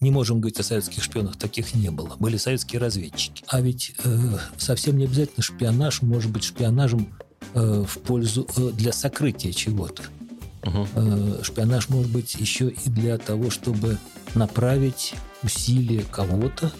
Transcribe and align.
не 0.00 0.10
можем 0.10 0.40
говорить 0.40 0.58
о 0.58 0.62
советских 0.62 1.02
шпионах, 1.04 1.36
таких 1.36 1.74
не 1.74 1.90
было. 1.90 2.16
Были 2.18 2.38
советские 2.38 2.80
разведчики. 2.80 3.44
А 3.48 3.60
ведь 3.60 3.94
э, 4.02 4.38
совсем 4.56 4.96
не 4.96 5.04
обязательно 5.04 5.42
шпионаж 5.42 6.00
может 6.00 6.30
быть 6.30 6.44
шпионажем 6.44 7.12
э, 7.54 7.84
в 7.86 7.98
пользу 7.98 8.48
э, 8.56 8.70
для 8.72 8.92
сокрытия 8.92 9.52
чего-то. 9.52 10.02
Угу. 10.62 10.88
Э, 10.94 11.40
шпионаж 11.42 11.90
может 11.90 12.10
быть 12.10 12.34
еще 12.34 12.70
и 12.70 12.88
для 12.88 13.18
того, 13.18 13.50
чтобы 13.50 13.98
направить 14.34 15.14
усилия 15.42 16.04
кого-то 16.10 16.72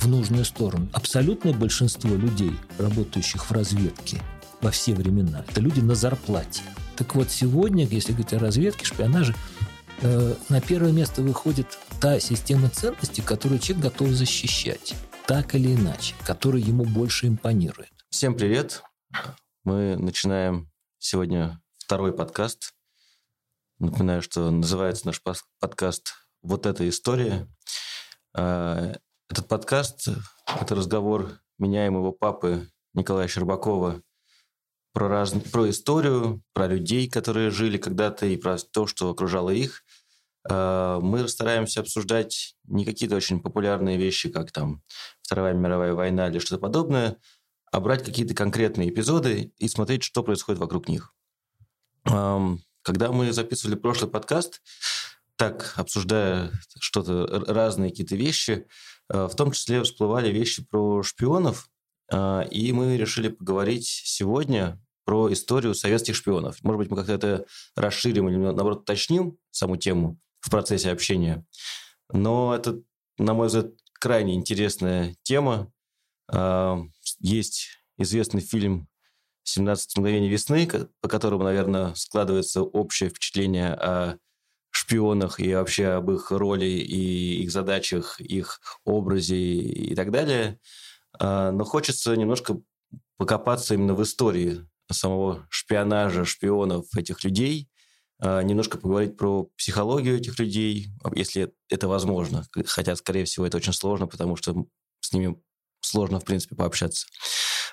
в 0.00 0.08
нужную 0.08 0.46
сторону. 0.46 0.88
Абсолютное 0.92 1.52
большинство 1.52 2.14
людей, 2.14 2.52
работающих 2.78 3.44
в 3.44 3.52
разведке 3.52 4.22
во 4.62 4.70
все 4.70 4.94
времена, 4.94 5.44
это 5.46 5.60
люди 5.60 5.80
на 5.80 5.94
зарплате. 5.94 6.62
Так 6.96 7.14
вот, 7.14 7.30
сегодня, 7.30 7.86
если 7.86 8.12
говорить 8.12 8.32
о 8.32 8.38
разведке, 8.38 8.86
шпионаже, 8.86 9.34
э, 10.04 10.34
на 10.48 10.60
первое 10.60 10.92
место 10.92 11.22
выходит 11.22 11.78
та 12.00 12.20
система 12.20 12.68
ценностей, 12.68 13.22
которую 13.22 13.58
человек 13.58 13.92
готов 13.92 14.10
защищать, 14.10 14.94
так 15.26 15.54
или 15.54 15.74
иначе, 15.74 16.14
которая 16.24 16.62
ему 16.62 16.84
больше 16.84 17.26
импонирует. 17.26 17.90
Всем 18.10 18.36
привет! 18.36 18.82
Мы 19.64 19.96
начинаем 19.96 20.70
сегодня 20.98 21.60
второй 21.78 22.14
подкаст. 22.14 22.74
Напоминаю, 23.78 24.22
что 24.22 24.50
называется 24.50 25.06
наш 25.06 25.20
подкаст 25.58 26.14
«Вот 26.42 26.66
эта 26.66 26.88
история». 26.88 27.48
А, 28.36 28.94
этот 29.30 29.48
подкаст– 29.48 30.08
это 30.60 30.74
разговор 30.74 31.40
меня 31.58 31.86
и 31.86 31.90
моего 31.90 32.12
папы 32.12 32.68
Николая 32.92 33.26
Щербакова 33.26 34.02
про, 34.94 35.08
раз... 35.08 35.32
про 35.52 35.68
историю, 35.68 36.42
про 36.54 36.66
людей, 36.66 37.10
которые 37.10 37.50
жили 37.50 37.76
когда-то, 37.76 38.26
и 38.26 38.36
про 38.36 38.56
то, 38.56 38.86
что 38.86 39.10
окружало 39.10 39.50
их. 39.50 39.83
А, 40.48 41.00
мы 41.00 41.26
стараемся 41.28 41.80
обсуждать 41.80 42.56
не 42.64 42.84
какие-то 42.84 43.16
очень 43.16 43.40
популярные 43.40 43.96
вещи, 43.96 44.28
как 44.28 44.52
там 44.52 44.82
Вторая 45.22 45.54
мировая 45.54 45.94
война 45.94 46.28
или 46.28 46.38
что-то 46.38 46.60
подобное, 46.60 47.16
а 47.72 47.80
брать 47.80 48.04
какие-то 48.04 48.34
конкретные 48.34 48.90
эпизоды 48.90 49.52
и 49.58 49.68
смотреть, 49.68 50.02
что 50.02 50.22
происходит 50.22 50.60
вокруг 50.60 50.88
них. 50.88 51.14
Когда 52.04 53.12
мы 53.12 53.32
записывали 53.32 53.76
прошлый 53.76 54.10
подкаст, 54.10 54.60
так, 55.36 55.72
обсуждая 55.76 56.52
что-то, 56.78 57.26
разные 57.46 57.90
какие-то 57.90 58.14
вещи, 58.14 58.66
а, 59.08 59.26
в 59.28 59.34
том 59.34 59.52
числе 59.52 59.82
всплывали 59.82 60.30
вещи 60.30 60.64
про 60.64 61.02
шпионов, 61.02 61.68
а, 62.12 62.42
и 62.42 62.72
мы 62.72 62.96
решили 62.96 63.28
поговорить 63.28 63.86
сегодня 63.86 64.80
про 65.04 65.32
историю 65.32 65.74
советских 65.74 66.14
шпионов. 66.14 66.62
Может 66.62 66.78
быть, 66.78 66.90
мы 66.90 66.96
как-то 66.98 67.12
это 67.12 67.46
расширим 67.74 68.28
или, 68.28 68.36
наоборот, 68.36 68.82
уточним 68.82 69.38
саму 69.50 69.76
тему 69.76 70.20
в 70.44 70.50
процессе 70.50 70.90
общения. 70.90 71.44
Но 72.12 72.54
это, 72.54 72.80
на 73.16 73.32
мой 73.32 73.46
взгляд, 73.46 73.70
крайне 73.94 74.34
интересная 74.34 75.16
тема. 75.22 75.72
А, 76.30 76.78
есть 77.18 77.68
известный 77.96 78.42
фильм 78.42 78.86
«17 79.48 79.86
мгновений 79.96 80.28
весны», 80.28 80.68
по 81.00 81.08
которому, 81.08 81.44
наверное, 81.44 81.94
складывается 81.94 82.62
общее 82.62 83.08
впечатление 83.08 83.72
о 83.72 84.18
шпионах 84.70 85.40
и 85.40 85.54
вообще 85.54 85.86
об 85.88 86.10
их 86.10 86.30
роли 86.30 86.66
и 86.66 87.42
их 87.42 87.50
задачах, 87.50 88.20
их 88.20 88.60
образе 88.84 89.38
и 89.38 89.94
так 89.94 90.10
далее. 90.10 90.60
А, 91.18 91.52
но 91.52 91.64
хочется 91.64 92.14
немножко 92.16 92.60
покопаться 93.16 93.72
именно 93.72 93.94
в 93.94 94.02
истории 94.02 94.68
самого 94.92 95.46
шпионажа, 95.48 96.26
шпионов 96.26 96.94
этих 96.94 97.24
людей, 97.24 97.70
немножко 98.24 98.78
поговорить 98.78 99.16
про 99.16 99.44
психологию 99.56 100.16
этих 100.16 100.38
людей, 100.38 100.88
если 101.14 101.52
это 101.68 101.88
возможно. 101.88 102.46
Хотя, 102.66 102.96
скорее 102.96 103.24
всего, 103.24 103.46
это 103.46 103.58
очень 103.58 103.72
сложно, 103.72 104.06
потому 104.06 104.36
что 104.36 104.66
с 105.00 105.12
ними 105.12 105.36
сложно, 105.80 106.20
в 106.20 106.24
принципе, 106.24 106.56
пообщаться. 106.56 107.06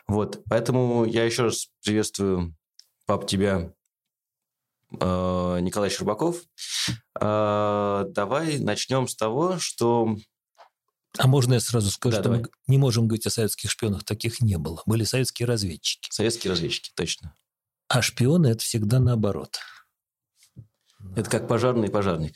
Вот, 0.07 0.41
поэтому 0.49 1.05
я 1.05 1.23
еще 1.23 1.43
раз 1.43 1.67
приветствую, 1.83 2.55
пап, 3.05 3.27
тебя 3.27 3.71
Э, 4.99 5.59
Николай 5.61 5.89
Щербаков. 5.89 6.41
Э, 7.19 8.03
давай 8.07 8.59
начнем 8.59 9.07
с 9.07 9.15
того, 9.15 9.57
что... 9.59 10.15
А 11.17 11.27
можно 11.27 11.55
я 11.55 11.59
сразу 11.59 11.91
скажу, 11.91 12.15
да, 12.15 12.21
что 12.21 12.29
давай. 12.29 12.39
мы 12.41 12.49
не 12.67 12.77
можем 12.77 13.07
говорить 13.07 13.27
о 13.27 13.29
советских 13.29 13.69
шпионах, 13.69 14.03
таких 14.03 14.41
не 14.41 14.57
было. 14.57 14.81
Были 14.85 15.03
советские 15.03 15.45
разведчики. 15.45 16.09
Советские 16.09 16.51
разведчики, 16.51 16.91
точно. 16.95 17.35
А 17.89 18.01
шпионы– 18.01 18.47
это 18.47 18.63
всегда 18.63 18.99
наоборот. 18.99 19.59
Это 21.15 21.29
как 21.29 21.47
пожарный 21.47 21.87
и 21.87 21.91
пожарник. 21.91 22.35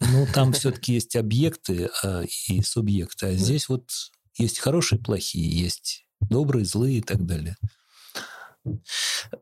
Ну, 0.00 0.26
там 0.32 0.52
все-таки 0.52 0.94
есть 0.94 1.16
объекты 1.16 1.90
а, 2.02 2.22
и 2.48 2.62
субъекты. 2.62 3.26
А 3.26 3.32
здесь 3.32 3.68
вот 3.68 3.90
есть 4.36 4.58
хорошие, 4.58 4.98
плохие, 4.98 5.48
есть 5.48 6.06
добрые, 6.20 6.64
злые 6.64 6.98
и 6.98 7.02
так 7.02 7.24
далее. 7.24 7.56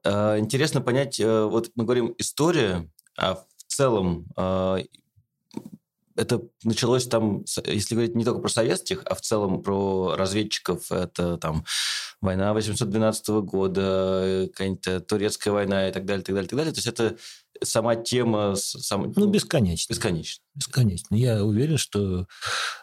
Э, 0.04 0.38
интересно 0.38 0.80
понять, 0.80 1.18
э, 1.18 1.44
вот 1.44 1.70
мы 1.74 1.84
говорим 1.84 2.14
история, 2.18 2.88
а 3.16 3.34
в 3.34 3.46
целом 3.66 4.26
э, 4.36 4.84
это 6.16 6.42
началось 6.62 7.06
там, 7.06 7.44
если 7.64 7.94
говорить 7.94 8.14
не 8.14 8.24
только 8.24 8.40
про 8.40 8.48
советских, 8.48 9.02
а 9.04 9.14
в 9.14 9.20
целом 9.20 9.62
про 9.62 10.14
разведчиков, 10.16 10.92
это 10.92 11.38
там 11.38 11.64
война 12.20 12.54
812 12.54 13.28
года, 13.42 14.48
какая-нибудь 14.52 15.06
турецкая 15.06 15.52
война 15.52 15.88
и 15.88 15.92
так 15.92 16.04
далее, 16.04 16.24
так 16.24 16.34
далее, 16.34 16.48
так 16.48 16.56
далее. 16.56 16.72
То 16.72 16.78
есть 16.78 16.86
это 16.86 17.16
сама 17.62 17.96
тема... 17.96 18.54
Сам, 18.56 19.12
ну, 19.16 19.26
бесконечно. 19.26 19.92
Бесконечно. 19.92 20.44
Бесконечно. 20.54 21.14
Я 21.14 21.44
уверен, 21.44 21.78
что 21.78 22.26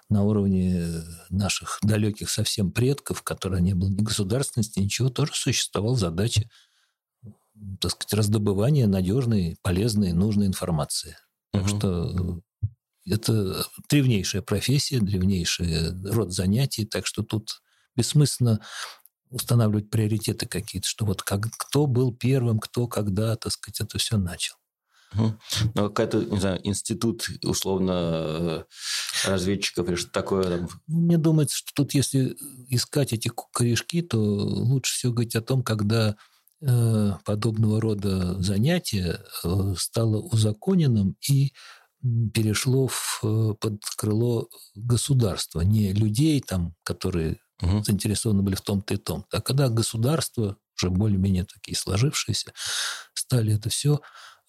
на 0.10 0.24
уровне 0.24 1.04
наших 1.30 1.80
далеких 1.82 2.30
совсем 2.30 2.72
предков, 2.72 3.22
которые 3.24 3.62
не 3.62 3.74
было 3.74 3.90
ни 3.90 4.02
государственности, 4.02 4.80
ничего, 4.80 5.10
тоже 5.10 5.34
существовала 5.34 5.96
задача 5.96 6.50
так 7.80 7.92
сказать, 7.92 8.14
раздобывания 8.14 8.88
надежной, 8.88 9.58
полезной, 9.62 10.14
нужной 10.14 10.48
информации. 10.48 11.18
Так 11.52 11.64
угу. 11.64 11.70
что 11.70 12.42
это 13.06 13.66
древнейшая 13.90 14.42
профессия, 14.42 15.00
древнейший 15.00 15.92
род 16.10 16.32
занятий, 16.34 16.86
так 16.86 17.06
что 17.06 17.24
тут 17.24 17.62
бессмысленно 17.96 18.62
устанавливать 19.30 19.90
приоритеты 19.90 20.46
какие-то, 20.46 20.88
что 20.88 21.06
вот 21.06 21.22
как, 21.22 21.48
кто 21.58 21.88
был 21.88 22.14
первым, 22.14 22.60
кто 22.60 22.88
когда, 22.88 23.36
так 23.36 23.52
сказать, 23.52 23.82
это 23.82 23.98
все 23.98 24.18
начал. 24.18 24.56
Ну, 25.14 25.38
какой-то, 25.76 26.24
не 26.24 26.40
знаю, 26.40 26.60
институт, 26.64 27.28
условно, 27.44 27.92
э, 27.94 28.64
разведчиков 29.26 29.88
или 29.88 29.96
что 29.96 30.12
такое 30.12 30.44
там. 30.44 30.70
Ну, 30.88 31.02
мне 31.02 31.18
думается, 31.18 31.58
что 31.58 31.72
тут, 31.74 31.94
если 31.94 32.38
искать 32.70 33.14
эти 33.14 33.30
корешки, 33.54 34.02
то 34.02 34.18
лучше 34.20 34.94
всего 34.94 35.14
говорить 35.14 35.36
о 35.36 35.42
том, 35.42 35.64
когда 35.64 36.16
э, 36.62 37.12
подобного 37.26 37.82
рода 37.82 38.42
занятие 38.42 39.20
э, 39.44 39.74
стало 39.78 40.18
узаконенным 40.18 41.18
и 41.30 41.54
перешло 42.34 42.88
в, 42.88 43.20
э, 43.24 43.54
под 43.60 43.84
крыло 43.98 44.50
государства, 44.76 45.62
не 45.62 45.94
людей, 45.94 46.42
там, 46.42 46.74
которые 46.84 47.38
угу. 47.62 47.84
заинтересованы 47.84 48.42
были 48.42 48.56
в 48.56 48.62
том-то 48.62 48.94
и 48.94 48.98
том. 48.98 49.26
А 49.32 49.42
когда 49.42 49.70
государство, 49.70 50.58
уже 50.78 50.90
более-менее 50.90 51.46
такие 51.46 51.76
сложившиеся, 51.76 52.54
стали 53.14 53.56
это 53.56 53.70
все 53.70 54.00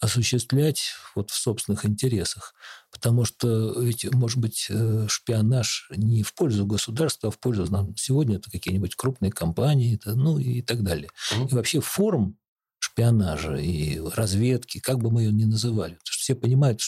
осуществлять 0.03 0.95
вот 1.15 1.31
в 1.31 1.35
собственных 1.35 1.87
интересах. 1.87 2.55
Потому 2.91 3.25
что 3.25 3.81
ведь, 3.81 4.13
может 4.13 4.39
быть, 4.39 4.67
э, 4.69 5.07
шпионаж 5.09 5.89
не 5.95 6.25
в 6.25 6.35
пользу 6.35 6.67
государства, 6.67 7.29
а 7.29 7.33
в 7.33 7.39
пользу... 7.39 7.67
Сегодня 7.97 8.37
это 8.37 8.51
какие-нибудь 8.51 8.97
крупные 8.97 9.31
компании, 9.31 9.95
это, 9.95 10.17
ну 10.17 10.39
и 10.41 10.61
так 10.61 10.83
далее. 10.83 11.09
Угу. 11.37 11.49
И 11.49 11.55
вообще 11.55 11.81
форм 11.81 12.37
шпионажа 12.81 13.55
и 13.55 14.01
разведки, 14.01 14.81
как 14.81 14.99
бы 14.99 15.13
мы 15.13 15.23
ее 15.23 15.33
ни 15.33 15.45
называли. 15.45 15.93
Потому 15.93 16.13
что 16.13 16.21
все 16.21 16.35
понимают, 16.35 16.81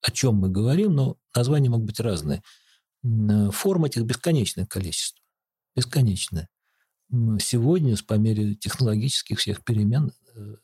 о 0.00 0.12
чем 0.12 0.36
мы 0.36 0.48
говорим, 0.48 0.94
но 0.94 1.16
названия 1.34 1.70
могут 1.70 1.86
быть 1.86 1.98
разные. 1.98 2.40
Э, 3.02 3.50
форм 3.50 3.84
этих 3.84 4.02
бесконечное 4.02 4.66
количество. 4.66 5.20
Бесконечное. 5.74 6.48
Сегодня, 7.40 7.96
по 8.06 8.14
мере 8.14 8.54
технологических 8.54 9.40
всех 9.40 9.64
перемен, 9.64 10.12
э, 10.36 10.54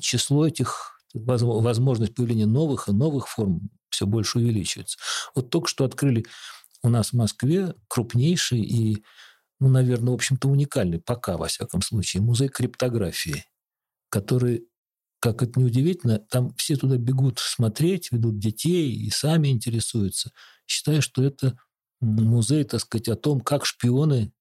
число 0.00 0.46
этих, 0.46 0.93
возможность 1.14 2.14
появления 2.14 2.46
новых 2.46 2.88
и 2.88 2.92
новых 2.92 3.28
форм 3.28 3.70
все 3.88 4.06
больше 4.06 4.38
увеличивается. 4.38 4.98
Вот 5.34 5.50
только 5.50 5.68
что 5.68 5.84
открыли 5.84 6.26
у 6.82 6.88
нас 6.88 7.10
в 7.10 7.12
Москве 7.14 7.74
крупнейший 7.88 8.60
и, 8.60 9.04
ну, 9.60 9.68
наверное, 9.68 10.10
в 10.10 10.14
общем-то, 10.14 10.48
уникальный, 10.48 11.00
пока, 11.00 11.36
во 11.36 11.46
всяком 11.46 11.80
случае, 11.80 12.22
музей 12.22 12.48
криптографии, 12.48 13.44
который 14.10 14.68
как 15.20 15.42
это 15.42 15.58
неудивительно, 15.58 16.18
там 16.18 16.54
все 16.56 16.76
туда 16.76 16.98
бегут 16.98 17.38
смотреть, 17.38 18.12
ведут 18.12 18.38
детей 18.38 18.92
и 18.92 19.08
сами 19.08 19.48
интересуются, 19.48 20.32
считая, 20.66 21.00
что 21.00 21.22
это 21.22 21.58
музей, 22.02 22.64
так 22.64 22.80
сказать, 22.80 23.08
о 23.08 23.16
том, 23.16 23.40
как 23.40 23.64
шпионы 23.64 24.34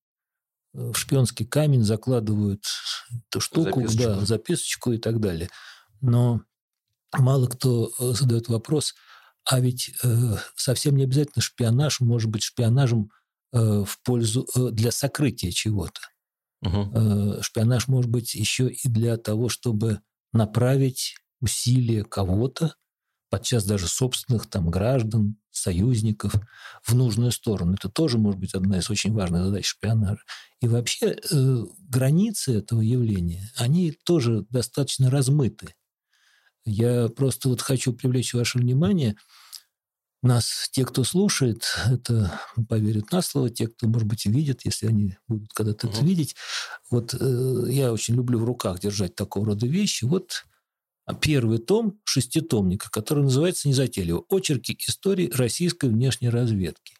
э, 0.73 0.91
в 0.91 0.95
шпионский 0.95 1.45
камень 1.45 1.83
закладывают 1.83 2.65
эту 3.29 3.39
штуку, 3.39 3.87
записочку. 3.87 4.03
да, 4.03 4.25
записочку 4.25 4.91
и 4.91 4.97
так 4.97 5.21
далее. 5.21 5.49
Но 6.01 6.41
мало 7.17 7.47
кто 7.47 7.91
э, 7.99 8.13
задает 8.13 8.47
вопрос, 8.47 8.93
А 9.45 9.59
ведь 9.59 9.91
э, 10.03 10.35
совсем 10.55 10.95
не 10.95 11.03
обязательно 11.03 11.41
шпионаж 11.41 11.99
может 11.99 12.29
быть 12.29 12.43
шпионажем 12.43 13.11
э, 13.51 13.83
в 13.85 13.99
пользу 14.03 14.47
э, 14.55 14.69
для 14.71 14.91
сокрытия 14.91 15.51
чего-то. 15.51 16.01
Угу. 16.61 16.91
Э, 16.95 17.41
шпионаж 17.41 17.87
может 17.87 18.09
быть 18.09 18.35
еще 18.35 18.69
и 18.69 18.87
для 18.87 19.17
того, 19.17 19.49
чтобы 19.49 19.99
направить 20.31 21.15
усилия 21.41 22.03
кого-то, 22.03 22.75
подчас 23.29 23.65
даже 23.65 23.87
собственных 23.87 24.49
там 24.49 24.69
граждан, 24.69 25.37
союзников, 25.51 26.33
в 26.83 26.95
нужную 26.95 27.31
сторону. 27.31 27.73
Это 27.73 27.89
тоже 27.89 28.17
может 28.17 28.39
быть 28.39 28.53
одна 28.53 28.77
из 28.77 28.89
очень 28.89 29.13
важных 29.13 29.45
задач 29.45 29.65
шпионажа. 29.65 30.21
И 30.61 30.67
вообще 30.67 31.17
э, 31.17 31.65
границы 31.89 32.57
этого 32.57 32.81
явления, 32.81 33.51
они 33.57 33.91
тоже 34.05 34.45
достаточно 34.49 35.09
размыты. 35.09 35.75
Я 36.65 37.09
просто 37.09 37.49
вот 37.49 37.61
хочу 37.61 37.93
привлечь 37.93 38.33
ваше 38.33 38.59
внимание– 38.59 39.15
нас, 40.23 40.69
те, 40.71 40.85
кто 40.85 41.03
слушает, 41.03 41.65
это 41.91 42.39
поверят 42.69 43.11
на 43.11 43.21
слово, 43.21 43.49
те, 43.49 43.67
кто, 43.67 43.87
может 43.87 44.07
быть, 44.07 44.25
видят, 44.25 44.61
если 44.63 44.87
они 44.87 45.17
будут 45.27 45.51
когда-то 45.53 45.87
угу. 45.87 45.97
это 45.97 46.05
видеть. 46.05 46.35
Вот 46.89 47.13
э, 47.13 47.65
я 47.67 47.91
очень 47.91 48.15
люблю 48.15 48.39
в 48.39 48.45
руках 48.45 48.79
держать 48.79 49.15
такого 49.15 49.47
рода 49.47 49.67
вещи. 49.67 50.05
Вот 50.05 50.45
первый 51.19 51.57
том 51.57 51.99
шеститомника, 52.05 52.89
который 52.89 53.25
называется 53.25 53.67
незатейливо 53.67 54.23
«Очерки 54.29 54.77
истории 54.87 55.29
российской 55.29 55.89
внешней 55.89 56.29
разведки». 56.29 56.95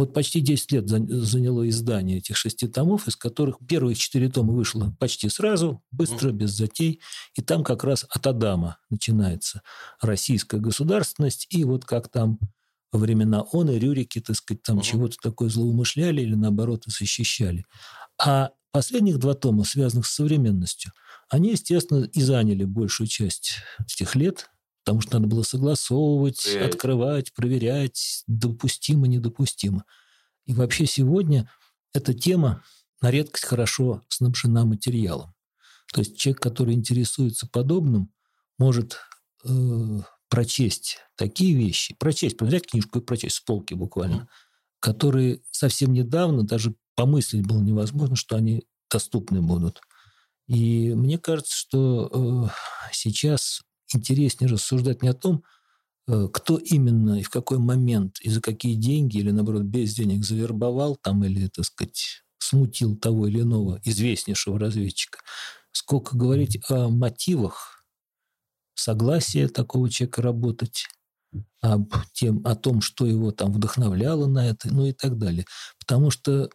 Вот 0.00 0.14
почти 0.14 0.40
10 0.40 0.72
лет 0.72 0.88
заняло 0.88 1.68
издание 1.68 2.16
этих 2.16 2.34
шести 2.34 2.66
томов, 2.66 3.06
из 3.06 3.16
которых 3.16 3.58
первые 3.68 3.94
четыре 3.94 4.30
тома 4.30 4.54
вышло 4.54 4.96
почти 4.98 5.28
сразу, 5.28 5.82
быстро, 5.90 6.30
без 6.30 6.52
затей. 6.52 7.02
И 7.34 7.42
там 7.42 7.62
как 7.62 7.84
раз 7.84 8.06
от 8.08 8.26
Адама 8.26 8.78
начинается 8.88 9.60
российская 10.00 10.58
государственность. 10.58 11.46
И 11.50 11.64
вот 11.64 11.84
как 11.84 12.08
там 12.08 12.38
во 12.90 12.98
времена 12.98 13.42
он 13.42 13.68
и 13.68 13.78
Рюрики, 13.78 14.22
так 14.22 14.36
сказать, 14.36 14.62
там 14.62 14.78
угу. 14.78 14.84
чего-то 14.86 15.18
такое 15.22 15.50
злоумышляли 15.50 16.22
или, 16.22 16.34
наоборот, 16.34 16.84
защищали. 16.86 17.66
А 18.18 18.52
последних 18.72 19.18
два 19.18 19.34
тома, 19.34 19.64
связанных 19.64 20.06
с 20.06 20.14
современностью, 20.14 20.92
они, 21.28 21.50
естественно, 21.50 22.04
и 22.04 22.22
заняли 22.22 22.64
большую 22.64 23.06
часть 23.06 23.58
этих 23.80 24.14
лет, 24.14 24.48
потому 24.90 25.02
что 25.02 25.20
надо 25.20 25.28
было 25.28 25.42
согласовывать, 25.44 26.42
проверять. 26.42 26.74
открывать, 26.74 27.32
проверять, 27.32 28.24
допустимо, 28.26 29.06
недопустимо. 29.06 29.84
И 30.46 30.52
вообще 30.52 30.84
сегодня 30.84 31.48
эта 31.94 32.12
тема 32.12 32.64
на 33.00 33.12
редкость 33.12 33.44
хорошо 33.44 34.02
снабжена 34.08 34.64
материалом. 34.64 35.32
То 35.92 36.00
есть 36.00 36.18
человек, 36.18 36.42
который 36.42 36.74
интересуется 36.74 37.46
подобным, 37.46 38.12
может 38.58 38.98
э, 39.44 40.00
прочесть 40.28 40.98
такие 41.14 41.54
вещи, 41.54 41.94
прочесть, 41.96 42.40
взять 42.40 42.66
книжку 42.66 42.98
и 42.98 43.02
прочесть 43.02 43.36
с 43.36 43.40
полки 43.40 43.74
буквально, 43.74 44.28
которые 44.80 45.40
совсем 45.52 45.92
недавно 45.92 46.42
даже 46.42 46.74
помыслить 46.96 47.46
было 47.46 47.60
невозможно, 47.60 48.16
что 48.16 48.34
они 48.34 48.64
доступны 48.90 49.40
будут. 49.40 49.82
И 50.48 50.92
мне 50.94 51.16
кажется, 51.16 51.54
что 51.54 52.48
э, 52.48 52.90
сейчас 52.90 53.60
интереснее 53.94 54.50
рассуждать 54.50 55.02
не 55.02 55.08
о 55.08 55.14
том, 55.14 55.44
э, 56.08 56.28
кто 56.32 56.58
именно 56.58 57.20
и 57.20 57.22
в 57.22 57.30
какой 57.30 57.58
момент 57.58 58.20
и 58.22 58.30
за 58.30 58.40
какие 58.40 58.74
деньги 58.74 59.18
или, 59.18 59.30
наоборот, 59.30 59.64
без 59.64 59.94
денег 59.94 60.24
завербовал 60.24 60.96
там 60.96 61.24
или, 61.24 61.48
так 61.48 61.64
сказать, 61.66 62.24
смутил 62.38 62.96
того 62.96 63.28
или 63.28 63.42
иного 63.42 63.80
известнейшего 63.84 64.58
разведчика, 64.58 65.20
сколько 65.72 66.16
говорить 66.16 66.58
о 66.70 66.88
мотивах 66.88 67.84
согласия 68.74 69.48
такого 69.48 69.90
человека 69.90 70.22
работать, 70.22 70.86
об 71.60 71.92
тем, 72.12 72.40
о 72.44 72.56
том, 72.56 72.80
что 72.80 73.06
его 73.06 73.30
там 73.30 73.52
вдохновляло 73.52 74.26
на 74.26 74.48
это, 74.48 74.72
ну 74.72 74.86
и 74.86 74.92
так 74.92 75.18
далее. 75.18 75.44
Потому 75.78 76.10
что 76.10 76.50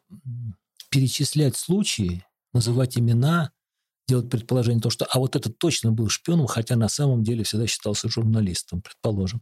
перечислять 0.89 1.55
случаи, 1.55 2.25
называть 2.53 2.97
имена, 2.97 3.51
делать 4.07 4.29
предположение, 4.29 4.81
то, 4.81 4.89
что 4.89 5.05
а 5.05 5.19
вот 5.19 5.35
этот 5.35 5.57
точно 5.57 5.91
был 5.91 6.09
шпионом, 6.09 6.47
хотя 6.47 6.75
на 6.75 6.89
самом 6.89 7.23
деле 7.23 7.43
всегда 7.43 7.67
считался 7.67 8.09
журналистом, 8.09 8.81
предположим. 8.81 9.41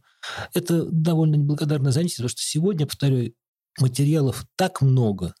Это 0.54 0.84
довольно 0.86 1.36
неблагодарное 1.36 1.92
занятие, 1.92 2.16
потому 2.16 2.30
что 2.30 2.42
сегодня, 2.42 2.86
повторяю, 2.86 3.34
материалов 3.78 4.46
так 4.56 4.80
много 4.80 5.34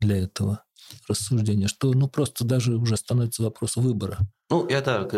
для 0.00 0.18
этого 0.18 0.64
рассуждения, 1.08 1.68
что 1.68 1.92
ну 1.92 2.08
просто 2.08 2.44
даже 2.44 2.76
уже 2.76 2.96
становится 2.96 3.42
вопрос 3.42 3.76
выбора. 3.76 4.18
Ну, 4.48 4.68
я 4.68 4.80
так 4.80 5.12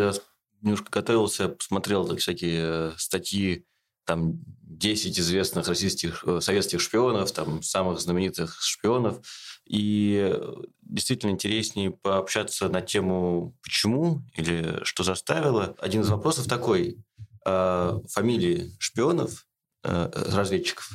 немножко 0.61 0.89
готовился, 0.91 1.49
посмотрел 1.49 2.07
так, 2.07 2.19
всякие 2.19 2.61
э, 2.61 2.91
статьи, 2.97 3.65
там 4.05 4.39
10 4.61 5.19
известных 5.19 5.67
российских, 5.67 6.23
э, 6.25 6.41
советских 6.41 6.81
шпионов, 6.81 7.31
там 7.31 7.61
самых 7.61 7.99
знаменитых 7.99 8.61
шпионов. 8.61 9.19
И 9.65 10.33
действительно 10.81 11.31
интереснее 11.31 11.91
пообщаться 11.91 12.67
на 12.67 12.81
тему 12.81 13.55
«почему?» 13.61 14.23
или 14.35 14.83
«что 14.83 15.03
заставило?». 15.03 15.75
Один 15.79 16.01
из 16.01 16.09
вопросов 16.09 16.47
такой. 16.47 16.97
А, 17.45 17.99
фамилии 18.09 18.71
шпионов, 18.79 19.45
э, 19.83 20.09
разведчиков, 20.31 20.91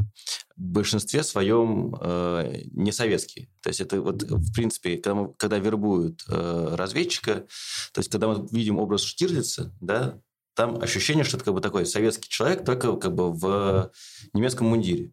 в 0.56 0.60
большинстве 0.60 1.22
своем 1.22 1.94
э, 2.00 2.62
не 2.72 2.90
советские. 2.90 3.48
То 3.60 3.68
есть 3.68 3.80
это 3.80 4.00
вот, 4.00 4.22
в 4.22 4.52
принципе, 4.54 4.96
когда, 4.96 5.14
мы, 5.14 5.34
когда 5.34 5.58
вербуют 5.58 6.24
э, 6.28 6.74
разведчика, 6.74 7.46
то 7.92 7.98
есть 7.98 8.10
когда 8.10 8.28
мы 8.28 8.48
видим 8.50 8.78
образ 8.78 9.02
Штирлица, 9.02 9.76
да, 9.80 10.18
там 10.58 10.82
ощущение, 10.82 11.22
что 11.22 11.36
это 11.36 11.44
как 11.44 11.54
бы 11.54 11.60
такой 11.60 11.86
советский 11.86 12.28
человек, 12.28 12.64
только 12.64 12.96
как 12.96 13.14
бы 13.14 13.32
в 13.32 13.92
немецком 14.32 14.66
мундире. 14.66 15.12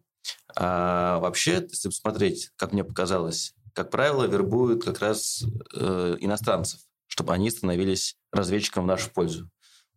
А 0.56 1.20
вообще, 1.20 1.64
если 1.70 1.88
посмотреть, 1.88 2.50
как 2.56 2.72
мне 2.72 2.82
показалось, 2.82 3.54
как 3.72 3.92
правило, 3.92 4.24
вербуют 4.24 4.84
как 4.84 4.98
раз 4.98 5.44
э, 5.72 6.16
иностранцев, 6.18 6.80
чтобы 7.06 7.32
они 7.32 7.48
становились 7.50 8.16
разведчиком 8.32 8.82
в 8.82 8.86
нашу 8.88 9.08
пользу. 9.10 9.48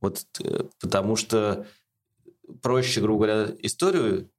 Вот 0.02 0.24
э, 0.40 0.66
потому 0.80 1.16
что 1.16 1.66
проще, 2.62 3.02
грубо 3.02 3.26
говоря, 3.26 3.56
историю 3.64 4.30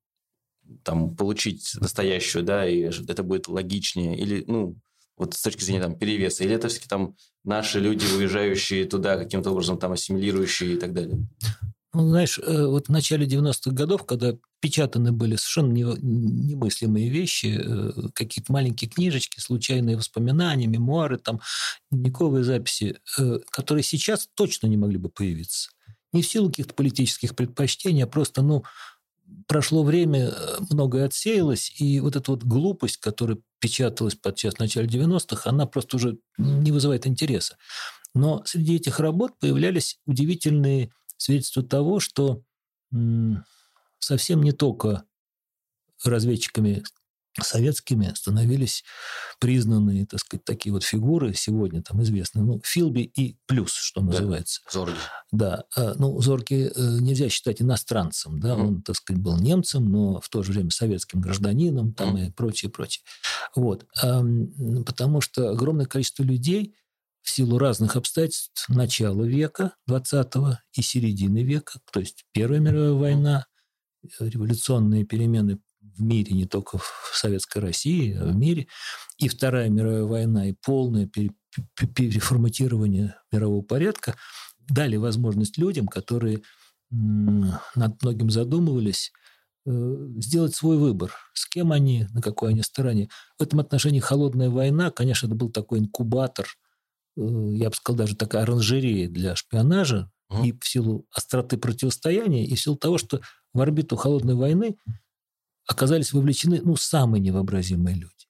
там 0.84 1.16
получить 1.16 1.72
настоящую, 1.80 2.44
да, 2.44 2.68
и 2.68 2.82
это 2.82 3.24
будет 3.24 3.48
логичнее, 3.48 4.16
или, 4.16 4.44
ну, 4.46 4.76
вот 5.20 5.34
с 5.34 5.42
точки 5.42 5.62
зрения 5.62 5.82
там 5.82 5.96
перевеса, 5.96 6.42
или 6.42 6.54
это 6.54 6.68
все-таки 6.68 6.88
там 6.88 7.14
наши 7.44 7.78
люди, 7.78 8.06
уезжающие 8.06 8.86
туда 8.86 9.16
каким-то 9.16 9.50
образом 9.50 9.78
там 9.78 9.92
ассимилирующие 9.92 10.74
и 10.74 10.76
так 10.76 10.94
далее? 10.94 11.28
Ну, 11.92 12.08
знаешь, 12.08 12.38
э, 12.38 12.66
вот 12.66 12.86
в 12.86 12.90
начале 12.90 13.26
90-х 13.26 13.72
годов, 13.72 14.06
когда 14.06 14.34
печатаны 14.60 15.12
были 15.12 15.36
совершенно 15.36 15.72
немыслимые 15.72 17.10
вещи, 17.10 17.60
э, 17.62 18.08
какие-то 18.14 18.52
маленькие 18.52 18.88
книжечки, 18.88 19.40
случайные 19.40 19.96
воспоминания, 19.96 20.68
мемуары, 20.68 21.18
там, 21.18 21.40
дневниковые 21.90 22.44
записи, 22.44 22.98
э, 23.18 23.40
которые 23.50 23.82
сейчас 23.82 24.28
точно 24.34 24.68
не 24.68 24.76
могли 24.76 24.98
бы 24.98 25.10
появиться. 25.10 25.70
Не 26.12 26.22
в 26.22 26.26
силу 26.26 26.48
каких-то 26.48 26.74
политических 26.74 27.36
предпочтений, 27.36 28.04
а 28.04 28.06
просто, 28.06 28.42
ну, 28.42 28.64
прошло 29.46 29.82
время, 29.82 30.32
многое 30.70 31.06
отсеялось, 31.06 31.72
и 31.78 32.00
вот 32.00 32.16
эта 32.16 32.30
вот 32.30 32.44
глупость, 32.44 32.98
которая 32.98 33.38
печаталась 33.58 34.14
подчас 34.14 34.54
в 34.54 34.60
начале 34.60 34.86
90-х, 34.86 35.48
она 35.48 35.66
просто 35.66 35.96
уже 35.96 36.18
не 36.38 36.72
вызывает 36.72 37.06
интереса. 37.06 37.56
Но 38.14 38.42
среди 38.44 38.76
этих 38.76 39.00
работ 39.00 39.38
появлялись 39.38 39.98
удивительные 40.06 40.90
свидетельство 41.16 41.62
того, 41.62 42.00
что 42.00 42.42
совсем 43.98 44.42
не 44.42 44.52
только 44.52 45.04
разведчиками 46.04 46.82
советскими 47.40 48.12
становились 48.14 48.84
признанные, 49.38 50.06
так 50.06 50.20
сказать, 50.20 50.44
такие 50.44 50.72
вот 50.72 50.82
фигуры 50.82 51.34
сегодня 51.34 51.82
там 51.82 52.02
известные. 52.02 52.44
Ну, 52.44 52.60
Филби 52.64 53.00
и 53.02 53.36
плюс, 53.46 53.72
что 53.72 54.02
называется. 54.02 54.60
Да, 54.66 54.72
Зорги. 54.72 54.96
Да. 55.30 55.64
А, 55.76 55.94
ну, 55.96 56.20
Зорги 56.20 56.70
э, 56.74 56.98
нельзя 57.00 57.28
считать 57.28 57.62
иностранцем, 57.62 58.40
да, 58.40 58.50
mm. 58.50 58.66
он, 58.66 58.82
так 58.82 58.96
сказать, 58.96 59.22
был 59.22 59.38
немцем, 59.38 59.90
но 59.90 60.20
в 60.20 60.28
то 60.28 60.42
же 60.42 60.52
время 60.52 60.70
советским 60.70 61.20
гражданином 61.20 61.94
там 61.94 62.16
mm. 62.16 62.28
и 62.28 62.30
прочее, 62.32 62.70
прочее. 62.70 63.04
Вот. 63.54 63.86
Потому 63.94 65.20
что 65.20 65.50
огромное 65.50 65.86
количество 65.86 66.22
людей 66.22 66.74
в 67.22 67.30
силу 67.30 67.58
разных 67.58 67.96
обстоятельств 67.96 68.68
начала 68.68 69.24
века 69.24 69.74
20 69.86 70.32
и 70.72 70.82
середины 70.82 71.42
века, 71.42 71.80
то 71.92 72.00
есть 72.00 72.24
Первая 72.32 72.60
мировая 72.60 72.92
война, 72.92 73.46
революционные 74.18 75.04
перемены 75.04 75.58
в 75.96 76.02
мире, 76.02 76.34
не 76.34 76.46
только 76.46 76.78
в 76.78 77.12
Советской 77.14 77.58
России, 77.58 78.14
а 78.14 78.26
в 78.26 78.36
мире, 78.36 78.66
и 79.18 79.28
Вторая 79.28 79.68
мировая 79.68 80.04
война, 80.04 80.48
и 80.48 80.54
полное 80.64 81.08
переформатирование 81.94 83.16
мирового 83.32 83.62
порядка 83.62 84.14
дали 84.68 84.96
возможность 84.96 85.58
людям, 85.58 85.86
которые 85.86 86.42
над 86.90 88.02
многим 88.02 88.30
задумывались, 88.30 89.12
э, 89.66 89.96
сделать 90.18 90.54
свой 90.56 90.76
выбор, 90.76 91.12
с 91.34 91.46
кем 91.46 91.70
они, 91.70 92.06
на 92.12 92.20
какой 92.20 92.50
они 92.50 92.62
стороне. 92.62 93.08
В 93.38 93.42
этом 93.42 93.60
отношении 93.60 94.00
холодная 94.00 94.50
война, 94.50 94.90
конечно, 94.90 95.26
это 95.26 95.36
был 95.36 95.50
такой 95.50 95.78
инкубатор– 95.78 96.46
Э, 97.16 97.50
я 97.52 97.70
бы 97.70 97.74
сказал, 97.74 97.98
даже 97.98 98.16
такая 98.16 98.42
оранжерея 98.42 99.08
для 99.08 99.36
шпионажа, 99.36 100.10
Угу. 100.32 100.44
И 100.44 100.52
в 100.52 100.64
силу 100.64 101.06
остроты 101.12 101.58
противостояния, 101.58 102.46
и 102.46 102.54
в 102.54 102.60
силу 102.60 102.76
того, 102.76 102.98
что 102.98 103.20
в 103.52 103.60
орбиту 103.60 103.96
холодной 103.96 104.36
войны 104.36 104.76
оказались 105.70 106.12
вовлечены 106.12 106.60
ну, 106.62 106.74
самые 106.74 107.20
невообразимые 107.20 107.94
люди. 107.94 108.26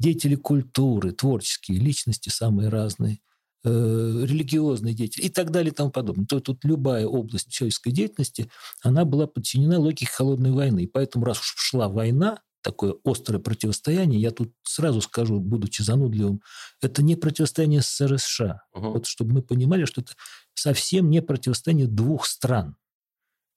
Деятели 0.00 0.34
культуры, 0.34 1.12
творческие 1.12 1.78
личности 1.78 2.30
самые 2.30 2.68
разные, 2.68 3.20
э, 3.64 3.68
религиозные 3.68 4.92
деятели 4.92 5.26
и 5.26 5.28
так 5.28 5.52
далее 5.52 5.70
и 5.70 5.74
тому 5.74 5.90
подобное. 5.90 6.26
То 6.26 6.40
тут 6.40 6.64
любая 6.64 7.06
область 7.06 7.50
человеческой 7.50 7.92
деятельности, 7.92 8.50
она 8.82 9.04
была 9.04 9.28
подчинена 9.28 9.78
логике 9.78 10.06
холодной 10.06 10.50
войны. 10.50 10.82
И 10.82 10.86
поэтому, 10.88 11.24
раз 11.24 11.38
уж 11.38 11.54
шла 11.56 11.88
война, 11.88 12.40
такое 12.60 12.96
острое 13.04 13.40
противостояние, 13.40 14.20
я 14.20 14.32
тут 14.32 14.52
сразу 14.64 15.00
скажу, 15.00 15.38
будучи 15.38 15.82
занудливым, 15.82 16.42
это 16.82 17.04
не 17.04 17.14
противостояние 17.14 17.82
СССР 17.82 18.18
США. 18.18 18.62
Угу. 18.74 18.90
Вот 18.90 19.06
чтобы 19.06 19.34
мы 19.34 19.42
понимали, 19.42 19.84
что 19.84 20.00
это 20.00 20.12
совсем 20.54 21.08
не 21.08 21.22
противостояние 21.22 21.86
двух 21.86 22.26
стран. 22.26 22.76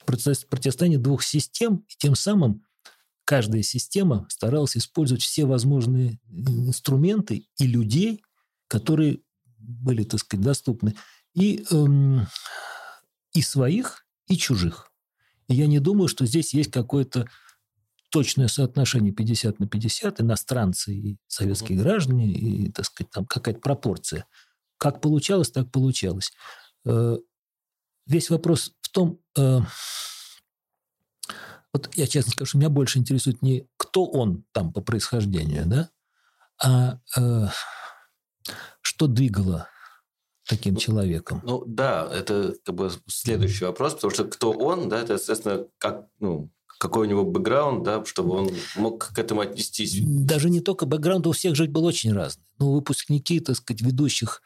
Противостояние 0.05 0.99
двух 0.99 1.23
систем, 1.23 1.85
и 1.87 1.93
тем 1.97 2.15
самым 2.15 2.63
каждая 3.25 3.63
система 3.63 4.27
старалась 4.29 4.77
использовать 4.77 5.23
все 5.23 5.45
возможные 5.45 6.19
инструменты 6.29 7.47
и 7.57 7.67
людей, 7.67 8.23
которые 8.67 9.19
были, 9.57 10.03
так 10.03 10.19
сказать, 10.19 10.45
доступны, 10.45 10.95
и, 11.33 11.63
эм, 11.71 12.27
и 13.33 13.41
своих, 13.41 14.05
и 14.27 14.37
чужих. 14.37 14.91
И 15.47 15.55
я 15.55 15.67
не 15.67 15.79
думаю, 15.79 16.07
что 16.07 16.25
здесь 16.25 16.53
есть 16.53 16.71
какое-то 16.71 17.29
точное 18.09 18.47
соотношение 18.47 19.13
50 19.13 19.59
на 19.59 19.67
50, 19.67 20.21
иностранцы 20.21 20.93
и 20.93 21.17
советские 21.27 21.77
mm-hmm. 21.77 21.81
граждане, 21.81 22.31
и, 22.31 22.71
так 22.71 22.85
сказать, 22.85 23.11
там 23.11 23.25
какая-то 23.25 23.61
пропорция. 23.61 24.25
Как 24.77 25.01
получалось, 25.01 25.51
так 25.51 25.71
получалось. 25.71 26.31
Э, 26.85 27.17
весь 28.05 28.29
вопрос 28.29 28.73
в 28.81 28.89
том, 28.89 29.19
э, 29.37 29.59
вот 31.73 31.89
я 31.95 32.07
честно 32.07 32.31
скажу, 32.31 32.57
меня 32.57 32.69
больше 32.69 32.99
интересует 32.99 33.41
не 33.41 33.67
кто 33.77 34.05
он 34.05 34.43
там 34.51 34.73
по 34.73 34.81
происхождению, 34.81 35.65
да, 35.65 35.89
а 36.63 36.99
э, 37.17 37.47
что 38.81 39.07
двигало 39.07 39.67
таким 40.47 40.75
человеком. 40.75 41.41
Ну 41.43 41.63
да, 41.65 42.07
это 42.11 42.55
как 42.65 42.75
бы 42.75 42.91
следующий 43.07 43.65
вопрос, 43.65 43.95
потому 43.95 44.11
что 44.11 44.25
кто 44.25 44.51
он, 44.51 44.89
да, 44.89 44.99
это, 44.99 45.13
естественно, 45.13 45.65
как, 45.77 46.07
ну, 46.19 46.51
какой 46.77 47.07
у 47.07 47.09
него 47.09 47.23
бэкграунд, 47.23 47.83
да, 47.83 48.03
чтобы 48.05 48.31
он 48.35 48.49
мог 48.75 49.13
к 49.13 49.19
этому 49.19 49.41
отнестись. 49.41 49.99
Даже 50.01 50.49
не 50.49 50.59
только 50.59 50.85
бэкграунд, 50.85 51.27
у 51.27 51.31
всех 51.31 51.55
же 51.55 51.65
был 51.67 51.85
очень 51.85 52.11
разный. 52.11 52.43
Ну, 52.59 52.73
выпускники, 52.73 53.39
так 53.39 53.55
сказать, 53.55 53.81
ведущих 53.81 54.41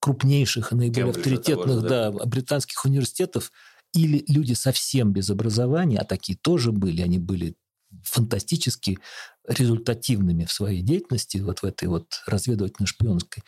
крупнейших 0.00 0.72
и 0.72 0.74
наиболее 0.74 1.12
Кембриджа 1.12 1.18
авторитетных 1.18 1.80
же, 1.80 1.88
да? 1.88 2.10
Да, 2.10 2.24
британских 2.24 2.84
университетов 2.84 3.52
или 3.92 4.24
люди 4.28 4.54
совсем 4.54 5.12
без 5.12 5.30
образования, 5.30 5.98
а 5.98 6.04
такие 6.04 6.38
тоже 6.40 6.72
были, 6.72 7.02
они 7.02 7.18
были 7.18 7.56
фантастически 8.02 8.98
результативными 9.46 10.44
в 10.44 10.52
своей 10.52 10.82
деятельности, 10.82 11.38
вот 11.38 11.60
в 11.60 11.64
этой 11.64 11.88
вот 11.88 12.06
разведывательно-шпионской, 12.26 13.42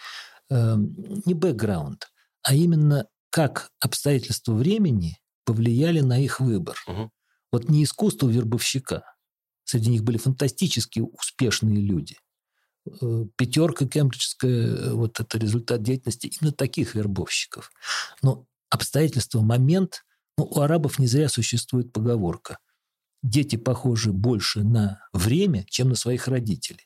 э, 0.51 0.77
не 1.25 1.35
бэкграунд, 1.35 2.09
а 2.43 2.55
именно 2.55 3.07
как 3.31 3.71
обстоятельства 3.81 4.53
времени 4.53 5.19
повлияли 5.45 6.01
на 6.01 6.23
их 6.23 6.41
выбор. 6.41 6.77
Угу. 6.87 7.11
Вот 7.53 7.69
не 7.69 7.85
искусство 7.85 8.29
вербовщика. 8.29 9.05
Среди 9.65 9.91
них 9.91 10.03
были 10.05 10.19
фантастически 10.19 11.01
успешные 11.01 11.81
люди. 11.81 12.17
Э, 13.01 13.25
пятерка 13.37 13.87
кембриджская, 13.87 14.67
э, 14.67 14.93
вот 14.93 15.21
это 15.21 15.39
результат 15.39 15.83
деятельности 15.83 16.27
именно 16.27 16.53
таких 16.53 16.95
вербовщиков. 16.95 17.71
Но 18.23 18.47
обстоятельства, 18.71 19.41
момент, 19.41 20.05
ну, 20.39 20.45
у 20.45 20.61
арабов 20.61 20.99
не 20.99 21.07
зря 21.07 21.29
существует 21.29 21.93
поговорка. 21.93 22.59
Дети 23.23 23.57
похожи 23.57 24.13
больше 24.13 24.63
на 24.63 25.01
время, 25.13 25.65
чем 25.69 25.89
на 25.91 25.95
своих 25.95 26.29
родителей. 26.29 26.85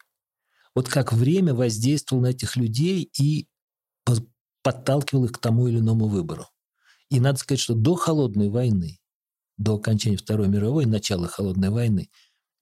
Вот 0.74 0.88
как 0.88 1.12
время 1.12 1.54
воздействовало 1.54 2.24
на 2.24 2.26
этих 2.28 2.56
людей 2.56 3.10
и 3.18 3.48
подталкивало 4.62 5.26
их 5.26 5.32
к 5.32 5.38
тому 5.38 5.66
или 5.66 5.78
иному 5.78 6.06
выбору. 6.06 6.46
И 7.10 7.20
надо 7.20 7.38
сказать, 7.38 7.60
что 7.60 7.74
до 7.74 7.94
холодной 7.94 8.50
войны 8.50 8.98
до 9.58 9.74
окончания 9.74 10.16
Второй 10.16 10.48
мировой, 10.48 10.86
начала 10.86 11.26
Холодной 11.26 11.70
войны, 11.70 12.08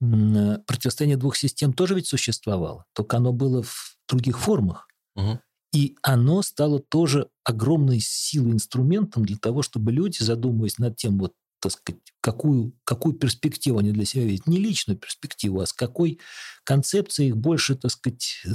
противостояние 0.01 1.17
двух 1.17 1.37
систем 1.37 1.73
тоже 1.73 1.95
ведь 1.95 2.09
существовало, 2.09 2.87
только 2.95 3.19
оно 3.19 3.33
было 3.33 3.63
в 3.63 3.97
других 4.09 4.39
формах. 4.39 4.89
Угу. 5.15 5.41
И 5.73 5.97
оно 6.03 6.43
стало 6.43 6.81
тоже 6.81 7.29
огромной 7.45 8.01
силой, 8.01 8.53
инструментом 8.53 9.25
для 9.25 9.37
того, 9.37 9.63
чтобы 9.63 9.93
люди, 9.93 10.23
задумываясь 10.23 10.79
над 10.79 10.97
тем, 10.97 11.19
вот, 11.19 11.35
так 11.61 11.73
сказать, 11.73 12.01
какую, 12.21 12.73
какую 12.85 13.15
перспективу 13.15 13.79
они 13.79 13.93
для 13.93 14.05
себя 14.05 14.25
видят, 14.25 14.47
не 14.47 14.59
личную 14.59 14.99
перспективу, 14.99 15.61
а 15.61 15.67
с 15.67 15.73
какой 15.73 16.21
концепцией 16.65 17.29
их 17.29 17.37
больше, 17.37 17.77
так 17.77 17.91
сказать, 17.91 18.43
э, 18.45 18.49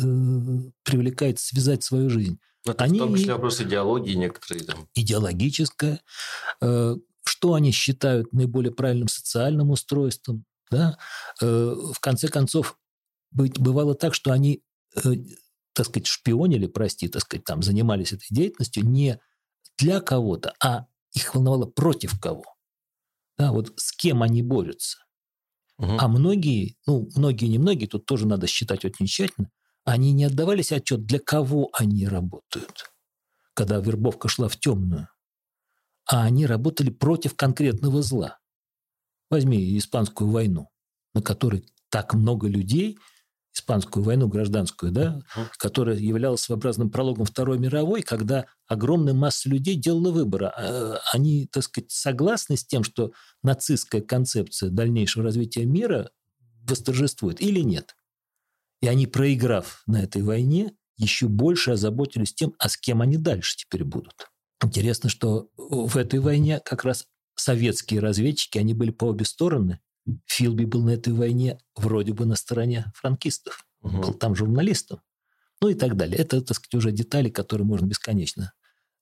привлекает 0.84 1.39
связать 1.39 1.84
свою 1.84 2.10
жизнь. 2.10 2.39
Это 2.65 2.84
они... 2.84 3.00
в 3.00 3.03
том 3.03 3.15
числе 3.15 3.34
вопрос 3.34 3.62
идеологии 3.62 4.13
некоторые 4.13 4.65
там. 4.65 4.88
Идеологическая, 4.94 6.01
э, 6.62 6.96
что 7.24 7.53
они 7.53 7.72
считают 7.72 8.34
наиболее 8.34 8.72
правильным 8.72 9.08
социальным 9.08 9.72
устройством. 9.72 10.46
Да? 10.70 10.98
Э, 11.41 11.75
в 11.94 12.00
конце 12.00 12.27
концов, 12.27 12.77
бывало 13.32 13.96
так, 13.96 14.13
что 14.13 14.32
они, 14.32 14.63
так 15.74 15.88
сказать, 15.88 16.08
шпионили, 16.08 16.68
прости, 16.68 17.08
так 17.08 17.22
сказать, 17.22 17.46
там, 17.46 17.62
занимались 17.62 18.13
этой 18.13 18.28
деятельностью 18.30 18.86
не 18.86 19.20
для 19.78 20.01
кого-то, 20.01 20.54
а 20.63 20.88
их 21.13 21.34
волновало 21.34 21.66
против 21.66 22.20
кого. 22.20 22.46
Да, 23.38 23.51
вот 23.51 23.74
с 23.78 23.92
кем 23.92 24.24
они 24.24 24.44
борются. 24.44 25.00
Угу. 25.78 25.98
А 26.00 26.08
многие, 26.08 26.78
ну, 26.86 27.10
многие, 27.16 27.46
не 27.46 27.58
многие, 27.58 27.88
тут 27.88 28.06
тоже 28.06 28.28
надо 28.28 28.48
считать 28.48 28.86
очень 28.86 29.08
тщательно, 29.08 29.50
они 29.84 30.12
не 30.13 30.25
отдавались 30.25 30.72
отчет, 30.72 31.06
для 31.06 31.20
кого 31.20 31.70
они 31.74 32.08
работают, 32.08 32.92
когда 33.54 33.78
вербовка 33.80 34.28
шла 34.28 34.48
в 34.48 34.58
темную 34.58 35.08
а 36.12 36.24
они 36.24 36.46
работали 36.46 36.90
против 36.90 37.36
конкретного 37.36 38.01
зла. 38.01 38.40
Возьми 39.30 39.78
Испанскую 39.78 40.30
войну, 40.30 40.70
на 41.13 41.22
которой 41.22 41.66
так 41.90 42.13
много 42.13 42.48
людей, 42.48 42.98
Испанскую 43.53 44.03
войну 44.03 44.29
гражданскую, 44.29 44.91
да, 44.93 45.22
которая 45.58 45.98
являлась 45.98 46.41
своеобразным 46.41 46.89
прологом 46.89 47.25
Второй 47.25 47.60
мировой, 47.60 48.01
когда 48.01 48.46
огромная 48.67 49.13
масса 49.13 49.50
людей 49.50 49.75
делала 49.75 50.12
выбор. 50.12 50.46
А, 50.46 51.00
они, 51.12 51.48
так 51.51 51.63
сказать, 51.63 51.91
согласны 51.91 52.55
с 52.55 52.65
тем, 52.65 52.84
что 52.86 53.12
нацистская 53.43 54.01
концепция 54.01 54.70
дальнейшего 54.70 55.25
развития 55.25 55.65
мира 55.65 56.12
восторжествует 56.63 57.41
или 57.41 57.60
нет. 57.60 57.96
И 58.81 58.88
они, 58.88 59.05
проиграв 59.05 59.84
на 59.86 60.01
этой 60.01 60.22
войне, 60.22 60.74
еще 60.98 61.27
больше 61.27 61.72
озаботились 61.72 62.34
тем, 62.34 62.53
а 62.58 62.70
с 62.70 62.77
кем 62.77 63.01
они 63.01 63.17
дальше 63.17 63.58
теперь 63.58 63.84
будут. 63.84 64.31
Интересно, 64.63 65.10
что 65.10 65.50
в 65.58 65.98
этой 65.98 66.20
войне 66.20 66.62
как 66.63 66.84
раз 66.84 67.08
советские 67.36 68.00
разведчики, 68.00 68.58
они 68.58 68.74
были 68.74 68.91
по 68.91 69.05
обе 69.05 69.25
стороны. 69.25 69.79
Филби 70.25 70.65
был 70.65 70.84
на 70.84 70.91
этой 70.91 71.13
войне 71.13 71.60
вроде 71.75 72.13
бы 72.13 72.25
на 72.25 72.36
стороне 72.36 72.91
франкистов. 72.96 73.65
Угу. 73.81 73.98
Был 73.98 74.13
там 74.13 74.36
журналистом. 74.36 75.01
Ну 75.62 75.70
и 75.70 75.75
так 75.75 75.96
далее. 75.96 76.17
Это, 76.17 76.41
так 76.41 76.58
сказать, 76.58 76.75
уже 76.75 76.91
детали, 76.91 77.29
которые 77.29 77.65
можно 77.65 77.86
бесконечно 77.86 78.53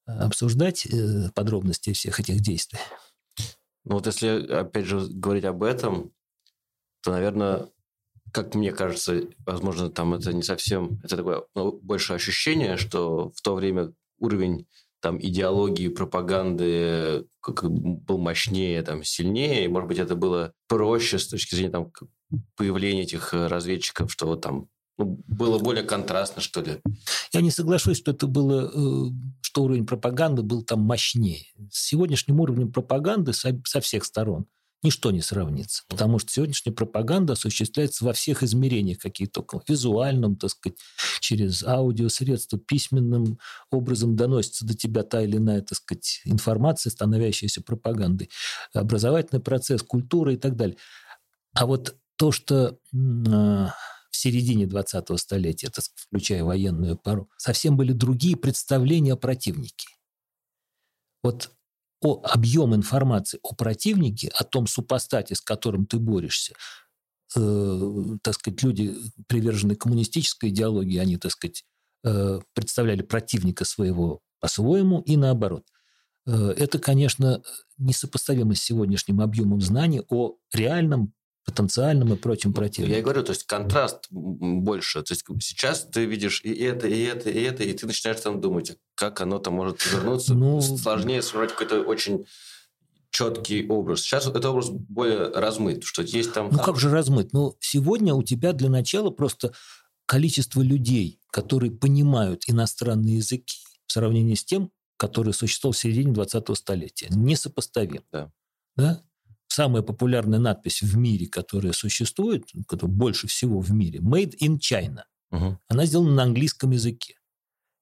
э, 0.08 0.12
обсуждать, 0.12 0.86
э, 0.86 1.30
подробности 1.34 1.94
всех 1.94 2.20
этих 2.20 2.42
действий. 2.42 2.80
Ну 3.86 3.96
вот 3.96 4.06
если, 4.06 4.46
опять 4.52 4.86
же, 4.86 5.08
говорить 5.10 5.46
об 5.46 5.64
этом, 5.64 6.12
то, 7.02 7.12
наверное, 7.12 7.70
как 8.34 8.56
мне 8.56 8.72
кажется, 8.72 9.24
возможно, 9.46 9.90
там 9.90 10.14
это 10.14 10.34
не 10.34 10.44
совсем... 10.44 11.00
Это 11.04 11.18
такое 11.18 11.44
ну, 11.56 11.72
больше 11.72 12.14
ощущение, 12.14 12.78
что 12.78 13.32
в 13.32 13.42
то 13.42 13.56
время 13.56 13.94
уровень 14.20 14.68
там 15.02 15.20
идеологии, 15.22 15.88
пропаганды 15.88 17.26
как 17.42 17.70
был 17.70 18.18
мощнее, 18.18 18.82
там, 18.82 19.04
сильнее, 19.04 19.66
и, 19.66 19.68
может 19.68 19.88
быть, 19.88 20.00
это 20.00 20.16
было 20.16 20.54
проще 20.68 21.20
с 21.20 21.28
точки 21.28 21.56
зрения 21.56 21.72
там, 21.72 21.92
появления 22.56 23.04
этих 23.04 23.34
э, 23.34 23.48
разведчиков, 23.48 24.12
что 24.12 24.28
вот 24.28 24.42
там 24.42 24.68
ну, 24.98 25.24
было 25.28 25.58
более 25.60 25.84
контрастно, 25.84 26.42
что 26.42 26.62
ли. 26.62 26.82
Я 27.32 27.42
не 27.42 27.52
соглашусь, 27.52 27.98
что 27.98 28.12
это 28.12 28.28
было, 28.28 28.70
э, 28.74 29.12
что 29.42 29.64
уровень 29.64 29.86
пропаганды 29.86 30.44
был 30.44 30.64
там 30.64 30.82
мощнее. 30.82 31.46
С 31.72 31.88
сегодняшним 31.88 32.40
уровнем 32.42 32.72
пропаганды 32.72 33.34
со, 33.34 33.60
со 33.66 33.80
всех 33.80 34.04
сторон– 34.04 34.46
ничто 34.84 35.12
не 35.12 35.22
сравнится. 35.22 35.84
Потому 35.88 36.20
что 36.20 36.32
сегодняшняя 36.32 36.72
пропаганда 36.72 37.34
осуществляется 37.34 38.06
во 38.06 38.14
всех 38.14 38.44
измерениях, 38.44 39.00
какие 39.00 39.28
только 39.28 39.62
визуальном, 39.68 40.36
так 40.36 40.52
сказать, 40.52 40.78
через 41.20 41.64
аудиосредства, 41.64 42.60
письменным 42.60 43.40
образом 43.72 44.16
доносится 44.16 44.66
до 44.66 44.74
тебя 44.76 45.04
та 45.04 45.22
или 45.22 45.38
иная, 45.38 45.62
так 45.62 45.78
сказать, 45.78 46.22
информация, 46.26 46.92
становящаяся 46.92 47.62
пропагандой. 47.62 48.30
Образовательный 48.74 49.42
процесс, 49.42 49.84
культура 49.84 50.34
и 50.34 50.38
так 50.38 50.56
далее. 50.56 50.78
А 51.54 51.66
вот 51.66 51.96
то, 52.16 52.32
что 52.32 52.78
а, 52.94 53.74
в 54.12 54.16
середине 54.16 54.66
20-го 54.66 55.18
столетия, 55.18 55.68
это 55.68 55.82
включая 55.96 56.44
военную 56.44 56.98
пару, 56.98 57.30
совсем 57.38 57.78
были 57.78 57.94
другие 57.94 58.38
представления 58.38 59.14
о 59.14 59.18
противнике. 59.18 59.88
Вот 61.24 61.52
о 62.02 62.22
объем 62.24 62.76
информации 62.76 63.40
о 63.44 63.54
противнике, 63.54 64.30
о 64.30 64.44
том 64.44 64.68
супостате, 64.68 65.36
с 65.36 65.42
которым 65.42 65.86
ты 65.86 65.98
борешься, 66.00 66.54
э, 67.36 68.18
так 68.24 68.34
сказать, 68.36 68.62
люди, 68.64 68.96
приверженные 69.28 69.76
коммунистической 69.76 70.50
идеологии, 70.50 70.98
они, 70.98 71.18
так 71.18 71.32
сказать, 71.32 71.66
э, 72.04 72.40
представляли 72.54 73.02
противника 73.02 73.66
своего 73.66 74.22
по-своему 74.40 75.02
и 75.02 75.18
наоборот. 75.18 75.66
Э, 76.26 76.54
это, 76.58 76.80
конечно, 76.80 77.42
несопоставимо 77.78 78.56
с 78.56 78.62
сегодняшним 78.62 79.22
объемом 79.22 79.62
знаний 79.62 80.02
о 80.10 80.36
реальном 80.54 81.14
потенциальным 81.46 82.14
и 82.14 82.18
прочим 82.18 82.54
противникам. 82.54 82.94
Я 82.94 83.00
и 83.00 83.04
говорю, 83.04 83.24
то 83.24 83.32
есть 83.32 83.46
контраст 83.46 84.06
больше. 84.10 85.02
То 85.02 85.14
есть 85.14 85.26
сейчас 85.42 85.86
ты 85.86 86.06
видишь 86.06 86.42
и 86.44 86.54
это, 86.54 86.88
и 86.88 87.02
это, 87.04 87.30
и 87.30 87.42
это, 87.42 87.64
и 87.64 87.74
ты 87.74 87.88
начинаешь 87.88 88.20
там 88.20 88.40
думать, 88.40 88.78
как 89.00 89.22
оно 89.22 89.40
там 89.40 89.54
может 89.54 89.86
вернуться. 89.86 90.34
Ну, 90.34 90.60
Сложнее 90.60 91.22
сформировать 91.22 91.56
какой-то 91.56 91.84
очень 91.84 92.26
четкий 93.12 93.66
образ. 93.66 94.02
Сейчас 94.02 94.28
этот 94.28 94.44
образ 94.44 94.70
более 94.70 95.30
размыт, 95.32 95.86
что 95.86 96.02
есть 96.02 96.34
там... 96.34 96.50
Ну, 96.52 96.60
как 96.60 96.78
же 96.78 96.90
размыт? 96.90 97.32
Ну, 97.32 97.56
сегодня 97.62 98.14
у 98.14 98.24
тебя 98.24 98.52
для 98.52 98.70
начала 98.70 99.10
просто 99.10 99.54
количество 100.06 100.62
людей, 100.62 101.22
которые 101.32 101.72
понимают 101.72 102.44
иностранные 102.48 103.18
языки 103.18 103.60
в 103.88 103.94
сравнении 103.94 104.36
с 104.36 104.44
тем, 104.44 104.70
который 104.98 105.34
существовал 105.34 105.72
в 105.72 105.78
середине 105.78 106.12
20-го 106.12 106.54
столетия, 106.56 107.08
несопоставим. 107.10 108.04
Да. 108.12 108.32
Да? 108.76 109.02
самая 109.48 109.82
популярная 109.82 110.40
надпись 110.40 110.82
в 110.82 110.96
мире, 110.98 111.26
которая 111.28 111.72
существует, 111.72 112.46
которая 112.68 112.96
больше 112.96 113.28
всего 113.28 113.62
в 113.62 113.72
мире, 113.72 114.00
Made 114.00 114.34
in 114.42 114.58
China. 114.60 115.04
Угу. 115.32 115.58
Она 115.70 115.86
сделана 115.86 116.16
на 116.16 116.24
английском 116.24 116.72
языке. 116.72 117.19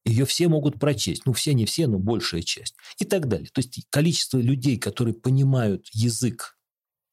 Ее 0.08 0.26
все 0.26 0.48
могут 0.48 0.80
прочесть. 0.80 1.26
Ну, 1.26 1.34
все 1.34 1.54
не 1.54 1.66
все, 1.66 1.86
но 1.86 2.00
большая 2.00 2.42
часть. 2.42 2.76
И 2.98 3.04
так 3.04 3.28
далее. 3.28 3.50
То 3.52 3.60
есть 3.60 3.86
количество 3.90 4.38
людей, 4.38 4.78
которые 4.78 5.14
понимают 5.14 5.90
язык 5.92 6.58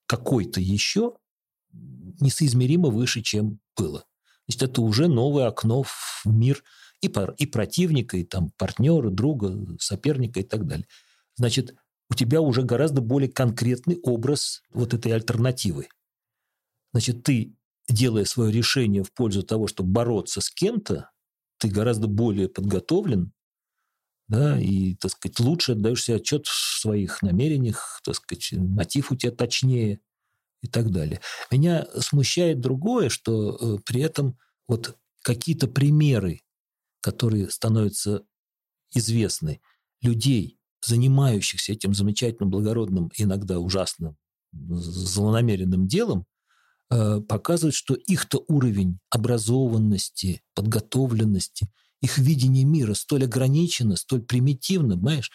какой-то 0.06 0.60
еще, 0.60 1.16
несоизмеримо 1.72 2.90
выше, 2.90 3.20
чем 3.20 3.58
было. 3.76 4.04
Есть 4.46 4.62
это 4.62 4.80
уже 4.80 5.08
новое 5.08 5.48
окно 5.48 5.82
в 5.82 6.22
мир 6.24 6.62
и, 7.00 7.08
пар, 7.08 7.34
и 7.36 7.46
противника, 7.46 8.16
и 8.16 8.22
там 8.22 8.52
партнера, 8.58 9.10
друга, 9.10 9.76
соперника 9.80 10.38
и 10.38 10.44
так 10.44 10.64
далее. 10.64 10.86
Значит, 11.34 11.74
у 12.10 12.14
тебя 12.14 12.40
уже 12.40 12.62
гораздо 12.62 13.00
более 13.00 13.28
конкретный 13.28 13.98
образ 14.04 14.62
вот 14.70 14.94
этой 14.94 15.10
альтернативы. 15.10 15.88
Значит, 16.92 17.24
ты, 17.24 17.56
делая 17.88 18.24
свое 18.24 18.52
решение 18.52 19.02
в 19.02 19.12
пользу 19.12 19.42
того, 19.42 19.66
чтобы 19.66 19.90
бороться 19.90 20.40
с 20.40 20.48
кем-то, 20.48 21.10
ты 21.58 21.68
гораздо 21.68 22.06
более 22.06 22.48
подготовлен, 22.48 23.32
да, 24.28 24.58
и, 24.58 24.94
так 24.94 25.10
сказать, 25.10 25.38
лучше 25.40 25.72
отдаешь 25.72 26.02
себе 26.02 26.16
отчет 26.16 26.46
в 26.46 26.80
своих 26.80 27.22
намерениях, 27.22 28.00
так 28.04 28.14
сказать, 28.16 28.52
мотив 28.52 29.12
у 29.12 29.16
тебя 29.16 29.32
точнее 29.32 30.00
и 30.62 30.66
так 30.66 30.90
далее. 30.90 31.20
Меня 31.50 31.86
смущает 32.00 32.60
другое, 32.60 33.10
что 33.10 33.56
э, 33.56 33.78
при 33.84 34.00
этом 34.00 34.38
вот 34.66 34.96
какие-то 35.22 35.68
примеры, 35.68 36.42
которые 37.00 37.50
становятся 37.50 38.24
известны, 38.94 39.60
людей, 40.00 40.58
занимающихся 40.82 41.72
этим 41.72 41.94
замечательным, 41.94 42.50
благородным, 42.50 43.10
иногда 43.16 43.58
ужасным, 43.58 44.16
злонамеренным 44.52 45.86
делом, 45.86 46.26
показывают, 46.88 47.74
что 47.74 47.94
их-то 47.94 48.44
уровень 48.48 48.98
образованности, 49.10 50.42
подготовленности, 50.54 51.68
их 52.00 52.18
видение 52.18 52.64
мира 52.64 52.94
столь 52.94 53.24
ограничено, 53.24 53.96
столь 53.96 54.22
примитивно, 54.22 54.96
понимаешь? 54.96 55.30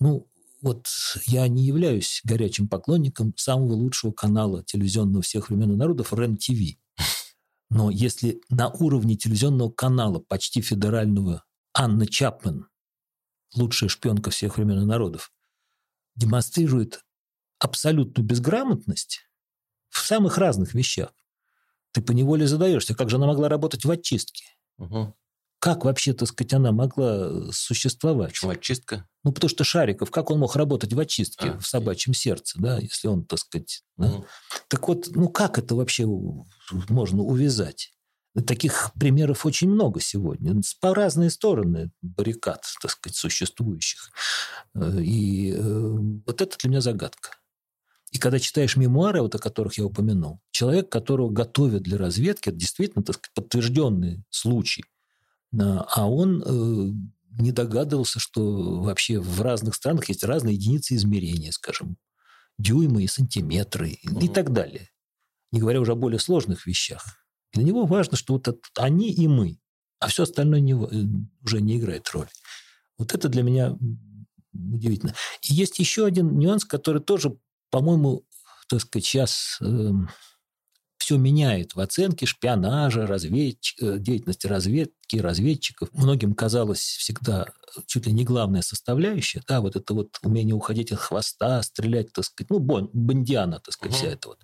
Ну, 0.00 0.28
вот 0.62 0.86
я 1.26 1.46
не 1.48 1.64
являюсь 1.66 2.22
горячим 2.24 2.68
поклонником 2.68 3.34
самого 3.36 3.74
лучшего 3.74 4.12
канала 4.12 4.64
телевизионного 4.64 5.22
всех 5.22 5.50
времен 5.50 5.72
и 5.72 5.76
народов 5.76 6.14
РЕН-ТВ. 6.14 6.78
Но 7.68 7.90
если 7.90 8.40
на 8.48 8.70
уровне 8.70 9.16
телевизионного 9.16 9.70
канала 9.70 10.20
почти 10.20 10.62
федерального 10.62 11.44
Анна 11.74 12.06
Чапман 12.06 12.68
лучшая 13.54 13.88
шпионка 13.88 14.30
всех 14.30 14.56
времен 14.56 14.82
и 14.82 14.86
народов, 14.86 15.32
демонстрирует 16.16 17.04
абсолютную 17.58 18.26
безграмотность 18.26 19.20
в 19.94 20.06
самых 20.06 20.38
разных 20.38 20.74
вещах. 20.74 21.10
Ты 21.92 22.02
поневоле 22.02 22.46
задаешься, 22.46 22.94
как 22.94 23.10
же 23.10 23.16
она 23.16 23.26
могла 23.26 23.48
работать 23.48 23.84
в 23.84 23.90
очистке? 23.90 24.44
Угу. 24.78 25.14
Как 25.60 25.84
вообще, 25.84 26.12
так 26.12 26.28
сказать, 26.28 26.52
она 26.52 26.72
могла 26.72 27.50
существовать? 27.52 28.32
Почему 28.32 28.50
очистка? 28.50 29.08
Ну, 29.22 29.32
потому 29.32 29.48
что 29.48 29.64
Шариков, 29.64 30.10
как 30.10 30.30
он 30.30 30.40
мог 30.40 30.56
работать 30.56 30.92
в 30.92 31.00
очистке, 31.00 31.50
а, 31.50 31.58
в 31.58 31.66
собачьем 31.66 32.10
окей. 32.10 32.20
сердце, 32.20 32.58
да, 32.60 32.78
если 32.78 33.08
он, 33.08 33.24
так 33.24 33.38
сказать... 33.38 33.82
Угу. 33.96 34.06
Да? 34.06 34.24
Так 34.68 34.88
вот, 34.88 35.06
ну, 35.14 35.28
как 35.28 35.58
это 35.58 35.74
вообще 35.74 36.06
можно 36.88 37.22
увязать? 37.22 37.92
Таких 38.46 38.90
примеров 38.98 39.46
очень 39.46 39.70
много 39.70 40.00
сегодня. 40.00 40.60
По 40.80 40.92
разные 40.92 41.30
стороны 41.30 41.92
баррикад, 42.02 42.64
так 42.82 42.90
сказать, 42.90 43.16
существующих. 43.16 44.10
Э, 44.74 45.00
и 45.00 45.52
э, 45.52 45.60
вот 46.26 46.42
это 46.42 46.58
для 46.58 46.70
меня 46.70 46.80
загадка. 46.80 47.36
И 48.14 48.18
когда 48.18 48.38
читаешь 48.38 48.76
мемуары, 48.76 49.22
вот 49.22 49.34
о 49.34 49.40
которых 49.40 49.76
я 49.76 49.84
упомянул, 49.84 50.40
человек, 50.52 50.88
которого 50.88 51.30
готовят 51.30 51.82
для 51.82 51.98
разведки, 51.98 52.48
это 52.48 52.56
действительно 52.56 53.02
так 53.02 53.16
сказать, 53.16 53.34
подтвержденный 53.34 54.22
случай. 54.30 54.84
А 55.52 56.08
он 56.08 56.42
э, 56.42 57.40
не 57.40 57.50
догадывался, 57.50 58.20
что 58.20 58.80
вообще 58.82 59.18
в 59.18 59.40
разных 59.42 59.74
странах 59.74 60.08
есть 60.08 60.22
разные 60.22 60.54
единицы 60.54 60.94
измерения, 60.94 61.50
скажем, 61.50 61.96
дюймы 62.56 63.02
и 63.02 63.08
сантиметры 63.08 63.98
угу. 64.08 64.20
и 64.20 64.28
так 64.28 64.52
далее. 64.52 64.88
Не 65.50 65.60
говоря 65.60 65.80
уже 65.80 65.92
о 65.92 65.96
более 65.96 66.20
сложных 66.20 66.66
вещах. 66.66 67.04
Для 67.52 67.64
него 67.64 67.84
важно, 67.84 68.16
что 68.16 68.34
вот 68.34 68.46
это 68.46 68.60
они 68.76 69.12
и 69.12 69.26
мы, 69.26 69.58
а 69.98 70.06
все 70.06 70.22
остальное 70.22 70.60
не, 70.60 70.72
э, 70.72 71.04
уже 71.44 71.60
не 71.60 71.78
играет 71.78 72.08
роли. 72.10 72.30
Вот 72.96 73.12
это 73.12 73.28
для 73.28 73.42
меня 73.42 73.76
удивительно. 74.52 75.14
И 75.42 75.52
есть 75.52 75.80
еще 75.80 76.06
один 76.06 76.38
нюанс, 76.38 76.64
который 76.64 77.02
тоже, 77.02 77.36
по-моему, 77.74 78.22
так 78.68 78.80
сказать, 78.82 79.04
сейчас 79.04 79.58
э, 79.60 79.64
эм, 79.64 80.08
все 80.96 81.16
меняет 81.16 81.74
в 81.74 81.80
оценке 81.80 82.24
шпионажа, 82.24 83.04
разведч... 83.04 83.74
Э, 83.80 83.98
деятельности 83.98 84.46
разведки, 84.46 85.16
разведчиков. 85.16 85.88
Многим 85.92 86.34
казалось 86.34 86.78
всегда 86.78 87.48
чуть 87.86 88.06
ли 88.06 88.12
не 88.12 88.22
главная 88.22 88.62
составляющая, 88.62 89.42
да, 89.48 89.60
вот 89.60 89.74
это 89.74 89.92
вот 89.92 90.20
умение 90.22 90.54
уходить 90.54 90.92
от 90.92 91.00
хвоста, 91.00 91.60
стрелять, 91.64 92.12
так 92.12 92.24
сказать, 92.24 92.48
ну, 92.48 92.60
бон, 92.60 92.90
бандиана, 92.92 93.58
так 93.58 93.74
сказать, 93.74 93.96
угу. 93.96 94.04
вся 94.04 94.12
эта 94.12 94.28
вот. 94.28 94.38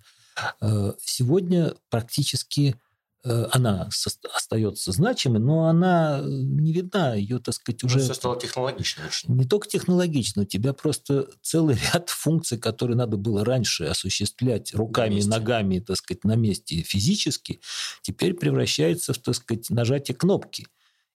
Э, 0.59 0.93
сегодня 0.99 1.73
практически 1.89 2.75
Э, 2.75 2.90
она 3.23 3.87
остается 4.35 4.91
значимой, 4.91 5.39
но 5.39 5.67
она 5.67 6.21
э, 6.21 6.25
не 6.25 6.73
видна, 6.73 7.13
ее, 7.13 7.37
так 7.39 7.53
сказать, 7.53 7.83
уже... 7.83 7.99
все 7.99 8.15
стало 8.15 8.39
технологично 8.39 9.03
очень. 9.05 9.35
Не 9.35 9.45
только 9.45 9.67
технологично, 9.67 10.41
у 10.41 10.45
тебя 10.45 10.73
просто 10.73 11.27
целый 11.41 11.77
ряд 11.93 12.09
функций, 12.09 12.57
которые 12.57 12.97
надо 12.97 13.17
было 13.17 13.45
раньше 13.45 13.85
осуществлять 13.85 14.73
руками, 14.73 15.21
ногами, 15.21 15.79
так 15.79 15.97
сказать, 15.97 16.23
на 16.23 16.35
месте 16.35 16.81
физически, 16.81 17.61
теперь 18.01 18.33
превращается 18.33 19.13
в, 19.13 19.19
так 19.19 19.35
сказать, 19.35 19.69
нажатие 19.69 20.15
кнопки. 20.15 20.67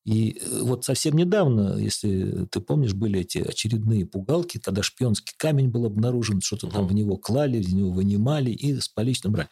И 0.05 0.39
э, 0.41 0.61
вот 0.63 0.85
совсем 0.85 1.17
недавно, 1.17 1.77
если 1.77 2.47
ты 2.53 2.61
помнишь, 2.61 2.95
были 2.95 3.21
эти 3.21 3.39
очередные 3.39 4.07
пугалки, 4.07 4.59
когда 4.59 4.85
шпионский 4.85 5.35
камень 5.37 5.71
был 5.71 5.87
обнаружен, 5.87 6.41
что-то 6.41 6.69
угу. 6.69 6.77
там 6.77 6.87
в 6.87 6.95
него 6.95 7.17
клали, 7.17 7.59
из 7.59 7.73
него 7.73 7.91
вынимали 7.91 8.53
и 8.53 8.81
с 8.81 8.89
поличным 8.89 9.33
брали. 9.33 9.49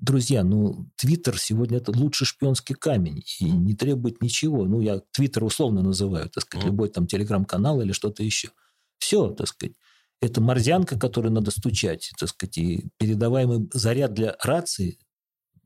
Друзья, 0.00 0.44
ну, 0.44 0.88
Твиттер 0.96 1.38
сегодня 1.40 1.78
это 1.78 1.90
лучший 1.90 2.24
шпионский 2.24 2.76
камень 2.76 3.24
и 3.40 3.44
не 3.50 3.74
требует 3.74 4.22
ничего. 4.22 4.64
Ну, 4.64 4.80
я 4.80 5.00
Твиттер 5.10 5.42
условно 5.42 5.82
называю, 5.82 6.30
так 6.30 6.44
сказать, 6.44 6.66
любой 6.66 6.88
там 6.88 7.08
телеграм-канал 7.08 7.80
или 7.80 7.90
что-то 7.90 8.22
еще. 8.22 8.50
Все, 8.98 9.30
так 9.30 9.48
сказать. 9.48 9.74
Это 10.20 10.40
морзянка, 10.40 10.98
которую 10.98 11.32
надо 11.32 11.50
стучать, 11.50 12.12
так 12.18 12.28
сказать, 12.28 12.58
и 12.58 12.84
передаваемый 12.96 13.68
заряд 13.72 14.14
для 14.14 14.36
рации 14.42 14.98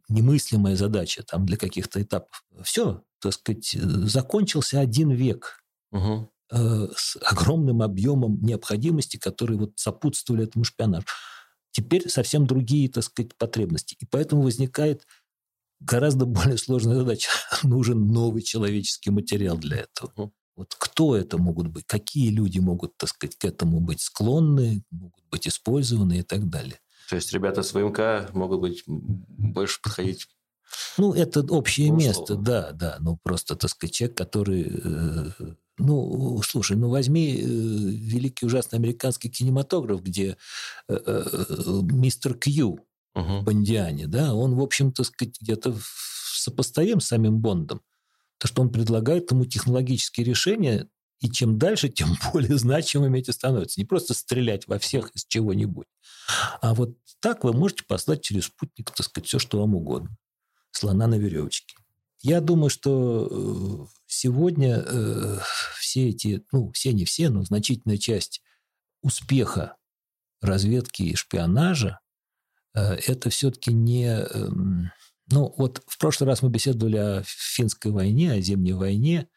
немыслимая 0.09 0.77
задача 0.77 1.23
там 1.23 1.45
для 1.45 1.57
каких-то 1.59 2.03
этапов. 2.03 2.45
Все, 2.63 3.03
так 3.21 3.35
сказать, 3.35 3.73
закончился 3.73 4.81
один 4.81 5.11
век 5.11 5.63
угу. 5.91 6.31
э, 6.51 6.89
с 6.97 7.17
огромным 7.23 7.83
объемом 7.83 8.41
необходимости, 8.43 9.19
которые 9.19 9.59
вот 9.59 9.73
сопутствовали 9.77 10.45
этому 10.45 10.65
шпионажу. 10.65 11.07
Теперь 11.73 12.09
совсем 12.09 12.47
другие, 12.47 12.89
так 12.89 13.05
сказать, 13.05 13.35
потребности. 13.37 13.97
И 13.99 14.07
поэтому 14.07 14.43
возникает 14.43 15.07
гораздо 15.81 16.27
более 16.27 16.59
сложная 16.59 16.97
задача. 16.97 17.31
Нужен 17.63 18.09
новый 18.09 18.43
человеческий 18.43 19.11
материал 19.11 19.57
для 19.57 19.79
этого. 19.79 20.33
Вот 20.55 20.75
кто 20.79 21.17
это 21.17 21.39
могут 21.39 21.69
быть? 21.69 21.87
Какие 21.87 22.31
люди 22.31 22.59
могут, 22.59 22.97
так 22.99 23.09
сказать, 23.09 23.37
к 23.37 23.45
этому 23.45 23.81
быть 23.81 24.03
склонны, 24.03 24.85
могут 24.91 25.25
быть 25.31 25.49
использованы 25.49 26.19
и 26.19 26.23
так 26.23 26.49
далее. 26.49 26.79
То 27.09 27.17
есть 27.17 27.33
ребята 27.33 27.63
с 27.63 27.73
ВМК 27.73 28.33
могут 28.33 28.61
быть 28.61 28.85
больше 28.87 29.81
подходить 29.83 30.29
ну, 30.97 31.13
это 31.13 31.41
общее 31.41 31.93
ну, 31.93 31.99
место, 31.99 32.35
да, 32.35 32.73
да. 32.73 32.97
Ну, 33.01 33.19
просто, 33.23 33.57
так 33.57 33.71
сказать, 33.71 33.95
человек, 33.95 34.17
который 34.17 34.71
э, 34.83 35.31
Ну, 35.79 36.41
слушай, 36.43 36.77
ну 36.77 36.91
возьми 36.91 37.35
э, 37.35 37.45
великий 37.45 38.47
ужасный 38.47 38.79
американский 38.79 39.31
кинематограф, 39.31 40.03
где 40.03 40.37
э, 40.89 40.99
э, 41.07 41.81
мистер 41.91 42.35
Кью 42.35 42.81
угу. 43.15 43.43
Бондиане, 43.43 44.07
да, 44.07 44.35
он, 44.35 44.55
в 44.55 44.61
общем-то, 44.63 45.03
где-то 45.19 45.75
сопоставим 46.35 47.01
с 47.01 47.07
самим 47.07 47.39
Бондом. 47.39 47.81
То, 48.39 48.49
что 48.49 48.63
он 48.63 48.71
предлагает 48.71 49.31
ему 49.31 49.45
технологические 49.45 50.27
решения, 50.27 50.89
и 51.21 51.31
чем 51.31 51.59
дальше, 51.59 51.89
тем 51.89 52.17
более 52.33 52.59
значимыми 52.59 53.21
эти 53.21 53.31
становятся. 53.31 53.81
Не 53.81 53.87
просто 53.87 54.13
стрелять 54.13 54.67
во 54.67 54.79
всех 54.79 55.11
из 55.15 55.25
чего-нибудь. 55.25 55.87
А 56.61 56.75
вот 56.75 56.97
так 57.21 57.45
вы 57.45 57.53
можете 57.53 57.85
послать 57.85 58.23
через 58.23 58.47
спутник, 58.47 58.91
так 58.91 59.07
сказать, 59.07 59.27
все, 59.27 59.39
что 59.39 59.61
вам 59.61 59.75
угодно. 59.75 60.11
Слона 60.73 61.07
на 61.07 61.15
веревочке. 61.15 61.77
Я 62.23 62.41
думаю, 62.41 62.71
что 62.71 63.29
э, 63.29 63.87
сегодня 64.07 64.85
э, 64.87 65.39
все 65.77 66.11
эти, 66.11 66.45
ну, 66.53 66.71
все 66.71 66.93
не 66.93 67.05
все, 67.05 67.31
но 67.31 67.43
значительная 67.43 67.99
часть 67.99 68.43
успеха 69.03 69.77
разведки 70.41 71.03
и 71.03 71.17
шпионажа 71.17 71.99
э, 72.75 72.95
это 72.95 73.29
все-таки 73.31 73.73
не... 73.73 74.07
Эм, 74.07 74.93
ну, 75.33 75.53
вот 75.57 75.83
в 75.89 75.99
прошлый 75.99 76.29
раз 76.29 76.43
мы 76.43 76.51
беседовали 76.51 76.97
о 76.97 77.23
финской 77.27 77.91
войне, 77.91 78.33
о 78.33 78.41
зимней 78.41 78.75
войне. 78.75 79.29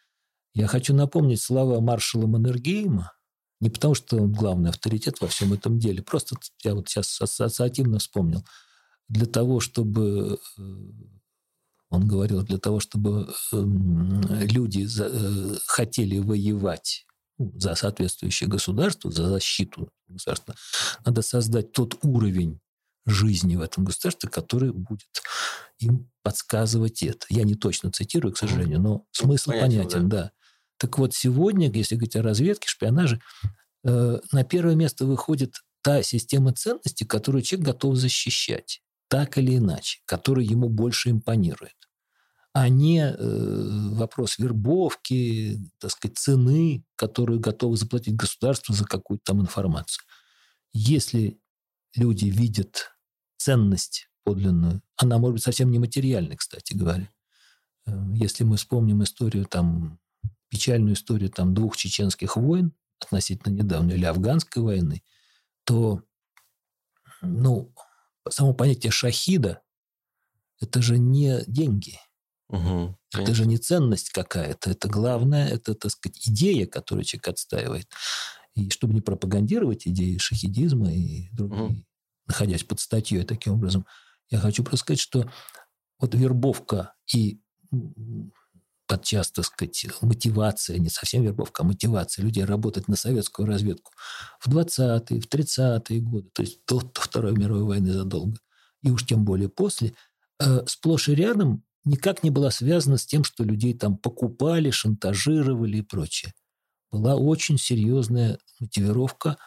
Я 0.54 0.68
хочу 0.68 0.94
напомнить 0.94 1.42
слова 1.42 1.82
маршала 1.82 2.28
Маннергейма, 2.28 3.14
не 3.62 3.72
потому, 3.72 3.96
что 3.96 4.18
он 4.18 4.32
главный 4.32 4.70
авторитет 4.70 5.22
во 5.22 5.28
всем 5.28 5.54
этом 5.54 5.80
деле, 5.80 6.04
просто 6.04 6.36
я 6.64 6.76
вот 6.76 6.88
сейчас 6.88 7.20
ассоциативно 7.20 7.98
вспомнил. 7.98 8.46
Для 9.08 9.26
того, 9.26 9.60
чтобы 9.60 10.40
он 11.90 12.08
говорил, 12.08 12.44
для 12.44 12.58
того, 12.58 12.80
чтобы 12.80 13.34
эм, 13.54 14.22
люди 14.42 14.88
э, 15.00 15.56
хотели 15.66 16.18
воевать 16.18 17.06
ну, 17.38 17.54
за 17.58 17.76
соответствующее 17.76 18.50
государство, 18.50 19.12
за 19.12 19.30
защиту 19.30 19.90
государства, 20.08 20.56
надо 21.06 21.22
создать 21.22 21.72
тот 21.72 21.98
уровень 22.04 22.60
жизни 23.06 23.56
в 23.56 23.62
этом 23.62 23.86
государстве, 23.86 24.30
который 24.30 24.72
будет 24.72 25.22
им 25.80 26.10
подсказывать 26.24 27.04
это. 27.04 27.26
Я 27.30 27.44
не 27.44 27.56
точно 27.56 27.92
цитирую, 27.92 28.34
к 28.34 28.38
сожалению, 28.38 28.80
но 28.80 29.06
смысл 29.12 29.52
понятен, 29.52 29.78
понятен 29.78 30.10
да. 30.10 30.24
да. 30.24 30.32
Так 30.78 30.98
вот, 30.98 31.14
сегодня, 31.14 31.72
если 31.72 31.96
говорить 31.96 32.16
о 32.16 32.24
разведке, 32.24 32.68
шпионаже, 32.68 33.22
э, 33.84 34.20
на 34.32 34.44
первое 34.44 34.76
место 34.76 35.06
выходит 35.06 35.62
та 35.82 36.02
система 36.02 36.52
ценностей, 36.54 37.06
которую 37.06 37.44
человек 37.44 37.68
готов 37.68 37.96
защищать 37.96 38.82
так 39.08 39.38
или 39.38 39.58
иначе, 39.58 40.02
который 40.06 40.46
ему 40.46 40.70
больше 40.70 41.12
импонирует, 41.12 41.76
а 42.54 42.70
не 42.70 43.02
э, 43.02 43.90
вопрос 43.96 44.38
вербовки, 44.38 45.60
так 45.80 45.92
сказать, 45.92 46.18
цены, 46.18 46.86
которую 46.96 47.40
готовы 47.40 47.76
заплатить 47.76 48.16
государство 48.16 48.74
за 48.74 48.86
какую-то 48.86 49.26
там 49.26 49.42
информацию. 49.42 50.06
Если 50.72 51.40
люди 51.96 52.26
видят 52.26 52.96
ценность 53.38 54.10
подлинную, 54.24 54.82
она 54.96 55.18
может 55.18 55.34
быть 55.34 55.44
совсем 55.44 55.70
нематериальной, 55.70 56.38
кстати 56.38 56.74
говоря. 56.74 57.10
Э, 57.86 57.92
если 58.14 58.44
мы 58.44 58.58
вспомним 58.58 59.04
историю 59.04 59.46
там, 59.46 60.00
печальную 60.50 60.96
историю 60.96 61.30
там 61.30 61.54
двух 61.54 61.76
чеченских 61.76 62.38
войн, 62.38 62.74
относительно 63.00 63.54
недавней, 63.54 63.96
или 63.96 64.06
афганской 64.06 64.64
войны, 64.64 65.04
то 65.66 66.02
ну, 67.22 67.74
само 68.30 68.54
понятие 68.54 68.92
шахида– 68.92 69.62
это 70.62 70.82
же 70.82 70.98
не 70.98 71.44
деньги. 71.48 72.00
Угу, 72.50 72.96
это 73.14 73.34
же 73.34 73.46
не 73.46 73.58
ценность 73.58 74.12
какая-то. 74.12 74.70
Это 74.70 74.88
главное, 74.88 75.48
это, 75.48 75.74
так 75.74 75.92
сказать, 75.92 76.28
идея, 76.28 76.68
которую 76.68 77.04
человек 77.04 77.30
отстаивает. 77.30 77.88
И 78.54 78.70
чтобы 78.70 78.94
не 78.94 79.02
пропагандировать 79.02 79.88
идеи 79.88 80.18
шахидизма 80.18 80.94
и 80.94 81.30
другие, 81.32 81.64
угу. 81.64 81.86
находясь 82.28 82.64
под 82.64 82.80
статьей 82.80 83.24
таким 83.24 83.54
образом, 83.54 83.86
я 84.30 84.40
хочу 84.40 84.64
просто 84.64 84.84
сказать, 84.84 85.00
что 85.00 85.30
вот 86.00 86.14
вербовка 86.16 86.94
и 87.14 87.40
подчас, 88.88 89.32
так 89.32 89.46
сказать, 89.46 89.88
мотивация, 90.02 90.78
не 90.78 90.90
совсем 90.90 91.24
вербовка, 91.24 91.64
а 91.64 91.66
мотивация 91.66 92.24
людей 92.24 92.44
работать 92.44 92.88
на 92.88 92.96
советскую 92.96 93.48
разведку 93.48 93.92
в 94.40 94.48
20-е, 94.48 95.22
в 95.22 95.28
30-е 95.28 96.02
годы, 96.02 96.30
то 96.34 96.42
есть 96.42 96.60
до, 96.68 96.80
до 96.82 97.02
Второй 97.02 97.34
мировой 97.34 97.64
войны 97.64 97.94
задолго, 97.94 98.38
и 98.82 98.92
уж 98.92 99.06
тем 99.06 99.26
более 99.26 99.50
после, 99.50 99.94
э, 100.40 100.66
сплошь 100.68 101.10
и 101.10 101.16
рядом 101.16 101.64
никак 101.84 102.24
не 102.24 102.30
была 102.30 102.52
связана 102.52 102.98
с 102.98 103.06
тем, 103.06 103.24
что 103.24 103.44
людей 103.44 103.74
там 103.74 103.98
покупали, 103.98 104.72
шантажировали 104.72 105.78
и 105.78 105.82
прочее. 105.82 106.34
Была 106.92 107.16
очень 107.16 107.58
серьезная 107.58 108.40
мотивировка, 108.60 109.38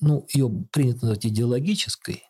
ну, 0.00 0.26
ее 0.32 0.50
принято 0.70 1.06
назвать 1.06 1.26
идеологической, 1.26 2.24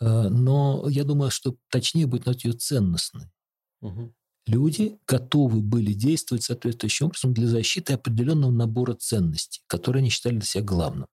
э, 0.00 0.28
но 0.28 0.86
я 0.88 1.04
думаю, 1.04 1.30
что 1.30 1.56
точнее 1.70 2.06
будет 2.06 2.26
назвать 2.26 2.44
ее 2.44 2.52
ценностной. 2.52 3.32
Угу 3.80 4.14
люди 4.48 4.98
готовы 5.06 5.60
были 5.60 5.92
действовать 5.92 6.44
соответствующим 6.44 7.06
образом 7.06 7.32
для 7.32 7.46
защиты 7.46 7.92
определенного 7.92 8.50
набора 8.50 8.94
ценностей, 8.94 9.62
которые 9.66 10.00
они 10.00 10.10
считали 10.10 10.36
для 10.36 10.46
себя 10.46 10.64
главным. 10.64 11.06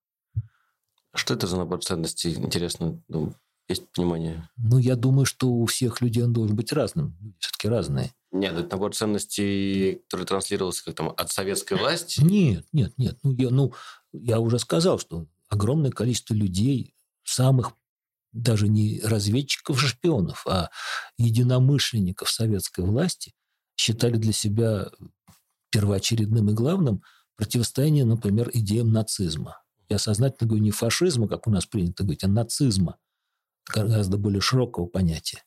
Что 1.14 1.34
это 1.34 1.48
за 1.48 1.58
набор 1.58 1.84
ценностей, 1.84 2.34
интересно? 2.34 3.02
Ну, 3.08 3.34
есть 3.68 3.88
понимание? 3.92 4.50
Ну, 4.58 4.78
я 4.78 4.96
думаю, 4.96 5.26
что 5.26 5.50
у 5.50 5.66
всех 5.66 6.02
людей 6.02 6.24
он 6.24 6.34
должен 6.34 6.56
быть 6.56 6.74
разным. 6.74 7.16
Люди 7.22 7.36
все-таки 7.40 7.68
разные. 7.68 8.14
Нет, 8.32 8.54
это 8.54 8.76
набор 8.76 8.94
ценностей, 8.94 10.02
который 10.04 10.26
транслировался 10.26 10.84
как 10.84 10.96
там 10.96 11.14
от 11.16 11.32
советской 11.32 11.78
власти? 11.78 12.22
Нет, 12.22 12.66
нет, 12.74 12.94
нет. 12.98 13.18
Ну, 13.24 13.32
я, 13.32 13.50
ну, 13.50 13.74
я 14.12 14.40
уже 14.40 14.60
сказал, 14.60 15.00
что 15.00 15.26
огромное 15.48 15.92
количество 15.92 16.34
людей, 16.34 16.94
самых 17.24 17.72
даже 18.36 18.68
не 18.68 19.00
разведчиков-шпионов, 19.02 20.46
а 20.46 20.70
единомышленников 21.18 22.30
советской 22.30 22.86
власти 22.86 23.34
считали 23.78 24.18
для 24.18 24.34
себя 24.34 24.90
первоочередным 25.72 26.50
и 26.50 26.54
главным 26.54 27.02
противостояние, 27.36 28.06
например, 28.06 28.50
идеям 28.54 28.92
нацизма. 28.92 29.62
Я 29.90 30.00
сознательно 30.00 30.48
говорю 30.48 30.64
не 30.64 30.72
фашизма, 30.72 31.28
как 31.28 31.48
у 31.48 31.52
нас 31.52 31.66
принято 31.66 32.04
говорить, 32.04 32.24
а 32.24 32.28
нацизма, 32.28 32.98
гораздо 33.74 34.18
более 34.18 34.42
широкого 34.42 34.86
понятия. 34.86 35.44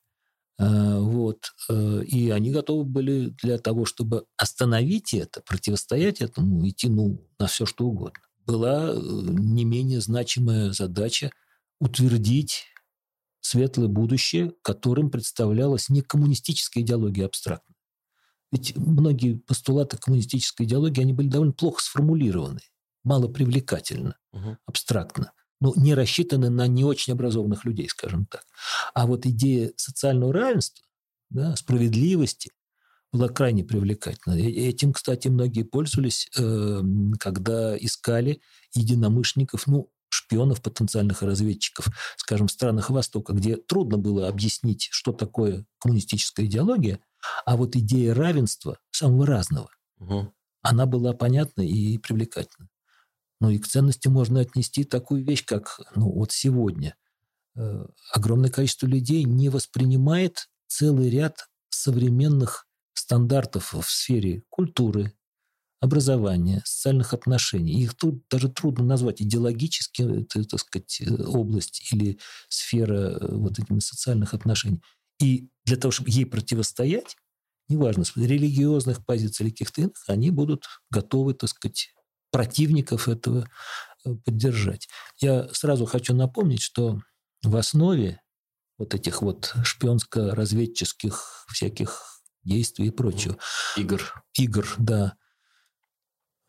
А, 0.59 0.99
вот. 0.99 1.53
Э, 1.69 2.03
и 2.05 2.31
они 2.31 2.51
готовы 2.51 2.85
были 2.85 3.35
для 3.43 3.59
того, 3.59 3.85
чтобы 3.85 4.25
остановить 4.37 5.15
это, 5.15 5.41
противостоять 5.43 6.21
этому, 6.21 6.69
идти 6.69 6.89
ну, 6.89 7.27
на 7.39 7.47
все, 7.47 7.65
что 7.65 7.87
угодно. 7.87 8.21
Была 8.45 8.91
э, 8.91 8.97
не 8.97 9.65
менее 9.65 10.01
значимая 10.01 10.73
задача 10.73 11.31
утвердить 11.81 12.67
светлое 13.41 13.89
будущее, 13.89 14.53
которым 14.63 15.11
представлялась 15.11 15.89
не 15.89 16.03
коммунистическая 16.03 16.81
идеология 16.81 17.27
абстрактно. 17.27 17.75
Ведь 18.51 18.77
многие 18.77 19.35
постулаты 19.35 19.99
коммунистической 19.99 20.67
идеологии, 20.67 21.03
они 21.03 21.13
были 21.13 21.29
довольно 21.29 21.53
плохо 21.53 21.83
сформулированы, 21.83 22.61
мало 23.05 23.29
привлекательно, 23.29 24.17
угу. 24.33 24.57
абстрактно, 24.67 25.33
но 25.61 25.75
не 25.77 25.95
рассчитаны 25.95 26.49
на 26.49 26.67
не 26.67 26.85
очень 26.85 27.13
образованных 27.13 27.65
людей, 27.65 27.89
скажем 27.89 28.27
так. 28.27 28.45
А 28.95 29.07
вот 29.07 29.27
идея 29.27 29.73
социального 29.77 30.33
равенства, 30.33 30.87
да, 31.31 31.57
справедливости 31.57 32.53
была 33.13 33.29
крайне 33.29 33.65
привлекательна. 33.65 34.35
Этим, 34.35 34.93
кстати, 34.93 35.29
многие 35.29 35.63
пользовались, 35.63 36.29
э, 36.37 36.83
когда 37.19 37.77
искали 37.77 38.41
единомышленников, 38.75 39.67
ну, 39.67 39.91
шпионов, 40.09 40.63
потенциальных 40.63 41.23
разведчиков, 41.23 41.89
скажем, 42.17 42.49
в 42.49 42.53
странах 42.53 42.91
Востока, 42.91 43.33
где 43.33 43.57
трудно 43.57 43.99
было 43.99 44.29
объяснить, 44.29 44.89
что 44.91 45.13
такое 45.13 45.67
коммунистическая 45.79 46.47
идеология, 46.47 47.01
а 47.45 47.57
вот 47.57 47.77
идея 47.77 48.15
равенства 48.15 48.79
самого 48.91 49.27
разного, 49.27 49.71
угу. 49.99 50.33
она 50.63 50.87
была 50.87 51.13
понятна 51.13 51.63
и 51.63 51.99
привлекательна. 51.99 52.69
Ну 53.41 53.51
и 53.51 53.59
к 53.59 53.67
ценности 53.67 54.09
можно 54.09 54.41
отнести 54.41 54.85
такую 54.85 55.25
вещь, 55.25 55.45
как 55.45 55.81
ну, 55.95 56.11
вот 56.11 56.33
сегодня. 56.33 56.97
Э, 57.57 57.87
огромное 58.13 58.51
количество 58.51 58.87
людей 58.87 59.25
не 59.25 59.49
воспринимает 59.49 60.49
целый 60.67 61.09
ряд 61.09 61.49
современных 61.71 62.67
стандартов 62.95 63.75
в 63.75 63.89
сфере 63.89 64.43
культуры, 64.49 65.13
образования, 65.81 66.63
социальных 66.65 67.15
отношений. 67.15 67.81
Их 67.81 67.95
тут 67.95 68.25
даже 68.31 68.49
трудно 68.49 68.85
назвать 68.85 69.23
идеологически, 69.23 70.23
это, 70.23 70.45
так 70.45 70.61
сказать, 70.61 71.01
э, 71.01 71.25
область 71.25 71.93
или 71.93 72.19
сфера 72.49 73.13
э, 73.13 73.37
вот 73.37 73.59
этими 73.59 73.79
социальных 73.79 74.35
отношений. 74.35 74.83
И 75.21 75.49
для 75.65 75.77
того, 75.77 75.93
чтобы 75.93 76.11
ей 76.11 76.27
противостоять, 76.27 77.17
неважно, 77.69 78.05
с 78.05 78.17
религиозных 78.17 79.05
позиций 79.05 79.45
или 79.45 79.51
каких-то 79.51 79.83
иных, 79.83 80.05
они 80.09 80.31
будут 80.31 80.65
готовы, 80.91 81.35
так 81.35 81.51
сказать, 81.51 81.91
противников 82.33 83.09
этого 83.09 83.49
э, 84.05 84.15
поддержать. 84.25 84.89
Я 85.21 85.49
сразу 85.53 85.87
хочу 85.87 86.15
напомнить, 86.15 86.63
что 86.63 87.01
в 87.43 87.55
основе 87.57 88.21
вот 88.79 88.95
этих 88.95 89.23
вот 89.23 89.55
шпионско-разведческих 89.63 91.47
всяких 91.49 92.21
действий 92.43 92.89
и 92.89 92.91
прочего. 92.91 93.39
Игр. 93.77 94.25
Игр, 94.35 94.75
да 94.79 95.15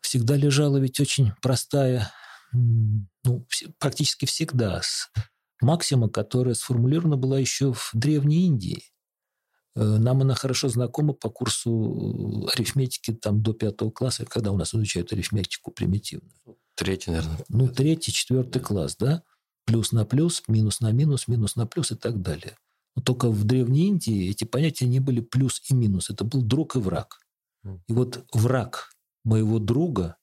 всегда 0.00 0.36
лежала 0.36 0.78
ведь 0.78 1.00
очень 1.00 1.32
простая, 1.42 2.10
ну, 2.52 3.46
практически 3.78 4.26
всегда, 4.26 4.80
максима, 5.60 6.08
которая 6.08 6.54
сформулирована 6.54 7.16
была 7.16 7.38
еще 7.38 7.72
в 7.72 7.90
Древней 7.92 8.46
Индии. 8.46 8.82
Э, 9.76 9.82
нам 9.98 10.22
она 10.22 10.34
хорошо 10.34 10.68
знакома 10.68 11.12
по 11.12 11.30
курсу 11.30 12.48
арифметики 12.52 13.12
там, 13.12 13.42
до 13.42 13.52
пятого 13.52 13.90
класса, 13.90 14.24
когда 14.26 14.52
у 14.52 14.56
нас 14.56 14.74
изучают 14.74 15.12
арифметику 15.12 15.70
примитивную. 15.70 16.32
Третий, 16.74 17.10
наверное. 17.10 17.38
Ну, 17.48 17.68
третий, 17.68 18.12
четвертый 18.12 18.60
класс, 18.60 18.96
да? 18.96 19.22
Плюс 19.66 19.92
на 19.92 20.04
плюс, 20.04 20.42
минус 20.48 20.80
на 20.80 20.92
минус, 20.92 21.28
минус 21.28 21.56
на 21.56 21.66
плюс 21.66 21.92
и 21.92 21.96
так 21.96 22.20
далее. 22.20 22.56
Но 22.96 23.02
только 23.02 23.30
в 23.30 23.44
Древней 23.44 23.88
Индии 23.88 24.30
эти 24.30 24.44
понятия 24.44 24.86
не 24.86 24.98
были 24.98 25.20
плюс 25.20 25.62
и 25.68 25.74
минус. 25.74 26.10
Это 26.10 26.24
был 26.24 26.42
друг 26.42 26.76
и 26.76 26.78
враг. 26.78 27.20
И 27.86 27.92
вот 27.92 28.24
враг 28.32 28.90
моего 29.24 29.58
друга 29.58 30.16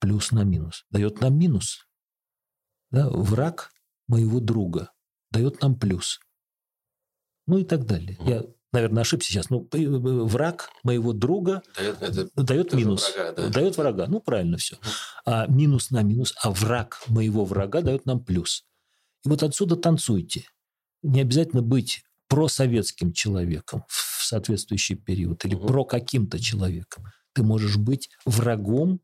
плюс 0.00 0.32
на 0.32 0.44
минус 0.44 0.84
дает 0.90 1.20
нам 1.20 1.38
минус. 1.38 1.86
Да? 2.90 3.08
Враг 3.10 3.72
моего 4.06 4.40
друга 4.40 4.92
дает 5.30 5.60
нам 5.62 5.78
плюс. 5.78 6.20
Ну 7.46 7.58
и 7.58 7.64
так 7.64 7.86
далее. 7.86 8.18
Я, 8.20 8.44
наверное, 8.72 9.02
ошибся 9.02 9.30
сейчас. 9.30 9.50
Ну, 9.50 9.68
враг 9.72 10.70
моего 10.82 11.12
друга 11.12 11.62
дает, 11.76 12.02
это, 12.02 12.42
дает 12.42 12.72
минус. 12.72 13.12
Врага, 13.14 13.32
да. 13.32 13.48
Дает 13.48 13.76
врага. 13.76 14.06
Ну, 14.06 14.20
правильно 14.20 14.56
все. 14.56 14.78
А 15.26 15.46
минус 15.46 15.90
на 15.90 16.02
минус, 16.02 16.34
а 16.42 16.50
враг 16.50 17.02
моего 17.08 17.44
врага 17.44 17.82
дает 17.82 18.06
нам 18.06 18.24
плюс. 18.24 18.64
И 19.24 19.28
вот 19.28 19.42
отсюда 19.42 19.76
танцуйте. 19.76 20.46
Не 21.02 21.20
обязательно 21.20 21.62
быть 21.62 22.04
просоветским 22.28 23.12
человеком 23.12 23.84
в 23.88 24.24
соответствующий 24.24 24.96
период 24.96 25.44
или 25.44 25.54
про 25.54 25.84
каким-то 25.84 26.38
человеком. 26.38 27.04
Ты 27.34 27.42
можешь 27.42 27.76
быть 27.76 28.08
врагом 28.24 29.00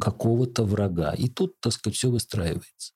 какого-то 0.00 0.64
врага. 0.64 1.12
И 1.12 1.28
тут, 1.28 1.60
так 1.60 1.72
сказать, 1.72 1.96
все 1.96 2.10
выстраивается. 2.10 2.92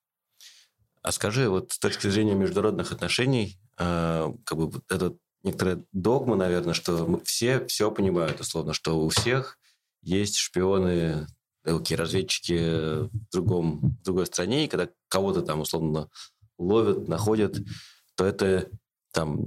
А 1.03 1.13
скажи, 1.13 1.49
вот 1.49 1.73
с 1.73 1.79
точки 1.79 2.09
зрения 2.09 2.35
международных 2.35 2.93
отношений, 2.93 3.59
э, 3.79 4.33
как 4.45 4.59
бы 4.59 4.83
это 4.89 5.17
некоторая 5.43 5.85
догма, 5.93 6.37
наверное, 6.37 6.75
что 6.75 7.21
все 7.25 7.65
все 7.67 7.91
понимают, 7.91 8.41
условно, 8.41 8.73
что 8.73 9.01
у 9.01 9.09
всех 9.09 9.59
есть 10.03 10.37
шпионы, 10.37 11.27
такие 11.63 11.97
разведчики 11.97 13.07
в, 13.07 13.11
другом, 13.33 13.97
в 14.01 14.03
другой 14.03 14.27
стране, 14.27 14.65
и 14.65 14.69
когда 14.69 14.89
кого-то 15.09 15.43
там, 15.43 15.61
условно, 15.61 16.09
ловят, 16.59 17.09
находят, 17.09 17.59
то 18.17 18.25
это 18.25 18.69
там 19.13 19.47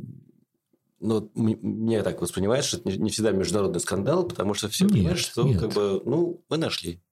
ну, 1.01 1.31
мне 1.35 2.03
так 2.03 2.21
воспринимается, 2.21 2.69
что 2.69 2.77
это 2.77 2.97
не 2.99 3.09
всегда 3.09 3.31
международный 3.31 3.79
скандал, 3.79 4.27
потому 4.27 4.53
что 4.53 4.69
все 4.69 4.85
нет, 4.85 4.93
понимают, 4.93 5.19
что 5.19 5.43
нет. 5.43 5.59
как 5.59 5.73
бы, 5.73 6.01
ну, 6.05 6.43
вы 6.49 6.57
нашли. 6.57 7.03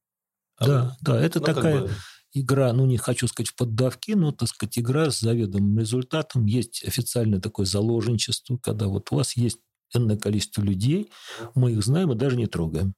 А 0.58 0.66
да, 0.66 0.84
вы, 0.84 0.92
да, 1.02 1.22
это 1.22 1.40
ну, 1.40 1.46
такая 1.46 1.82
как 1.82 1.90
бы... 1.90 1.96
игра, 2.34 2.74
ну, 2.74 2.86
не 2.86 2.98
хочу 2.98 3.28
сказать 3.28 3.50
в 3.50 3.56
поддавки, 3.56 4.12
но, 4.12 4.32
так 4.32 4.50
сказать, 4.50 4.78
игра 4.80 5.12
с 5.12 5.20
заведомым 5.20 5.80
результатом. 5.80 6.46
Есть 6.46 6.84
официальное 6.86 7.40
такое 7.40 7.66
заложничество, 7.66 8.58
когда 8.58 8.88
вот 8.88 9.12
у 9.12 9.16
вас 9.16 9.36
есть 9.36 9.60
энное 9.94 10.18
количество 10.18 10.62
людей, 10.62 11.12
мы 11.56 11.72
их 11.72 11.84
знаем 11.84 12.12
и 12.12 12.16
даже 12.16 12.38
не 12.38 12.48
трогаем. 12.48 12.94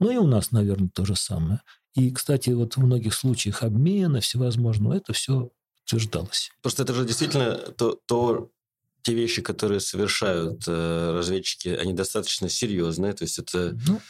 Ну, 0.00 0.10
и 0.10 0.16
у 0.16 0.26
нас, 0.26 0.50
наверное, 0.50 0.88
то 0.88 1.04
же 1.04 1.14
самое. 1.14 1.60
И, 1.94 2.10
кстати, 2.10 2.50
вот 2.50 2.76
в 2.76 2.80
многих 2.80 3.14
случаях 3.14 3.62
обмена 3.62 4.20
всевозможного, 4.20 4.94
это 4.94 5.12
все 5.12 5.50
подтверждалось. 5.92 6.50
Просто 6.62 6.82
это 6.82 6.94
же 6.94 7.04
действительно 7.04 7.56
то, 7.56 7.98
то 8.06 8.50
те 9.02 9.14
вещи, 9.14 9.42
которые 9.42 9.80
совершают 9.80 10.64
э, 10.66 11.12
разведчики, 11.12 11.68
они 11.68 11.92
достаточно 11.92 12.48
серьезные. 12.48 13.12
То 13.12 13.24
есть 13.24 13.38
это 13.38 13.76
ну, 13.86 14.00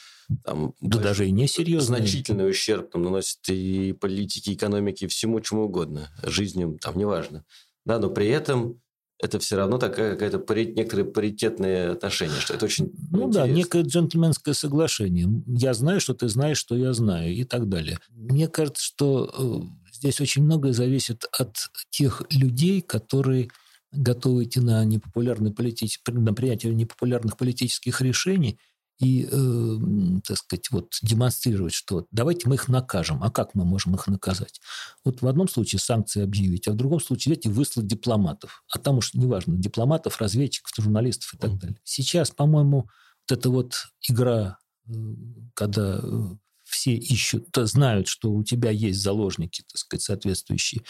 там, 0.45 0.75
да 0.81 0.99
даже 0.99 1.27
и 1.27 1.31
не 1.31 1.47
серьезные. 1.47 1.99
Значительный 1.99 2.49
ущерб 2.49 2.91
там, 2.91 3.03
наносит 3.03 3.49
и 3.49 3.93
политике, 3.93 4.53
и 4.53 4.55
экономике, 4.55 5.09
всему 5.09 5.41
чему 5.41 5.65
угодно. 5.65 6.11
Жизням, 6.25 6.79
там, 6.79 6.99
неважно. 6.99 7.45
Да, 7.85 7.99
но 7.99 8.11
при 8.11 8.29
этом 8.29 8.81
это 9.19 9.39
все 9.39 9.57
равно 9.57 9.79
такая 9.79 10.13
какая-то 10.13 10.41
пари... 10.41 10.67
некоторые 10.67 11.07
паритетные 11.07 11.91
отношения, 11.91 12.35
что 12.41 12.55
это 12.55 12.65
очень 12.65 12.93
Ну 13.11 13.29
интересно. 13.29 13.33
да, 13.33 13.47
некое 13.47 13.83
джентльменское 13.83 14.53
соглашение. 14.53 15.29
Я 15.47 15.75
знаю, 15.75 16.01
что 16.01 16.13
ты 16.13 16.29
знаешь, 16.29 16.59
что 16.59 16.77
я 16.77 16.93
знаю, 16.93 17.33
и 17.33 17.45
так 17.45 17.69
далее. 17.69 17.99
Мне 18.11 18.49
кажется, 18.49 18.83
что 18.83 19.33
э, 19.33 19.93
здесь 19.93 20.21
очень 20.21 20.43
многое 20.43 20.73
зависит 20.73 21.27
от 21.39 21.57
тех 21.91 22.23
людей, 22.31 22.81
которые 22.81 23.49
готовы 23.93 24.45
идти 24.45 24.61
на, 24.61 24.85
непопулярные 24.85 25.53
политич... 25.53 26.01
на 26.07 26.35
принятие 26.35 26.75
непопулярных 26.75 27.37
политических 27.37 28.01
решений 28.01 28.59
и, 28.99 29.29
э, 29.31 30.21
так 30.27 30.39
сказать, 30.39 30.71
вот 30.71 30.95
демонстрировать, 31.03 31.73
что 31.73 32.07
давайте 32.11 32.49
мы 32.49 32.55
их 32.55 32.69
накажем. 32.69 33.23
А 33.23 33.31
как 33.31 33.55
мы 33.55 33.65
можем 33.65 33.95
их 33.95 34.07
наказать? 34.07 34.61
Вот 35.05 35.23
в 35.23 35.27
одном 35.27 35.49
случае 35.49 35.81
санкции 35.81 36.23
объявить, 36.23 36.69
а 36.69 36.73
в 36.73 36.77
другом 36.77 37.01
случае 37.01 37.33
взять 37.33 37.47
и 37.47 37.49
выслать 37.49 37.87
дипломатов. 37.87 38.65
А 38.73 38.79
там 38.79 38.99
уж 38.99 39.15
неважно, 39.15 39.57
дипломатов, 39.57 40.21
разведчиков, 40.21 40.73
журналистов 40.77 41.35
и 41.35 41.39
так 41.39 41.59
далее. 41.59 41.79
Сейчас, 41.85 42.31
по-моему, 42.31 42.89
вот 43.29 43.39
эта 43.39 43.51
вот 43.51 43.75
игра, 44.09 44.59
э, 44.87 44.93
когда 45.55 46.01
э, 46.03 46.23
все 46.73 46.95
ищут, 46.95 47.49
знают, 47.55 48.09
что 48.09 48.33
у 48.33 48.43
тебя 48.43 48.71
есть 48.71 49.01
заложники, 49.01 49.63
так 49.63 49.79
сказать, 49.79 50.03
соответствующие. 50.03 50.83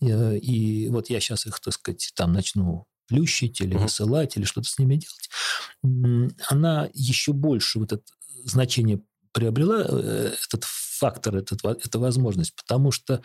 Э, 0.00 0.36
и 0.36 0.88
вот 0.88 1.10
я 1.10 1.20
сейчас 1.20 1.46
их, 1.46 1.58
так 1.60 1.74
сказать, 1.74 2.12
там 2.14 2.32
начну 2.32 2.86
плющить 3.08 3.60
или 3.60 3.74
высылать, 3.76 4.36
или 4.36 4.44
что-то 4.44 4.68
с 4.68 4.78
ними 4.78 5.00
делать. 5.00 6.36
Она 6.48 6.88
еще 6.94 7.32
больше 7.32 7.80
вот 7.80 7.92
это 7.92 8.04
значение 8.44 9.00
приобрела, 9.32 9.84
э, 9.88 10.34
этот 10.46 10.64
фактор, 10.64 11.36
этот, 11.36 11.64
эта 11.64 11.98
возможность, 11.98 12.54
потому 12.54 12.92
что 12.92 13.22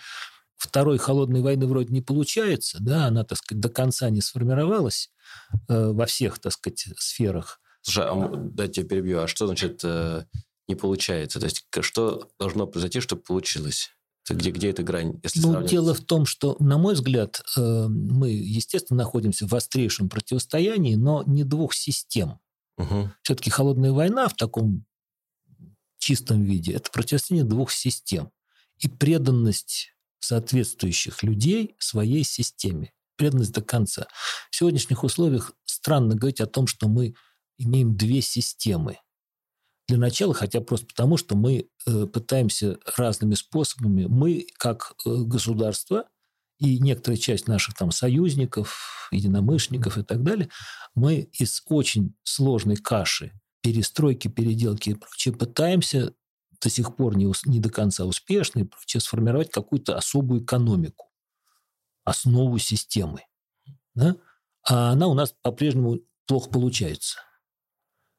второй 0.55 0.97
холодной 0.97 1.41
войны 1.41 1.67
вроде 1.67 1.93
не 1.93 2.01
получается, 2.01 2.77
да, 2.79 3.07
она, 3.07 3.23
так 3.23 3.37
сказать, 3.37 3.61
до 3.61 3.69
конца 3.69 4.09
не 4.09 4.21
сформировалась 4.21 5.11
э, 5.67 5.91
во 5.91 6.05
всех, 6.05 6.39
так 6.39 6.53
сказать, 6.53 6.87
сферах. 6.97 7.59
Слушай, 7.81 8.05
а, 8.07 8.31
дайте 8.35 8.81
я 8.81 8.87
перебью, 8.87 9.19
а 9.19 9.27
что 9.27 9.45
значит 9.45 9.83
не 10.67 10.75
получается? 10.75 11.39
То 11.39 11.45
есть 11.45 11.65
что 11.81 12.29
должно 12.39 12.67
произойти, 12.67 12.99
чтобы 12.99 13.21
получилось? 13.21 13.91
Где, 14.27 14.49
где 14.49 14.71
эта 14.71 14.81
грань? 14.81 15.19
Если 15.23 15.41
ну, 15.41 15.63
дело 15.63 15.93
в 15.93 16.01
том, 16.01 16.25
что, 16.25 16.55
на 16.59 16.79
мой 16.79 16.95
взгляд, 16.95 17.43
э, 17.57 17.87
мы, 17.87 18.31
естественно, 18.31 19.03
находимся 19.03 19.45
в 19.45 19.53
острейшем 19.53 20.09
противостоянии, 20.09 20.95
но 20.95 21.23
не 21.27 21.43
двух 21.43 21.75
систем. 21.75 22.39
Угу. 22.77 23.11
Все-таки 23.21 23.51
холодная 23.51 23.91
война 23.91 24.27
в 24.27 24.35
таком 24.35 24.85
чистом 25.99 26.43
виде– 26.43 26.71
это 26.73 26.89
противостояние 26.91 27.47
двух 27.47 27.71
систем. 27.71 28.31
И 28.79 28.87
преданность 28.87 29.95
соответствующих 30.19 31.23
людей 31.23 31.75
своей 31.79 32.23
системе. 32.23 32.91
Преданность 33.15 33.53
до 33.53 33.61
конца. 33.61 34.07
В 34.49 34.55
сегодняшних 34.55 35.03
условиях 35.03 35.53
странно 35.65 36.15
говорить 36.15 36.41
о 36.41 36.47
том, 36.47 36.67
что 36.67 36.87
мы 36.87 37.13
имеем 37.57 37.95
две 37.95 38.21
системы. 38.21 38.97
Для 39.87 39.97
начала, 39.97 40.33
хотя 40.33 40.61
просто 40.61 40.87
потому, 40.87 41.17
что 41.17 41.35
мы 41.35 41.69
э, 41.85 42.05
пытаемся 42.07 42.79
разными 42.97 43.35
способами, 43.35 44.05
мы 44.05 44.47
как 44.57 44.95
э, 45.05 45.09
государство 45.09 46.05
и 46.57 46.79
некоторая 46.79 47.17
часть 47.17 47.47
наших 47.47 47.75
там 47.75 47.91
союзников, 47.91 49.09
единомышленников 49.11 49.97
и 49.97 50.03
так 50.03 50.23
далее, 50.23 50.49
мы 50.95 51.29
из 51.33 51.61
очень 51.67 52.15
сложной 52.23 52.77
каши 52.77 53.31
перестройки, 53.61 54.27
переделки 54.27 54.91
и 54.91 54.93
прочее 54.95 55.35
пытаемся 55.35 56.13
до 56.61 56.69
сих 56.69 56.95
пор 56.95 57.15
не, 57.15 57.31
не 57.45 57.59
до 57.59 57.69
конца 57.69 58.05
успешно 58.05 58.59
и 58.59 58.63
прочее 58.63 59.01
сформировать 59.01 59.51
какую-то 59.51 59.97
особую 59.97 60.43
экономику, 60.43 61.11
основу 62.03 62.57
системы. 62.57 63.21
Да? 63.93 64.15
А 64.67 64.91
она 64.91 65.07
у 65.07 65.13
нас 65.13 65.35
по-прежнему 65.41 65.99
плохо 66.25 66.49
получается. 66.49 67.19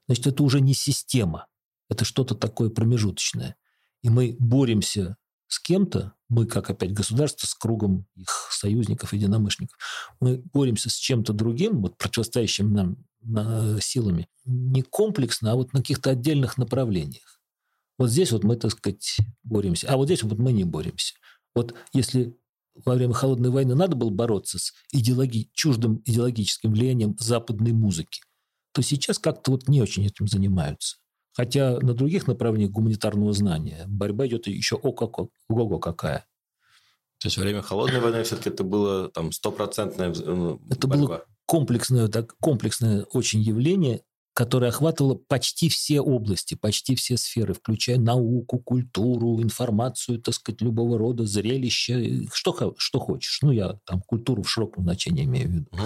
Значит, 0.06 0.28
это 0.28 0.42
уже 0.42 0.60
не 0.60 0.74
система. 0.74 1.46
Это 1.88 2.04
что-то 2.04 2.34
такое 2.34 2.70
промежуточное. 2.70 3.56
И 4.02 4.10
мы 4.10 4.36
боремся 4.38 5.16
с 5.48 5.60
кем-то, 5.60 6.14
мы, 6.28 6.46
как 6.46 6.70
опять 6.70 6.92
государство, 6.92 7.46
с 7.46 7.54
кругом 7.54 8.06
их 8.16 8.48
союзников, 8.50 9.12
единомышленников, 9.12 9.78
мы 10.20 10.42
боремся 10.52 10.90
с 10.90 10.94
чем-то 10.94 11.32
другим, 11.32 11.82
вот 11.82 11.96
противостоящим 11.96 12.72
нам 12.72 12.96
на, 13.20 13.80
силами, 13.80 14.28
не 14.44 14.82
комплексно, 14.82 15.52
а 15.52 15.54
вот 15.54 15.72
на 15.72 15.80
каких-то 15.80 16.10
отдельных 16.10 16.58
направлениях. 16.58 17.40
Вот 17.98 18.10
здесь 18.10 18.32
вот 18.32 18.44
мы, 18.44 18.56
так 18.56 18.72
сказать, 18.72 19.16
боремся, 19.42 19.88
а 19.88 19.96
вот 19.96 20.06
здесь 20.06 20.22
вот 20.22 20.38
мы 20.38 20.52
не 20.52 20.64
боремся. 20.64 21.14
Вот 21.54 21.74
если 21.92 22.36
во 22.84 22.94
время 22.94 23.14
Холодной 23.14 23.50
войны 23.50 23.74
надо 23.74 23.96
было 23.96 24.10
бороться 24.10 24.58
с 24.58 24.74
идеологи... 24.92 25.48
чуждым 25.54 26.02
идеологическим 26.04 26.72
влиянием 26.72 27.16
западной 27.18 27.72
музыки, 27.72 28.20
то 28.72 28.82
сейчас 28.82 29.18
как-то 29.18 29.52
вот 29.52 29.68
не 29.68 29.80
очень 29.80 30.04
этим 30.04 30.26
занимаются. 30.28 30.98
Хотя 31.36 31.78
на 31.80 31.92
других 31.92 32.26
направлениях 32.26 32.70
гуманитарного 32.70 33.34
знания 33.34 33.84
борьба 33.86 34.26
идет 34.26 34.46
еще 34.46 34.76
о 34.76 34.92
как 34.92 35.18
ого 35.48 35.78
какая. 35.78 36.24
То 37.18 37.26
есть 37.26 37.36
во 37.36 37.42
время 37.42 37.60
холодной 37.60 38.00
войны 38.00 38.22
все-таки 38.22 38.48
это 38.48 38.64
было 38.64 39.10
там 39.10 39.32
стопроцентное 39.32 40.14
ну, 40.14 40.60
Это 40.70 40.86
борьба. 40.86 41.06
было 41.06 41.24
комплексное, 41.44 42.08
так, 42.08 42.34
комплексное 42.38 43.02
очень 43.12 43.40
явление 43.40 44.02
которая 44.36 44.68
охватывала 44.68 45.14
почти 45.14 45.70
все 45.70 46.02
области, 46.02 46.56
почти 46.56 46.94
все 46.94 47.16
сферы, 47.16 47.54
включая 47.54 47.96
науку, 47.96 48.58
культуру, 48.58 49.42
информацию, 49.42 50.20
так 50.20 50.34
сказать, 50.34 50.60
любого 50.60 50.98
рода, 50.98 51.24
зрелища, 51.24 51.98
что, 52.34 52.74
что 52.76 52.98
хочешь. 53.00 53.38
Ну, 53.40 53.50
я 53.50 53.78
там 53.86 54.02
культуру 54.02 54.42
в 54.42 54.50
широком 54.50 54.84
значении 54.84 55.24
имею 55.24 55.48
в 55.48 55.52
виду. 55.52 55.66
Угу. 55.72 55.82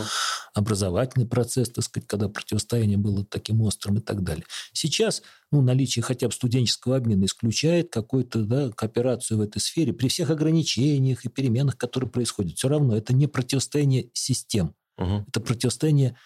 Образовательный 0.54 1.28
процесс, 1.28 1.70
так 1.70 1.84
сказать, 1.84 2.08
когда 2.08 2.28
противостояние 2.28 2.98
было 2.98 3.24
таким 3.24 3.60
острым 3.60 3.98
и 3.98 4.00
так 4.00 4.24
далее. 4.24 4.44
Сейчас 4.72 5.22
ну, 5.52 5.62
наличие 5.62 6.02
хотя 6.02 6.26
бы 6.26 6.32
студенческого 6.32 6.96
обмена 6.96 7.26
исключает 7.26 7.92
какую-то 7.92 8.42
да, 8.42 8.70
кооперацию 8.70 9.38
в 9.38 9.42
этой 9.42 9.60
сфере 9.60 9.92
при 9.92 10.08
всех 10.08 10.28
ограничениях 10.28 11.24
и 11.24 11.28
переменах, 11.28 11.78
которые 11.78 12.10
происходят. 12.10 12.58
Все 12.58 12.68
равно 12.68 12.96
это 12.96 13.14
не 13.14 13.28
противостояние 13.28 14.10
систем, 14.12 14.74
угу. 14.98 15.24
это 15.28 15.40
противостояние 15.40 16.18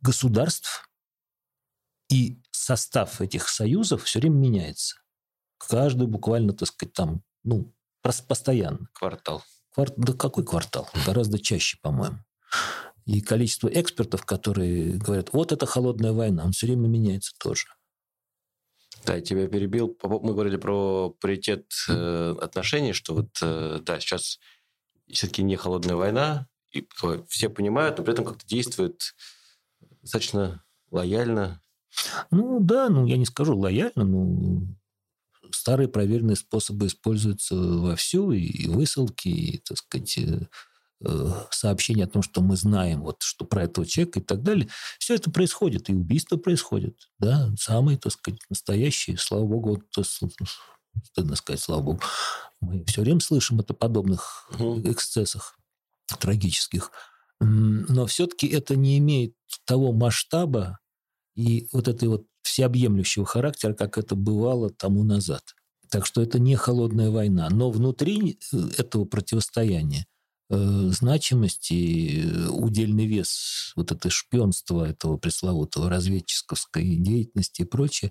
государств, 0.00 0.88
и 2.10 2.40
состав 2.50 3.20
этих 3.20 3.48
союзов 3.48 4.04
все 4.04 4.18
время 4.18 4.36
меняется. 4.36 4.96
Каждый 5.58 6.06
буквально, 6.06 6.52
так 6.52 6.68
сказать, 6.68 6.92
там, 6.92 7.22
ну, 7.42 7.74
постоянно. 8.02 8.88
Квартал. 8.92 9.42
Квар... 9.74 9.90
Да 9.96 10.12
какой 10.12 10.44
квартал? 10.44 10.88
Гораздо 11.06 11.38
чаще, 11.38 11.78
по-моему. 11.82 12.18
И 13.06 13.20
количество 13.20 13.68
экспертов, 13.68 14.24
которые 14.24 14.94
говорят, 14.98 15.32
вот 15.32 15.52
это 15.52 15.66
холодная 15.66 16.12
война, 16.12 16.44
он 16.44 16.52
все 16.52 16.66
время 16.66 16.88
меняется 16.88 17.32
тоже. 17.38 17.66
Да, 19.04 19.14
я 19.14 19.20
тебя 19.20 19.46
перебил. 19.48 19.96
Мы 20.02 20.34
говорили 20.34 20.56
про 20.56 21.10
паритет 21.10 21.72
э, 21.88 22.34
отношений, 22.40 22.92
что 22.92 23.14
вот, 23.14 23.30
э, 23.40 23.80
да, 23.82 24.00
сейчас 24.00 24.38
все-таки 25.10 25.42
не 25.42 25.56
холодная 25.56 25.96
война, 25.96 26.48
и 26.70 26.86
все 27.28 27.48
понимают, 27.48 27.98
но 27.98 28.04
при 28.04 28.12
этом 28.12 28.24
как-то 28.24 28.46
действует 28.46 29.14
достаточно 30.02 30.64
лояльно, 30.90 31.62
ну 32.30 32.60
да, 32.60 32.88
ну 32.88 33.06
я 33.06 33.16
не 33.16 33.26
скажу 33.26 33.56
лояльно, 33.56 34.04
но 34.04 34.62
старые 35.52 35.88
проверенные 35.88 36.36
способы 36.36 36.86
используются 36.86 37.54
вовсю, 37.54 38.32
и 38.32 38.66
высылки, 38.68 39.28
и, 39.28 39.58
так 39.58 39.78
сказать, 39.78 40.18
э, 40.18 40.46
э, 41.04 41.32
сообщения 41.50 42.04
о 42.04 42.08
том, 42.08 42.22
что 42.22 42.40
мы 42.40 42.56
знаем, 42.56 43.02
вот, 43.02 43.22
что 43.22 43.44
про 43.44 43.64
этого 43.64 43.86
человека 43.86 44.20
и 44.20 44.22
так 44.22 44.42
далее. 44.42 44.68
Все 44.98 45.14
это 45.14 45.30
происходит, 45.30 45.88
и 45.88 45.94
убийства 45.94 46.36
происходят, 46.36 46.96
да, 47.18 47.50
самые, 47.58 47.98
так 47.98 48.12
сказать, 48.12 48.40
настоящие, 48.50 49.18
слава 49.18 49.46
богу, 49.46 49.70
вот, 49.70 49.90
то, 49.90 50.02
стыдно 50.02 51.36
сказать, 51.36 51.60
слава 51.60 51.82
богу, 51.82 52.00
мы 52.60 52.84
все 52.84 53.02
время 53.02 53.20
слышим 53.20 53.60
о 53.60 53.62
подобных 53.62 54.50
эксцессах 54.84 55.56
трагических, 56.18 56.90
но 57.40 58.06
все-таки 58.06 58.48
это 58.48 58.74
не 58.74 58.98
имеет 58.98 59.34
того 59.64 59.92
масштаба, 59.92 60.80
и 61.38 61.68
вот 61.72 61.86
этой 61.86 62.08
вот 62.08 62.26
всеобъемлющего 62.42 63.24
характера, 63.24 63.72
как 63.72 63.96
это 63.96 64.16
бывало 64.16 64.70
тому 64.70 65.04
назад. 65.04 65.54
Так 65.88 66.04
что 66.04 66.20
это 66.20 66.40
не 66.40 66.56
холодная 66.56 67.10
война. 67.10 67.48
Но 67.48 67.70
внутри 67.70 68.40
э, 68.52 68.56
этого 68.76 69.04
противостояния 69.04 70.06
э, 70.50 70.56
значимость 70.90 71.70
и 71.70 72.24
э, 72.24 72.48
удельный 72.48 73.06
вес 73.06 73.72
вот 73.76 73.92
это 73.92 74.10
шпионство 74.10 74.84
этого 74.84 75.16
пресловутого 75.16 75.88
разведческой 75.88 76.96
деятельности 76.96 77.62
и 77.62 77.66
прочее, 77.66 78.10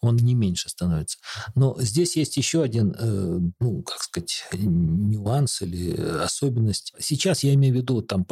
он 0.00 0.14
не 0.14 0.34
меньше 0.36 0.68
становится. 0.68 1.18
Но 1.56 1.76
здесь 1.80 2.16
есть 2.16 2.36
еще 2.36 2.62
один, 2.62 2.94
э, 2.96 3.40
ну, 3.58 3.82
как 3.82 4.00
сказать, 4.00 4.44
нюанс 4.52 5.62
или 5.62 6.00
особенность. 6.22 6.94
Сейчас 7.00 7.42
я 7.42 7.54
имею 7.54 7.74
в 7.74 7.76
виду 7.78 8.02
там 8.02 8.24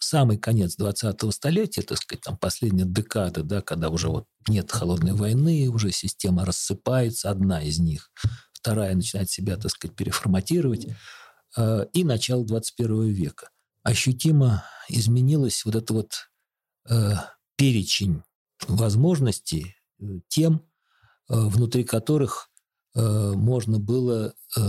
самый 0.00 0.38
конец 0.38 0.76
20-го 0.78 1.30
столетия, 1.30 1.82
так 1.82 1.98
сказать, 1.98 2.22
там 2.22 2.36
последняя 2.36 2.84
декада, 2.84 3.42
да, 3.42 3.62
когда 3.62 3.88
уже 3.90 4.08
вот 4.08 4.26
нет 4.48 4.70
холодной 4.70 5.12
войны, 5.12 5.68
уже 5.68 5.92
система 5.92 6.44
рассыпается, 6.44 7.30
одна 7.30 7.62
из 7.62 7.78
них, 7.78 8.10
вторая 8.52 8.94
начинает 8.94 9.30
себя, 9.30 9.56
так 9.56 9.70
сказать, 9.70 9.96
переформатировать, 9.96 10.88
э, 11.56 11.86
и 11.92 12.04
начало 12.04 12.44
21 12.44 13.08
века. 13.08 13.50
Ощутимо 13.82 14.64
изменилось 14.88 15.64
вот 15.64 15.74
это 15.74 15.94
вот 15.94 16.30
э, 16.88 17.12
перечень 17.56 18.22
возможностей, 18.68 19.76
э, 20.00 20.04
тем, 20.28 20.62
э, 21.28 21.34
внутри 21.34 21.84
которых 21.84 22.48
можно 22.92 23.78
было 23.78 24.34
э, 24.56 24.60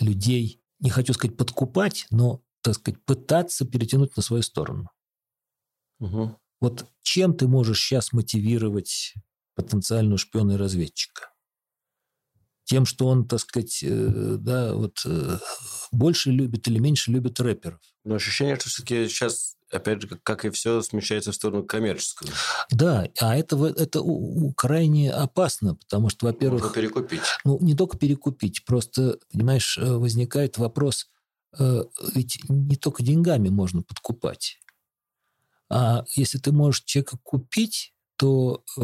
людей, 0.00 0.62
не 0.80 0.88
хочу 0.88 1.12
сказать 1.12 1.36
подкупать, 1.36 2.06
но 2.10 2.42
так 2.62 2.74
сказать, 2.74 3.04
пытаться 3.04 3.66
перетянуть 3.66 4.16
на 4.16 4.22
свою 4.22 4.42
сторону. 4.42 4.88
Угу. 6.00 6.36
Вот 6.60 6.86
чем 7.02 7.34
ты 7.36 7.48
можешь 7.48 7.80
сейчас 7.80 8.12
мотивировать 8.12 9.14
потенциального 9.54 10.18
шпиона 10.18 10.52
и 10.52 10.56
разведчика? 10.56 11.32
Тем, 12.64 12.86
что 12.86 13.08
он, 13.08 13.26
так 13.26 13.40
сказать, 13.40 13.80
э, 13.82 14.36
да, 14.38 14.72
вот 14.74 15.02
э, 15.04 15.38
больше 15.90 16.30
любит 16.30 16.68
или 16.68 16.78
меньше 16.78 17.10
любит 17.10 17.40
рэперов. 17.40 17.80
Но 18.04 18.14
ощущение, 18.14 18.56
что 18.56 18.68
все-таки 18.68 19.08
сейчас, 19.08 19.56
опять 19.70 20.02
же, 20.02 20.08
как, 20.22 20.44
и 20.44 20.50
все, 20.50 20.80
смещается 20.82 21.32
в 21.32 21.34
сторону 21.34 21.64
коммерческого. 21.64 22.30
Да, 22.70 23.08
а 23.20 23.36
это, 23.36 23.56
это 23.66 24.00
у, 24.00 24.46
у, 24.46 24.52
крайне 24.54 25.12
опасно, 25.12 25.74
потому 25.74 26.08
что, 26.08 26.26
во-первых... 26.26 26.62
Можно 26.62 26.74
перекупить. 26.74 27.22
Ну, 27.44 27.58
не 27.60 27.74
только 27.74 27.98
перекупить, 27.98 28.64
просто, 28.64 29.18
понимаешь, 29.32 29.76
э, 29.76 29.84
возникает 29.96 30.58
вопрос, 30.58 31.08
ведь 31.58 32.38
не 32.48 32.76
только 32.76 33.02
деньгами 33.02 33.48
можно 33.48 33.82
подкупать. 33.82 34.58
А 35.72 36.04
если 36.16 36.38
ты 36.38 36.52
можешь 36.52 36.84
человека 36.84 37.18
купить, 37.22 37.94
то 38.16 38.62
э, 38.76 38.82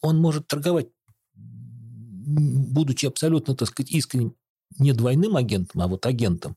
он 0.00 0.18
может 0.18 0.46
торговать, 0.46 0.86
будучи 1.34 3.04
абсолютно, 3.06 3.56
так 3.56 3.68
сказать, 3.68 3.90
искренним, 3.90 4.36
не 4.78 4.92
двойным 4.92 5.36
агентом, 5.36 5.80
а 5.80 5.88
вот 5.88 6.06
агентом, 6.06 6.56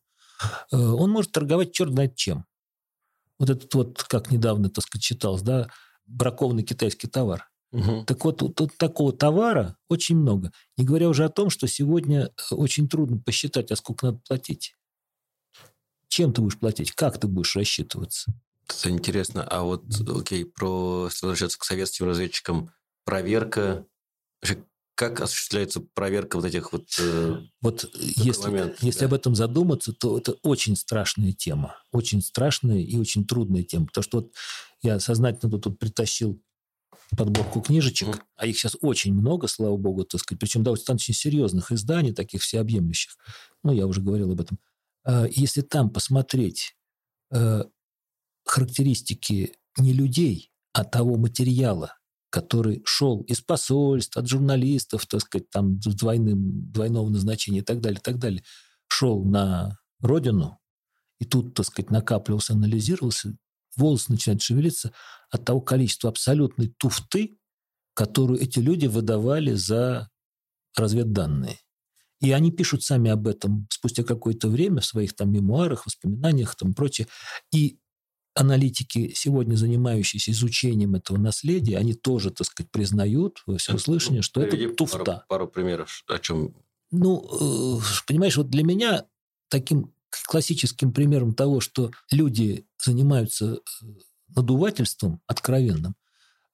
э, 0.71 0.77
он 0.77 1.09
может 1.09 1.31
торговать 1.31 1.71
черт 1.71 1.91
знает 1.91 2.15
чем. 2.15 2.45
Вот 3.39 3.49
этот 3.49 3.73
вот, 3.73 4.03
как 4.03 4.29
недавно, 4.29 4.69
так 4.69 4.83
сказать, 4.83 5.03
читалось, 5.03 5.41
да, 5.41 5.69
бракованный 6.05 6.63
китайский 6.63 7.07
товар. 7.07 7.49
Угу. 7.71 8.03
Так 8.05 8.23
вот, 8.23 8.37
тут 8.37 8.77
такого 8.77 9.11
товара 9.11 9.75
очень 9.89 10.17
много. 10.17 10.51
Не 10.77 10.85
говоря 10.85 11.09
уже 11.09 11.25
о 11.25 11.29
том, 11.29 11.49
что 11.49 11.67
сегодня 11.67 12.31
очень 12.51 12.87
трудно 12.87 13.17
посчитать, 13.17 13.71
а 13.71 13.75
сколько 13.75 14.05
надо 14.05 14.19
платить. 14.27 14.75
Чем 16.11 16.33
ты 16.33 16.41
будешь 16.41 16.59
платить? 16.59 16.91
Как 16.91 17.17
ты 17.21 17.27
будешь 17.27 17.55
рассчитываться? 17.55 18.33
Это 18.67 18.89
интересно. 18.89 19.47
А 19.47 19.63
вот, 19.63 19.85
окей, 20.09 20.43
про, 20.43 21.03
возвращаться 21.03 21.57
к 21.57 21.63
советским 21.63 22.05
разведчикам, 22.05 22.69
проверка, 23.05 23.85
как 24.95 25.21
осуществляется 25.21 25.79
проверка 25.79 26.35
вот 26.35 26.43
этих 26.43 26.73
вот 26.73 26.83
э, 26.99 27.37
Вот 27.61 27.89
если, 27.95 28.43
момент, 28.43 28.79
если 28.81 28.99
да. 28.99 29.05
об 29.05 29.13
этом 29.13 29.35
задуматься, 29.35 29.93
то 29.93 30.17
это 30.17 30.33
очень 30.43 30.75
страшная 30.75 31.31
тема. 31.31 31.77
Очень 31.93 32.21
страшная 32.21 32.79
и 32.79 32.97
очень 32.97 33.25
трудная 33.25 33.63
тема. 33.63 33.85
Потому 33.85 34.03
что 34.03 34.17
вот 34.19 34.33
я 34.81 34.99
сознательно 34.99 35.49
тут, 35.49 35.63
тут 35.63 35.79
притащил 35.79 36.41
подборку 37.15 37.61
книжечек, 37.61 38.09
mm. 38.09 38.21
а 38.35 38.47
их 38.47 38.57
сейчас 38.57 38.75
очень 38.81 39.13
много, 39.13 39.47
слава 39.47 39.77
богу, 39.77 40.03
так 40.03 40.19
сказать, 40.19 40.41
причем 40.41 40.63
достаточно 40.63 41.13
серьезных 41.13 41.71
изданий, 41.71 42.13
таких 42.13 42.41
всеобъемлющих. 42.41 43.15
Ну, 43.63 43.71
я 43.71 43.87
уже 43.87 44.01
говорил 44.01 44.33
об 44.33 44.41
этом. 44.41 44.59
Э, 45.05 45.27
если 45.31 45.61
там 45.61 45.89
посмотреть 45.89 46.75
э, 47.33 47.63
характеристики 48.45 49.55
не 49.77 49.93
людей, 49.93 50.51
а 50.73 50.83
того 50.83 51.17
материала, 51.17 51.95
который 52.29 52.81
шел 52.85 53.21
из 53.21 53.41
посольств, 53.41 54.15
от 54.17 54.27
журналистов, 54.27 55.05
так 55.05 55.21
сказать, 55.21 55.49
там 55.49 55.79
двойным, 55.79 56.71
двойного 56.71 57.09
назначения 57.09 57.59
и 57.59 57.63
так 57.63 57.81
далее, 57.81 57.99
и 57.99 58.03
так 58.03 58.19
далее, 58.19 58.43
шел 58.87 59.23
на 59.23 59.77
родину, 59.99 60.59
и 61.19 61.25
тут, 61.25 61.53
так 61.53 61.65
сказать, 61.65 61.91
накапливался, 61.91 62.53
анализировался, 62.53 63.35
волосы 63.75 64.11
начинают 64.11 64.41
шевелиться 64.41 64.93
от 65.29 65.45
того 65.45 65.61
количества 65.61 66.09
абсолютной 66.09 66.73
туфты, 66.77 67.37
которую 67.93 68.39
эти 68.41 68.59
люди 68.59 68.87
выдавали 68.87 69.53
за 69.53 70.09
разведданные. 70.75 71.59
И 72.21 72.31
они 72.31 72.51
пишут 72.51 72.83
сами 72.83 73.09
об 73.09 73.27
этом 73.27 73.67
спустя 73.69 74.03
какое-то 74.03 74.47
время 74.47 74.81
в 74.81 74.85
своих 74.85 75.15
там 75.15 75.31
мемуарах, 75.31 75.85
воспоминаниях 75.85 76.55
и 76.61 76.71
прочее. 76.73 77.07
И 77.51 77.79
аналитики, 78.35 79.11
сегодня 79.15 79.55
занимающиеся 79.55 80.31
изучением 80.31 80.95
этого 80.95 81.17
наследия, 81.17 81.77
они 81.77 81.93
тоже, 81.93 82.31
так 82.31 82.47
сказать, 82.47 82.71
признают 82.71 83.41
во 83.45 83.57
всеуслышание, 83.57 84.19
ну, 84.19 84.23
что 84.23 84.41
это 84.41 84.75
туфта. 84.75 85.03
Пару, 85.03 85.23
пару 85.27 85.47
примеров, 85.47 86.03
о 86.07 86.19
чем... 86.19 86.55
Ну, 86.91 87.79
э, 87.79 87.81
понимаешь, 88.07 88.37
вот 88.37 88.49
для 88.49 88.63
меня 88.63 89.05
таким 89.49 89.93
классическим 90.27 90.93
примером 90.93 91.33
того, 91.33 91.59
что 91.59 91.91
люди 92.11 92.65
занимаются 92.77 93.55
э, 93.55 93.85
надувательством 94.35 95.21
откровенным, 95.27 95.95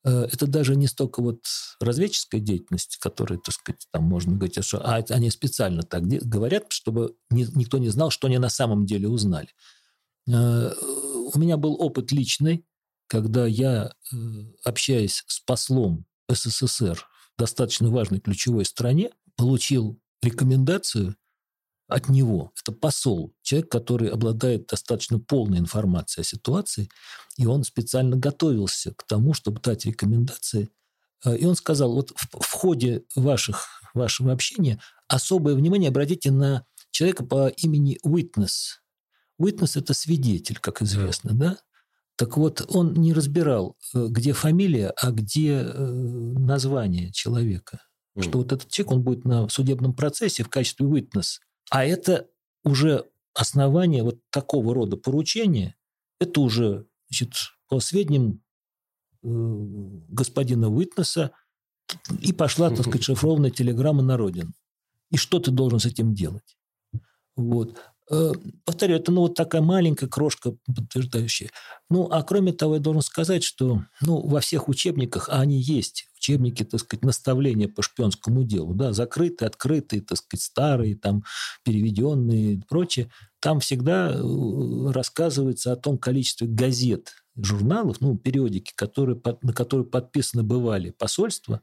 это 0.03 0.47
даже 0.47 0.75
не 0.75 0.87
столько 0.87 1.21
вот 1.21 1.41
разведческая 1.81 2.39
деятельность, 2.39 2.97
которая, 2.97 3.39
так 3.39 3.53
сказать, 3.53 3.87
там 3.91 4.03
можно 4.03 4.35
говорить, 4.35 4.63
что, 4.63 4.79
а 4.79 5.03
они 5.09 5.29
специально 5.29 5.83
так 5.83 6.03
говорят, 6.07 6.65
чтобы 6.69 7.15
никто 7.29 7.77
не 7.77 7.89
знал, 7.89 8.09
что 8.09 8.27
они 8.27 8.37
на 8.37 8.49
самом 8.49 8.85
деле 8.85 9.09
узнали. 9.09 9.49
Э, 10.27 10.73
у 11.33 11.39
меня 11.39 11.57
был 11.57 11.75
опыт 11.79 12.11
личный, 12.11 12.65
когда 13.07 13.45
я, 13.45 13.91
э, 14.11 14.15
общаясь 14.63 15.23
с 15.27 15.39
послом 15.39 16.05
СССР 16.29 17.05
в 17.35 17.39
достаточно 17.39 17.89
важной 17.89 18.19
ключевой 18.19 18.65
стране, 18.65 19.11
получил 19.35 19.99
рекомендацию 20.21 21.15
от 21.87 22.09
него. 22.09 22.51
Это 22.61 22.71
посол, 22.71 23.33
человек, 23.41 23.71
который 23.71 24.09
обладает 24.09 24.67
достаточно 24.67 25.19
полной 25.19 25.59
информацией 25.59 26.21
о 26.21 26.25
ситуации, 26.25 26.89
и 27.37 27.45
он 27.45 27.63
специально 27.63 28.17
готовился 28.17 28.93
к 28.93 29.05
тому, 29.07 29.33
чтобы 29.33 29.61
дать 29.61 29.85
рекомендации. 29.85 30.69
Э, 31.25 31.35
и 31.35 31.45
он 31.45 31.55
сказал, 31.55 31.93
вот 31.93 32.11
в, 32.15 32.41
в 32.41 32.51
ходе 32.51 33.03
ваших, 33.15 33.67
вашего 33.93 34.31
общения 34.31 34.79
особое 35.07 35.55
внимание 35.55 35.89
обратите 35.89 36.31
на 36.31 36.65
человека 36.91 37.23
по 37.23 37.47
имени 37.47 37.99
Witness. 38.05 38.79
Witness– 39.41 39.71
это 39.79 39.93
свидетель, 39.93 40.57
как 40.59 40.81
известно, 40.81 41.31
да? 41.33 41.57
Так 42.17 42.35
вот, 42.35 42.65
он 42.67 42.93
не 42.93 43.13
разбирал, 43.13 43.77
э, 43.93 44.07
где 44.09 44.33
фамилия, 44.33 44.93
а 44.99 45.11
где 45.11 45.61
э, 45.61 45.73
название 45.73 47.11
человека. 47.11 47.81
Mm. 48.17 48.23
Что 48.23 48.37
вот 48.39 48.51
этот 48.51 48.69
человек, 48.69 48.91
он 48.91 49.03
будет 49.03 49.25
на 49.25 49.47
судебном 49.49 49.93
процессе 49.93 50.43
в 50.43 50.49
качестве 50.49 50.87
witness. 50.87 51.37
А 51.69 51.85
это 51.85 52.27
уже 52.63 53.05
основание 53.33 54.03
вот 54.03 54.19
такого 54.29 54.73
рода 54.73 54.97
поручения, 54.97 55.75
это 56.19 56.41
уже, 56.41 56.85
значит, 57.09 57.33
по 57.67 57.79
сведениям 57.79 58.41
э, 59.23 59.27
господина 60.09 60.69
Уитнеса, 60.69 61.31
и 62.21 62.33
пошла, 62.33 62.69
так 62.69 62.81
сказать, 62.81 63.03
шифрованная 63.03 63.51
телеграмма 63.51 64.03
на 64.03 64.17
родину. 64.17 64.53
И 65.09 65.17
что 65.17 65.39
ты 65.39 65.51
должен 65.51 65.79
с 65.79 65.85
этим 65.85 66.13
делать? 66.13 66.57
Вот. 67.35 67.77
Э, 68.09 68.31
повторю, 68.63 68.95
это 68.95 69.11
ну, 69.11 69.21
вот 69.21 69.35
такая 69.35 69.61
маленькая 69.61 70.07
крошка 70.07 70.55
подтверждающая. 70.65 71.49
Ну, 71.89 72.07
а 72.09 72.23
кроме 72.23 72.53
того, 72.53 72.75
я 72.75 72.79
должен 72.79 73.01
сказать, 73.01 73.43
что 73.43 73.83
ну, 74.01 74.25
во 74.25 74.39
всех 74.39 74.69
учебниках, 74.69 75.27
а 75.29 75.41
они 75.41 75.59
есть, 75.59 76.07
учебники, 76.15 76.63
так 76.63 76.79
сказать, 76.79 77.03
наставления 77.03 77.67
по 77.67 77.81
шпионскому 77.81 78.43
делу, 78.43 78.73
да, 78.73 78.93
закрытые, 78.93 79.47
открытые, 79.47 80.01
так 80.01 80.17
сказать, 80.17 80.41
старые, 80.41 80.95
там, 80.95 81.23
переведенные 81.63 82.53
и 82.53 82.61
прочее, 82.61 83.09
там 83.41 83.59
всегда 83.59 84.11
э, 84.13 84.91
рассказывается 84.91 85.73
о 85.73 85.75
том 85.75 85.97
количестве 85.97 86.47
газет, 86.47 87.11
журналов, 87.35 87.97
ну, 87.99 88.17
периодики, 88.17 88.71
которые, 88.75 89.21
на 89.41 89.53
которые 89.53 89.85
подписаны 89.85 90.43
бывали 90.43 90.91
посольства, 90.91 91.61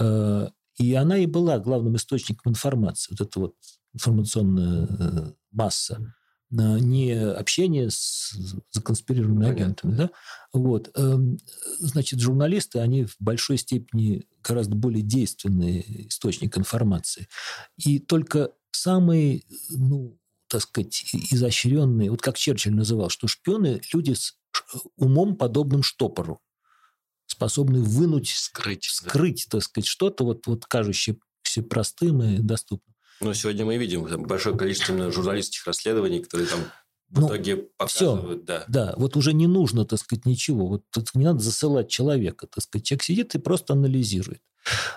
э, 0.00 0.48
и 0.78 0.94
она 0.94 1.18
и 1.18 1.26
была 1.26 1.58
главным 1.58 1.94
источником 1.96 2.52
информации. 2.52 3.12
Вот 3.12 3.20
это 3.20 3.40
вот 3.40 3.54
информационная 3.92 4.86
э, 4.88 5.32
масса, 5.50 6.14
не 6.50 7.12
общение 7.12 7.90
с 7.90 8.34
законспирированными 8.72 9.44
Понятно. 9.44 9.62
агентами. 9.62 9.94
Да? 9.94 10.10
Вот. 10.52 10.90
Эм, 10.96 11.38
значит, 11.78 12.18
журналисты, 12.20 12.80
они 12.80 13.04
в 13.04 13.14
большой 13.20 13.56
степени 13.56 14.26
гораздо 14.42 14.74
более 14.74 15.02
действенный 15.02 16.08
источник 16.08 16.58
информации. 16.58 17.28
И 17.76 18.00
только 18.00 18.50
самые, 18.72 19.44
ну, 19.68 20.18
так 20.48 20.62
сказать, 20.62 21.04
изощренные, 21.30 22.10
вот 22.10 22.20
как 22.20 22.36
Черчилль 22.36 22.74
называл, 22.74 23.10
что 23.10 23.28
шпионы– 23.28 23.80
люди 23.92 24.14
с 24.14 24.36
умом, 24.96 25.36
подобным 25.36 25.84
штопору, 25.84 26.40
способны 27.26 27.80
вынуть, 27.80 28.28
скрыть, 28.28 28.84
скрыть 28.84 29.46
да. 29.46 29.58
так 29.58 29.64
сказать, 29.64 29.86
что-то, 29.86 30.24
вот, 30.24 30.48
вот 30.48 30.66
кажущееся 30.66 31.62
простым 31.68 32.22
и 32.22 32.38
доступным. 32.38 32.96
Ну, 33.20 33.34
сегодня 33.34 33.64
мы 33.66 33.76
видим 33.76 34.06
там, 34.08 34.22
большое 34.22 34.56
количество 34.56 35.10
журналистских 35.10 35.66
расследований, 35.66 36.20
которые 36.20 36.48
там 36.48 36.60
в 37.10 37.20
ну, 37.20 37.26
итоге 37.26 37.56
показывают, 37.56 38.44
все, 38.44 38.46
да. 38.46 38.64
Да, 38.68 38.94
вот 38.96 39.16
уже 39.16 39.32
не 39.32 39.46
нужно, 39.46 39.84
так 39.84 39.98
сказать, 39.98 40.26
ничего. 40.26 40.66
Вот 40.68 40.84
не 41.14 41.24
надо 41.24 41.40
засылать 41.40 41.88
человека, 41.88 42.46
так 42.46 42.62
сказать. 42.62 42.86
Человек 42.86 43.02
сидит 43.02 43.34
и 43.34 43.38
просто 43.38 43.74
анализирует. 43.74 44.40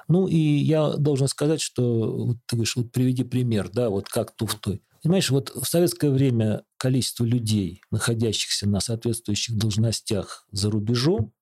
Ну, 0.08 0.28
и 0.28 0.38
я 0.38 0.94
должен 0.94 1.28
сказать, 1.28 1.60
что, 1.60 2.26
вот 2.28 2.38
ты 2.46 2.56
говоришь, 2.56 2.76
вот 2.76 2.92
приведи 2.92 3.24
пример, 3.24 3.70
да, 3.70 3.90
вот 3.90 4.08
как 4.08 4.36
туфтой. 4.36 4.84
Понимаешь, 5.02 5.30
вот 5.32 5.50
в 5.50 5.66
советское 5.66 6.12
время 6.12 6.64
количество 6.78 7.26
людей, 7.26 7.82
находящихся 7.92 8.70
на 8.70 8.80
соответствующих 8.80 9.58
должностях 9.58 10.46
за 10.52 10.70
рубежом, 10.70 11.34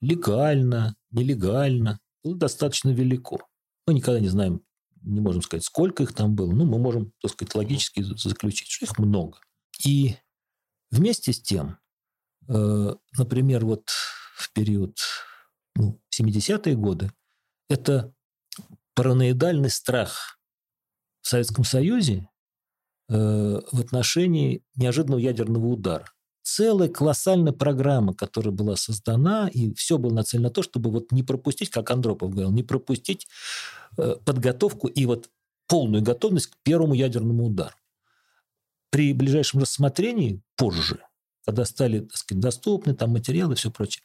легально, 0.00 0.96
нелегально, 1.10 2.00
было 2.24 2.34
достаточно 2.34 2.90
велико. 2.90 3.40
Мы 3.86 3.94
никогда 3.94 4.20
не 4.20 4.28
знаем 4.28 4.62
не 5.02 5.20
можем 5.20 5.42
сказать, 5.42 5.64
сколько 5.64 6.02
их 6.02 6.14
там 6.14 6.34
было, 6.34 6.52
ну, 6.52 6.64
мы 6.64 6.78
можем, 6.78 7.12
так 7.20 7.32
сказать, 7.32 7.54
логически 7.54 8.02
заключить, 8.02 8.68
что 8.68 8.84
их 8.84 8.98
много. 8.98 9.40
И 9.84 10.16
вместе 10.90 11.32
с 11.32 11.40
тем, 11.40 11.78
э, 12.48 12.94
например, 13.16 13.64
вот 13.64 13.88
в 14.36 14.52
период 14.52 14.98
ну, 15.74 16.00
70-е 16.14 16.76
годы, 16.76 17.12
это 17.68 18.12
параноидальный 18.94 19.70
страх 19.70 20.38
в 21.20 21.28
Советском 21.28 21.64
Союзе 21.64 22.28
э, 23.08 23.14
в 23.14 23.80
отношении 23.80 24.64
неожиданного 24.74 25.20
ядерного 25.20 25.66
удара 25.66 26.06
целая 26.48 26.88
колоссальная 26.88 27.52
программа, 27.52 28.14
которая 28.14 28.52
была 28.52 28.76
создана, 28.76 29.48
и 29.48 29.74
все 29.74 29.98
было 29.98 30.14
нацелено 30.14 30.48
на 30.48 30.54
то, 30.54 30.62
чтобы 30.62 30.90
вот 30.90 31.12
не 31.12 31.22
пропустить, 31.22 31.68
как 31.68 31.90
Андропов 31.90 32.30
говорил, 32.30 32.50
не 32.50 32.62
пропустить 32.62 33.28
э, 33.98 34.16
подготовку 34.24 34.88
и 34.88 35.04
вот 35.04 35.28
полную 35.66 36.02
готовность 36.02 36.46
к 36.46 36.56
первому 36.62 36.94
ядерному 36.94 37.46
удару. 37.46 37.76
При 38.90 39.12
ближайшем 39.12 39.60
рассмотрении 39.60 40.40
позже, 40.56 41.00
когда 41.44 41.66
стали 41.66 42.00
так 42.00 42.16
сказать, 42.16 42.40
доступны 42.40 42.94
там 42.94 43.10
материалы 43.10 43.52
и 43.52 43.56
все 43.56 43.70
прочее, 43.70 44.02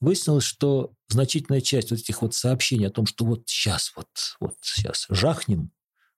выяснилось, 0.00 0.44
что 0.44 0.92
значительная 1.08 1.60
часть 1.60 1.92
вот 1.92 2.00
этих 2.00 2.22
вот 2.22 2.34
сообщений 2.34 2.88
о 2.88 2.90
том, 2.90 3.06
что 3.06 3.24
вот 3.24 3.44
сейчас, 3.46 3.92
вот, 3.94 4.08
вот 4.40 4.56
сейчас 4.60 5.06
жахнем, 5.10 5.70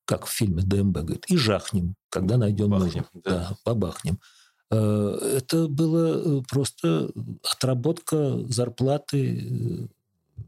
как 0.07 0.25
в 0.25 0.31
фильме 0.31 0.63
ДМБ 0.63 0.97
говорит, 0.97 1.27
и 1.29 1.37
жахнем, 1.37 1.97
когда 2.09 2.39
найдем 2.39 2.71
бахнем, 2.71 3.05
нужно. 3.13 3.23
Да. 3.25 3.31
да, 3.31 3.57
побахнем. 3.63 4.19
Э, 4.71 5.19
это 5.37 5.69
было 5.69 6.41
э, 6.41 6.43
просто 6.49 7.11
отработка 7.43 8.45
зарплаты 8.49 9.41
э, 9.41 9.87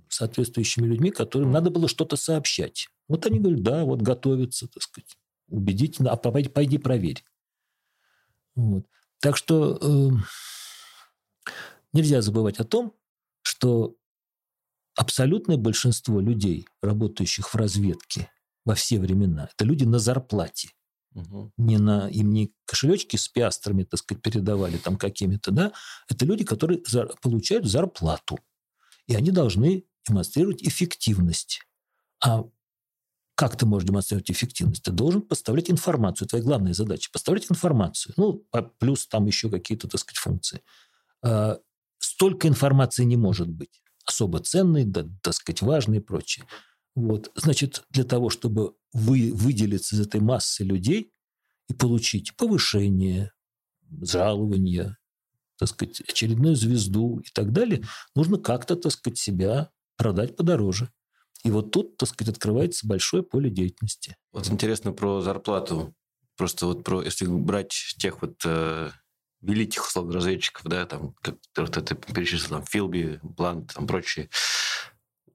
соответствующими 0.09 0.87
людьми, 0.87 1.11
которым 1.11 1.53
надо 1.53 1.71
было 1.71 1.89
что-то 1.89 2.17
сообщать. 2.17 2.89
Вот 3.09 3.27
они 3.27 3.39
говорят, 3.39 3.63
да, 3.63 3.85
вот 3.85 4.03
готовятся, 4.03 4.69
так 4.69 4.83
сказать, 4.83 5.17
убедительно, 5.49 6.11
а 6.11 6.17
пойди, 6.17 6.49
пойди 6.49 6.79
проверь. 6.79 7.25
Вот. 8.55 8.87
Так 9.21 9.37
что 9.37 9.79
э, 9.81 11.51
нельзя 11.93 12.21
забывать 12.23 12.59
о 12.59 12.65
том, 12.65 12.95
что 13.43 13.97
абсолютное 14.97 15.57
большинство 15.57 16.21
людей, 16.21 16.67
работающих 16.83 17.49
в 17.49 17.55
разведке 17.55 18.31
во 18.65 18.75
все 18.75 18.99
времена, 18.99 19.49
это 19.53 19.65
люди 19.65 19.85
на 19.85 19.99
зарплате. 19.99 20.71
Угу. 21.19 21.53
Не 21.57 21.79
на, 21.79 22.09
им 22.09 22.33
не 22.33 22.53
кошелечки 22.65 23.17
с 23.17 23.29
пиастрами, 23.29 23.85
так 23.85 24.01
сказать, 24.01 24.23
передавали 24.23 24.77
там 24.77 24.97
какими-то, 24.97 25.51
да. 25.51 25.73
Это 26.09 26.25
люди, 26.25 26.45
которые 26.45 26.83
за, 26.87 27.07
получают 27.23 27.67
зарплату. 27.67 28.39
И 29.07 29.15
они 29.15 29.31
должны 29.31 29.85
демонстрировать 30.07 30.63
эффективность. 30.63 31.63
А 32.25 32.45
как 33.35 33.57
ты 33.57 33.67
можешь 33.67 33.87
демонстрировать 33.87 34.31
эффективность? 34.31 34.83
Ты 34.83 34.91
должен 34.91 35.23
поставлять 35.23 35.71
информацию. 35.71 36.27
Твоя 36.29 36.45
главная 36.45 36.75
задача– 36.75 37.09
поставлять 37.13 37.51
информацию. 37.51 38.15
Ну, 38.17 38.45
а 38.53 38.63
плюс 38.63 39.07
там 39.07 39.27
еще 39.27 39.49
какие-то, 39.49 39.89
так 39.89 40.01
сказать, 40.01 40.19
функции. 40.19 40.63
А, 41.23 41.59
столько 41.99 42.49
информации 42.49 43.05
не 43.05 43.17
может 43.17 43.49
быть. 43.49 43.81
Особо 44.05 44.41
ценной, 44.41 44.85
да, 44.85 45.07
так 45.23 45.35
сказать, 45.35 45.63
важной 45.63 45.99
и 45.99 46.01
прочее. 46.01 46.47
Вот. 46.99 47.31
Значит, 47.37 47.85
для 47.91 48.03
того, 48.03 48.29
чтобы 48.29 48.75
вы, 48.93 49.33
выделиться 49.33 49.95
из 49.95 50.01
этой 50.01 50.21
массы 50.21 50.65
людей 50.65 51.13
и 51.69 51.75
получить 51.75 52.35
повышение, 52.37 53.31
жалование, 54.03 54.97
так 55.59 55.69
сказать, 55.69 56.01
очередную 56.01 56.57
звезду 56.57 57.21
и 57.21 57.31
так 57.33 57.53
далее, 57.53 57.85
нужно 58.17 58.39
как-то, 58.39 58.75
так 58.75 58.91
сказать, 58.91 59.17
себя 59.17 59.71
продать 59.97 60.35
подороже. 60.35 60.91
И 61.45 61.53
вот 61.53 61.71
тут, 61.71 61.97
так 61.99 62.09
сказать, 62.09 62.35
открывается 62.35 62.85
большое 62.85 63.23
поле 63.23 63.49
деятельности. 63.49 64.17
Вот 64.33 64.49
интересно 64.49 64.93
про 64.93 65.21
зарплату. 65.21 65.95
Просто 66.37 66.67
вот 66.67 66.83
про, 66.83 67.03
если 67.03 67.27
брать 67.27 67.95
тех 67.99 68.23
вот 68.23 68.43
э, 68.45 68.91
великих 69.41 69.87
условно 69.87 70.15
разведчиков, 70.15 70.65
да, 70.65 70.85
там, 70.85 71.15
как 71.23 71.37
ты 71.53 71.95
перечислил, 71.95 72.57
там, 72.57 72.67
Филби, 72.67 73.21
Блант, 73.23 73.73
там, 73.75 73.87
прочие, 73.87 74.31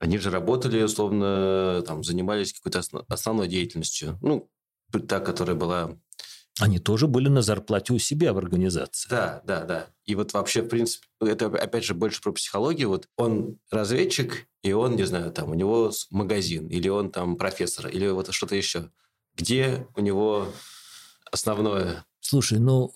они 0.04 0.18
же 0.18 0.30
работали, 0.32 0.84
условно, 0.84 1.82
там, 1.88 2.04
занимались 2.04 2.52
какой-то 2.52 2.82
основной 3.08 3.48
деятельностью. 3.48 4.20
Ну, 4.22 4.50
та, 5.08 5.22
которая 5.22 5.56
была... 5.56 5.98
Они 6.60 6.78
тоже 6.78 7.08
были 7.08 7.30
на 7.30 7.42
зарплате 7.42 7.94
у 7.94 8.00
себя 8.00 8.34
в 8.34 8.38
организации. 8.38 9.10
Да, 9.10 9.42
да, 9.46 9.64
да. 9.64 9.88
И 10.04 10.16
вот 10.16 10.34
вообще, 10.34 10.62
в 10.62 10.68
принципе, 10.68 11.08
это 11.22 11.46
опять 11.46 11.86
же 11.86 11.94
больше 11.94 12.22
про 12.22 12.34
психологию. 12.34 12.90
Вот 12.90 13.08
он 13.16 13.60
разведчик, 13.72 14.46
и 14.62 14.74
он, 14.74 14.98
не 14.98 15.06
знаю, 15.06 15.32
там, 15.32 15.52
у 15.52 15.54
него 15.54 15.94
магазин, 16.12 16.68
или 16.68 16.90
он 16.90 17.10
там 17.10 17.38
профессор, 17.38 17.88
или 17.88 18.10
вот 18.10 18.32
что-то 18.34 18.56
еще. 18.56 18.92
Где 19.38 19.88
у 19.96 20.02
него 20.02 20.50
основное 21.32 22.04
Слушай, 22.26 22.60
ну, 22.60 22.94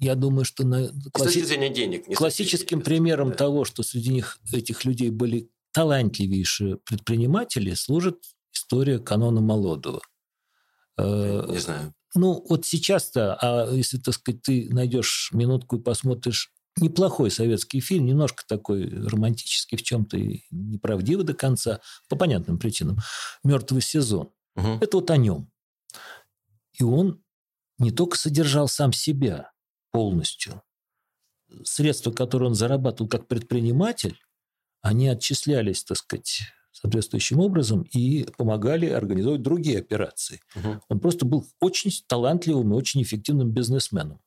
я 0.00 0.16
думаю, 0.16 0.44
что 0.44 0.66
на 0.66 0.88
класси... 1.12 1.30
с 1.30 1.34
точки 1.34 1.46
зрения 1.46 1.68
денег. 1.68 2.08
Не 2.08 2.16
классическим 2.16 2.78
денег, 2.78 2.84
примером 2.84 3.30
да. 3.30 3.36
того, 3.36 3.64
что 3.64 3.84
среди 3.84 4.10
них 4.10 4.38
этих 4.52 4.84
людей 4.84 5.10
были 5.10 5.48
талантливейшие 5.74 6.78
предприниматели, 6.78 7.74
служит 7.74 8.22
история 8.52 8.98
канона 8.98 9.40
Молодого. 9.40 10.00
Не 10.96 11.58
знаю. 11.58 11.92
Ну, 12.14 12.46
вот 12.48 12.64
сейчас-то, 12.64 13.34
а 13.34 13.70
если, 13.72 13.98
так 13.98 14.14
сказать, 14.14 14.40
ты 14.42 14.68
найдешь 14.72 15.30
минутку 15.32 15.76
и 15.76 15.82
посмотришь 15.82 16.52
неплохой 16.76 17.30
советский 17.30 17.80
фильм, 17.80 18.06
немножко 18.06 18.44
такой 18.46 18.88
романтический 18.88 19.76
в 19.76 19.82
чем-то 19.82 20.16
и 20.16 20.44
неправдивый 20.50 21.24
до 21.24 21.34
конца, 21.34 21.80
по 22.08 22.16
понятным 22.16 22.58
причинам, 22.58 22.98
«Мертвый 23.42 23.82
сезон». 23.82 24.30
Угу. 24.54 24.78
Это 24.80 24.96
вот 24.96 25.10
о 25.10 25.16
нем. 25.16 25.50
И 26.72 26.84
он 26.84 27.20
не 27.78 27.90
только 27.90 28.16
содержал 28.16 28.68
сам 28.68 28.92
себя 28.92 29.52
полностью, 29.90 30.62
средства, 31.64 32.12
которые 32.12 32.48
он 32.48 32.54
зарабатывал 32.54 33.08
как 33.08 33.26
предприниматель, 33.26 34.18
они 34.84 35.08
отчислялись, 35.08 35.82
так 35.82 35.96
сказать, 35.96 36.42
соответствующим 36.70 37.40
образом 37.40 37.82
и 37.94 38.26
помогали 38.36 38.86
организовать 38.86 39.40
другие 39.40 39.78
операции. 39.78 40.42
Угу. 40.56 40.82
Он 40.90 41.00
просто 41.00 41.24
был 41.24 41.46
очень 41.58 41.90
талантливым 42.06 42.72
и 42.72 42.76
очень 42.76 43.02
эффективным 43.02 43.50
бизнесменом. 43.50 44.20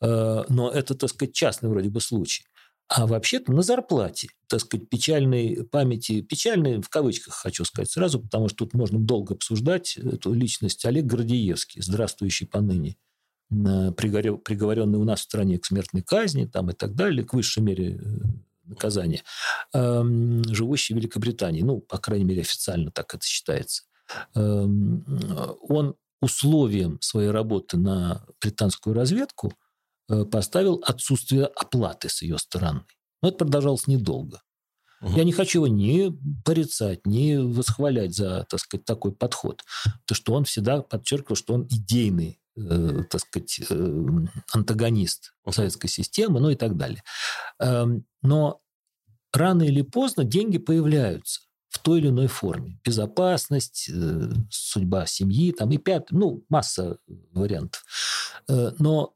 Э, 0.00 0.44
но 0.48 0.70
это, 0.70 0.94
так 0.94 1.10
сказать, 1.10 1.34
частный 1.34 1.68
вроде 1.68 1.90
бы 1.90 2.00
случай. 2.00 2.46
А 2.88 3.06
вообще-то 3.06 3.52
на 3.52 3.60
зарплате, 3.60 4.28
так 4.46 4.60
сказать, 4.60 4.88
печальной 4.88 5.64
памяти, 5.64 6.22
печальной 6.22 6.80
в 6.80 6.88
кавычках 6.88 7.34
хочу 7.34 7.66
сказать 7.66 7.90
сразу, 7.90 8.20
потому 8.20 8.48
что 8.48 8.64
тут 8.64 8.72
можно 8.72 8.98
долго 8.98 9.34
обсуждать 9.34 9.98
эту 9.98 10.32
личность 10.32 10.86
Олег 10.86 11.04
Гордеевский, 11.04 11.82
здравствующий 11.82 12.46
поныне, 12.46 12.96
приговоренный 13.50 14.98
у 14.98 15.04
нас 15.04 15.20
в 15.20 15.24
стране 15.24 15.58
к 15.58 15.66
смертной 15.66 16.02
казни 16.02 16.46
там, 16.46 16.70
и 16.70 16.72
так 16.72 16.94
далее, 16.94 17.26
к 17.26 17.34
высшей 17.34 17.62
мере 17.62 18.00
наказания, 18.66 19.22
эм, 19.72 20.42
живущий 20.52 20.94
в 20.94 20.96
Великобритании. 20.96 21.62
Ну, 21.62 21.80
по 21.80 21.98
крайней 21.98 22.24
мере, 22.24 22.42
официально 22.42 22.90
так 22.90 23.14
это 23.14 23.24
считается. 23.24 23.84
Эм, 24.34 25.04
он 25.68 25.96
условием 26.20 27.00
своей 27.00 27.30
работы 27.30 27.76
на 27.76 28.24
британскую 28.40 28.94
разведку 28.94 29.52
э, 30.08 30.24
поставил 30.24 30.82
отсутствие 30.84 31.46
оплаты 31.46 32.08
с 32.08 32.22
ее 32.22 32.38
стороны. 32.38 32.84
Но 33.22 33.28
это 33.28 33.38
продолжалось 33.38 33.86
недолго. 33.86 34.42
Угу. 35.02 35.16
Я 35.16 35.24
не 35.24 35.32
хочу 35.32 35.64
его 35.64 35.74
ни 35.74 36.16
порицать, 36.44 37.06
ни 37.06 37.36
восхвалять 37.36 38.14
за, 38.14 38.46
так 38.48 38.60
сказать, 38.60 38.84
такой 38.84 39.12
подход. 39.12 39.62
То, 40.06 40.14
что 40.14 40.32
он 40.32 40.44
всегда 40.44 40.82
подчеркивал, 40.82 41.36
что 41.36 41.54
он 41.54 41.66
идейный 41.66 42.40
э, 42.56 43.04
так 43.10 43.20
сказать, 43.20 43.60
э, 43.68 44.08
антагонист 44.52 45.34
советской 45.50 45.88
системы, 45.88 46.40
ну 46.40 46.50
и 46.50 46.54
так 46.56 46.76
далее. 46.76 47.02
Эм, 47.60 48.04
но 48.22 48.60
рано 49.32 49.62
или 49.62 49.82
поздно 49.82 50.24
деньги 50.24 50.58
появляются 50.58 51.40
в 51.68 51.78
той 51.78 52.00
или 52.00 52.08
иной 52.08 52.26
форме. 52.26 52.78
Безопасность, 52.84 53.90
э, 53.92 54.30
судьба 54.50 55.06
семьи, 55.06 55.52
там 55.52 55.70
и 55.70 55.78
пять, 55.78 56.10
ну, 56.10 56.44
масса 56.48 56.98
вариантов. 57.32 57.84
Э, 58.48 58.72
но 58.78 59.14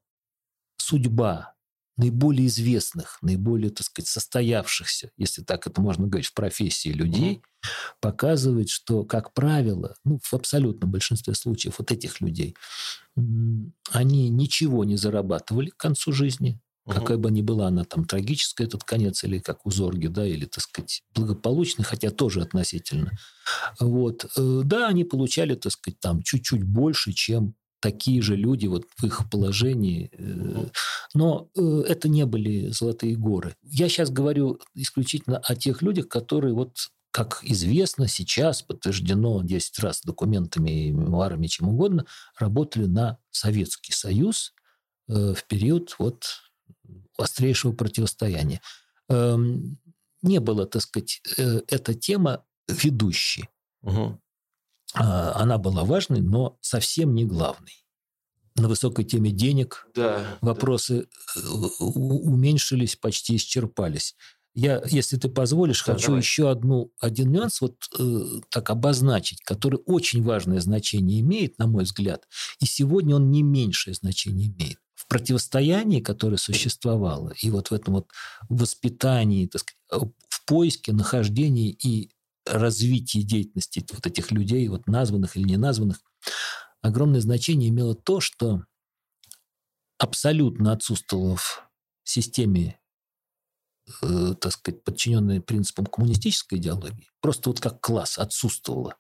судьба 0.77 1.55
наиболее 2.01 2.47
известных, 2.47 3.19
наиболее, 3.21 3.71
так 3.71 3.87
сказать, 3.87 4.09
состоявшихся, 4.09 5.11
если 5.17 5.43
так 5.43 5.67
это 5.67 5.81
можно 5.81 6.07
говорить, 6.07 6.29
в 6.29 6.35
профессии 6.35 6.89
людей, 6.89 7.35
mm-hmm. 7.35 7.69
показывает, 8.01 8.71
что, 8.71 9.05
как 9.05 9.35
правило, 9.35 9.95
ну, 10.05 10.19
в 10.23 10.35
абсолютном 10.35 10.91
большинстве 10.91 11.35
случаев 11.35 11.79
вот 11.79 11.93
этих 11.93 12.21
людей, 12.21 12.57
они 13.91 14.31
ничего 14.31 14.85
не 14.85 14.97
зарабатывали 14.97 15.69
к 15.69 15.77
концу 15.77 16.13
жизни, 16.13 16.59
угу. 16.87 16.95
какая 16.95 17.19
бы 17.19 17.31
ни 17.31 17.43
была 17.43 17.69
она 17.69 17.85
там 17.85 18.07
трагическая, 18.07 18.67
этот 18.67 18.85
конец, 18.85 19.23
или 19.25 19.39
как 19.39 19.67
у 19.67 19.71
Зорги, 19.71 20.07
да, 20.07 20.27
или, 20.27 20.47
так 20.47 20.65
сказать, 20.65 21.03
благополучный, 21.15 21.85
хотя 21.85 22.11
тоже 22.11 22.41
относительно. 22.41 23.13
Вот. 23.79 24.25
Э, 24.37 24.63
да, 24.65 24.89
они 24.89 25.05
получали, 25.05 25.55
так 25.55 25.73
сказать, 25.73 26.01
там 26.01 26.23
чуть-чуть 26.23 26.65
больше, 26.65 27.13
чем 27.13 27.55
такие 27.81 28.23
же 28.23 28.37
люди 28.37 28.67
вот 28.67 28.87
в 28.97 29.05
их 29.05 29.29
положении. 29.31 30.11
Э, 30.13 30.67
но 31.15 31.51
э, 31.57 31.83
это 31.89 32.09
не 32.09 32.27
были 32.27 32.69
золотые 32.69 33.17
горы. 33.17 33.57
Я 33.63 33.89
сейчас 33.89 34.11
говорю 34.11 34.61
исключительно 34.75 35.39
о 35.39 35.55
тех 35.57 35.83
людях, 35.83 36.09
которые 36.09 36.55
вот 36.55 36.77
как 37.13 37.41
известно, 37.43 38.07
сейчас 38.07 38.63
подтверждено 38.63 39.43
10 39.43 39.79
раз 39.81 40.01
документами, 40.03 40.91
мемуарами, 40.91 41.49
чем 41.49 41.69
угодно, 41.69 42.07
работали 42.39 42.87
на 42.87 43.19
Советский 43.31 43.93
Союз 43.93 44.55
в 45.09 45.39
период 45.49 45.97
вот 45.99 46.27
острейшего 47.19 47.73
противостояния. 47.73 48.61
Эм, 49.09 49.81
не 50.23 50.39
было, 50.39 50.67
так 50.67 50.83
сказать, 50.83 51.21
эта 51.37 51.95
тема 51.95 52.45
ведущей. 52.69 53.49
Угу. 53.83 54.21
Она 54.95 55.59
была 55.59 55.85
важной, 55.85 56.21
но 56.21 56.59
совсем 56.61 57.15
не 57.15 57.25
главной. 57.25 57.85
На 58.57 58.69
высокой 58.69 59.05
теме 59.05 59.31
денег 59.31 59.87
да, 59.95 60.39
вопросы 60.41 61.07
да. 61.35 61.43
Э, 61.43 61.85
уменьшились, 61.85 62.97
почти 62.97 63.37
исчерпались. 63.37 64.17
Я, 64.55 64.83
если 64.87 65.17
ты 65.17 65.29
позволишь, 65.29 65.85
да, 65.85 65.93
хочу 65.93 66.07
давай. 66.07 66.21
еще 66.21 66.51
одну, 66.51 66.93
один 67.01 67.31
нюанс 67.31 67.61
вот 67.61 67.77
э, 67.99 68.41
так 68.51 68.71
обозначить, 68.71 69.43
который 69.43 69.81
очень 69.87 70.23
важное 70.23 70.61
значение 70.61 71.21
имеет, 71.21 71.59
на 71.59 71.69
мой 71.69 71.85
взгляд, 71.85 72.27
и 72.59 72.67
сегодня 72.67 73.17
он 73.17 73.31
не 73.31 73.43
меньшее 73.43 73.95
значение 73.95 74.49
имеет. 74.49 74.79
В 74.97 75.07
противостоянии, 75.07 76.01
которое 76.01 76.37
существовало, 76.37 77.33
и 77.41 77.49
вот 77.51 77.71
в 77.71 77.75
этом 77.75 77.95
вот 77.95 78.09
воспитании, 78.49 79.47
так 79.47 79.63
сказать, 79.63 80.13
в 80.29 80.45
поиске, 80.45 80.93
нахождении 80.93 81.71
и 81.71 82.11
развитии 82.51 83.21
деятельности 83.21 83.85
вот 83.93 84.07
этих 84.07 84.31
людей, 84.31 84.69
вот 84.69 84.87
названных 84.87 85.37
или 85.37 85.45
не 85.45 85.57
названных, 85.57 86.01
огромное 86.83 87.21
значение 87.21 87.71
имело 87.71 87.95
то, 87.95 88.21
что 88.21 88.65
абсолютно 89.99 90.73
отсутствовало 90.73 91.37
в 91.37 91.69
системе, 92.05 92.81
э, 94.03 94.35
так 94.41 94.53
сказать, 94.53 94.83
подчиненной 94.83 95.41
принципам 95.41 95.87
коммунистической 95.87 96.59
идеологии, 96.59 97.09
просто 97.21 97.51
вот 97.51 97.61
как 97.61 97.81
класс 97.81 98.19
отсутствовало. 98.19 98.97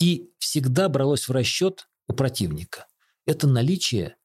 И 0.00 0.30
всегда 0.38 0.88
бралось 0.88 1.28
в 1.28 1.32
расчет 1.32 1.88
у 2.08 2.14
противника. 2.14 2.86
Это 3.26 3.46
наличие, 3.46 4.16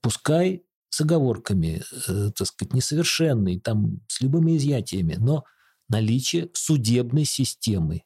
пускай 0.00 0.64
с 0.88 1.00
оговорками, 1.00 1.82
э, 2.08 2.30
так 2.36 2.46
сказать, 2.46 2.72
несовершенной, 2.72 3.60
там, 3.60 4.00
с 4.08 4.20
любыми 4.20 4.56
изъятиями, 4.56 5.14
но 5.14 5.44
наличие 5.88 6.50
судебной 6.54 7.24
системы, 7.24 8.02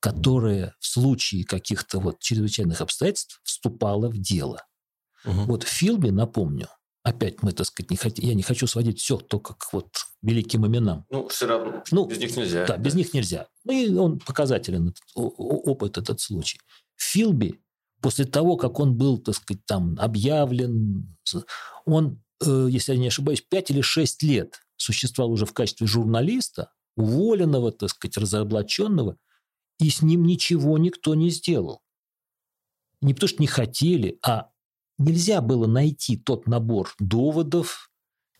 которая 0.00 0.74
в 0.80 0.86
случае 0.86 1.44
каких-то 1.44 2.00
вот 2.00 2.18
чрезвычайных 2.18 2.80
обстоятельств 2.80 3.40
вступала 3.44 4.08
в 4.08 4.18
дело. 4.18 4.64
Угу. 5.24 5.44
Вот 5.44 5.62
в 5.62 5.68
фильме, 5.68 6.10
напомню, 6.10 6.68
опять 7.02 7.42
мы, 7.42 7.52
так 7.52 7.66
сказать, 7.66 7.90
не 7.90 7.96
хот... 7.96 8.18
я 8.18 8.34
не 8.34 8.42
хочу 8.42 8.66
сводить 8.66 9.00
все 9.00 9.16
только 9.16 9.54
к 9.54 9.72
вот 9.72 9.88
великим 10.22 10.66
именам. 10.66 11.06
Ну, 11.10 11.28
все 11.28 11.46
равно, 11.46 11.82
ну, 11.90 12.06
без 12.06 12.18
них 12.18 12.36
нельзя. 12.36 12.66
Да, 12.66 12.76
без 12.76 12.94
них 12.94 13.14
нельзя. 13.14 13.46
Ну, 13.64 13.72
и 13.72 13.94
он 13.94 14.18
показателен, 14.18 14.88
этот, 14.88 15.02
опыт, 15.14 15.98
этот 15.98 16.20
случай. 16.20 16.58
В 16.96 17.02
Филби, 17.02 17.60
после 18.00 18.24
того, 18.24 18.56
как 18.56 18.80
он 18.80 18.96
был, 18.96 19.18
так 19.18 19.36
сказать, 19.36 19.64
там 19.66 19.96
объявлен, 19.98 21.16
он, 21.84 22.22
э, 22.44 22.68
если 22.70 22.92
я 22.94 22.98
не 22.98 23.08
ошибаюсь, 23.08 23.40
5 23.40 23.70
или 23.70 23.80
6 23.80 24.22
лет 24.22 24.60
существовал 24.82 25.32
уже 25.32 25.46
в 25.46 25.52
качестве 25.52 25.86
журналиста, 25.86 26.72
уволенного, 26.96 27.72
так 27.72 27.90
сказать, 27.90 28.16
разоблаченного, 28.16 29.16
и 29.78 29.90
с 29.90 30.02
ним 30.02 30.24
ничего 30.24 30.78
никто 30.78 31.14
не 31.14 31.30
сделал. 31.30 31.82
Не 33.00 33.14
потому 33.14 33.28
что 33.28 33.42
не 33.42 33.46
хотели, 33.46 34.18
а 34.24 34.50
нельзя 34.98 35.40
было 35.40 35.66
найти 35.66 36.16
тот 36.16 36.46
набор 36.46 36.94
доводов, 36.98 37.90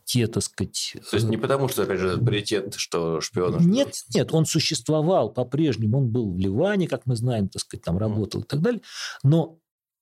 те, 0.05 0.27
так 0.27 0.43
сказать... 0.43 0.97
То 1.11 1.17
есть 1.17 1.29
не 1.29 1.37
потому, 1.37 1.69
что, 1.69 1.85
опять 1.85 1.99
же, 1.99 2.19
приоритет, 2.19 2.75
что 2.75 3.21
шпион... 3.21 3.59
Нет, 3.71 3.95
нет, 4.15 4.33
он 4.35 4.45
существовал 4.45 5.33
по-прежнему, 5.33 5.99
он 5.99 6.11
был 6.11 6.33
в 6.33 6.39
Ливане, 6.39 6.89
как 6.89 7.07
мы 7.07 7.17
знаем, 7.17 7.49
так 7.49 7.63
сказать, 7.63 7.85
там 7.85 7.99
работал 7.99 8.41
mm. 8.41 8.45
и 8.45 8.47
так 8.47 8.61
далее, 8.61 8.83
но 9.23 9.59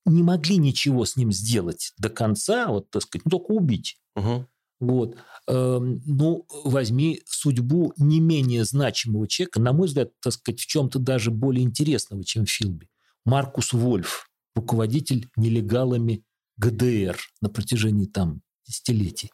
не 0.06 0.22
могли 0.22 0.56
ничего 0.56 1.04
с 1.04 1.16
ним 1.16 1.32
сделать 1.32 1.92
до 1.98 2.08
конца, 2.08 2.68
вот, 2.68 2.90
так 2.90 3.02
сказать, 3.02 3.24
ну, 3.24 3.30
только 3.30 3.52
убить. 3.52 3.98
Угу. 4.16 4.46
Вот. 4.80 5.16
Эм, 5.46 6.00
ну, 6.06 6.46
возьми 6.64 7.20
судьбу 7.26 7.92
не 7.98 8.18
менее 8.18 8.64
значимого 8.64 9.28
человека, 9.28 9.60
на 9.60 9.72
мой 9.72 9.86
взгляд, 9.86 10.10
так 10.20 10.32
сказать, 10.32 10.60
в 10.60 10.66
чем-то 10.66 10.98
даже 10.98 11.30
более 11.30 11.64
интересного, 11.64 12.24
чем 12.24 12.46
в 12.46 12.50
Филби. 12.50 12.88
Маркус 13.26 13.74
Вольф, 13.74 14.30
руководитель 14.54 15.28
нелегалами 15.36 16.24
ГДР 16.56 17.18
на 17.42 17.50
протяжении 17.50 18.06
там 18.06 18.40
десятилетий. 18.66 19.30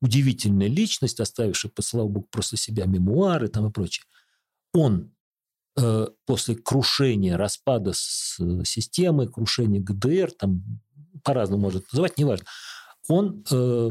Удивительная 0.00 0.68
личность, 0.68 1.20
оставившая, 1.20 1.70
по 1.72 1.82
слава 1.82 2.08
богу, 2.08 2.28
просто 2.30 2.56
себя 2.56 2.86
мемуары 2.86 3.48
там 3.48 3.66
и 3.66 3.72
прочее. 3.72 4.04
Он 4.72 5.14
э, 5.78 6.06
после 6.24 6.54
крушения, 6.54 7.36
распада 7.36 7.92
с, 7.94 8.38
системы, 8.64 9.28
крушения 9.28 9.80
ГДР, 9.80 10.32
там 10.32 10.62
по-разному 11.22 11.62
может 11.62 11.90
называть, 11.92 12.18
неважно, 12.18 12.46
он 13.08 13.44
э, 13.50 13.90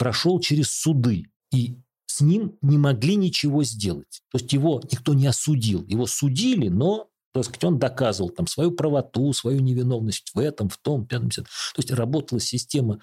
прошел 0.00 0.40
через 0.40 0.70
суды, 0.70 1.26
и 1.52 1.76
с 2.06 2.22
ним 2.22 2.56
не 2.62 2.78
могли 2.78 3.16
ничего 3.16 3.62
сделать. 3.64 4.22
То 4.32 4.38
есть 4.38 4.50
его 4.50 4.80
никто 4.90 5.12
не 5.12 5.26
осудил. 5.26 5.84
Его 5.86 6.06
судили, 6.06 6.68
но 6.68 7.10
так 7.34 7.44
сказать, 7.44 7.64
он 7.64 7.78
доказывал 7.78 8.30
там 8.30 8.46
свою 8.46 8.72
правоту, 8.72 9.30
свою 9.34 9.60
невиновность 9.60 10.30
в 10.34 10.38
этом, 10.38 10.70
в 10.70 10.78
том, 10.78 11.06
пятом, 11.06 11.28
десятом. 11.28 11.50
То 11.74 11.82
есть 11.82 11.90
работала 11.92 12.40
система 12.40 13.00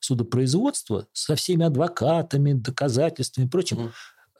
судопроизводства 0.00 1.06
со 1.12 1.36
всеми 1.36 1.64
адвокатами, 1.64 2.52
доказательствами 2.52 3.46
и 3.46 3.48
прочим, 3.48 3.78
mm 3.78 3.92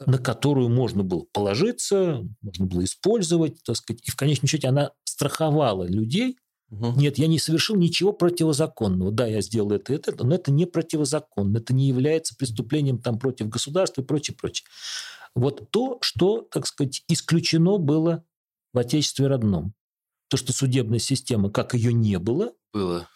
на 0.06 0.16
которую 0.16 0.70
можно 0.70 1.02
было 1.02 1.26
положиться, 1.30 2.26
можно 2.40 2.64
было 2.64 2.84
использовать, 2.84 3.62
так 3.62 3.76
сказать, 3.76 4.00
и 4.08 4.10
в 4.10 4.16
конечном 4.16 4.48
счете 4.48 4.68
она 4.68 4.92
страховала 5.04 5.84
людей. 5.84 6.38
Угу. 6.70 6.92
Нет, 6.96 7.18
я 7.18 7.26
не 7.26 7.38
совершил 7.38 7.76
ничего 7.76 8.12
противозаконного. 8.12 9.10
Да, 9.10 9.26
я 9.26 9.40
сделал 9.40 9.72
это, 9.72 9.92
это, 9.92 10.12
это, 10.12 10.24
но 10.24 10.34
это 10.34 10.52
не 10.52 10.66
противозаконно, 10.66 11.58
это 11.58 11.74
не 11.74 11.88
является 11.88 12.36
преступлением 12.36 12.98
там 12.98 13.18
против 13.18 13.48
государства 13.48 14.02
и 14.02 14.04
прочее, 14.04 14.36
прочее. 14.36 14.66
Вот 15.34 15.70
то, 15.70 15.98
что, 16.00 16.42
так 16.42 16.66
сказать, 16.66 17.02
исключено 17.08 17.78
было 17.78 18.24
в 18.72 18.78
Отечестве 18.78 19.26
родном. 19.26 19.74
То, 20.28 20.36
что 20.36 20.52
судебная 20.52 21.00
система, 21.00 21.50
как 21.50 21.74
ее 21.74 21.92
не 21.92 22.18
было, 22.18 22.52
было. 22.72 23.08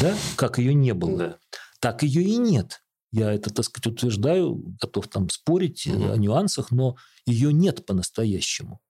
Да, 0.00 0.14
как 0.36 0.58
ее 0.58 0.74
не 0.74 0.92
было, 0.94 1.18
да. 1.18 1.38
так 1.80 2.02
ее 2.02 2.22
и 2.22 2.36
нет. 2.36 2.82
Я 3.12 3.32
это, 3.32 3.52
так 3.52 3.64
сказать, 3.64 3.86
утверждаю, 3.86 4.56
готов 4.80 5.08
там 5.08 5.28
спорить 5.30 5.86
угу. 5.86 6.12
о 6.12 6.16
нюансах, 6.16 6.70
но 6.70 6.96
ее 7.26 7.52
нет 7.52 7.86
по-настоящему. 7.86 8.80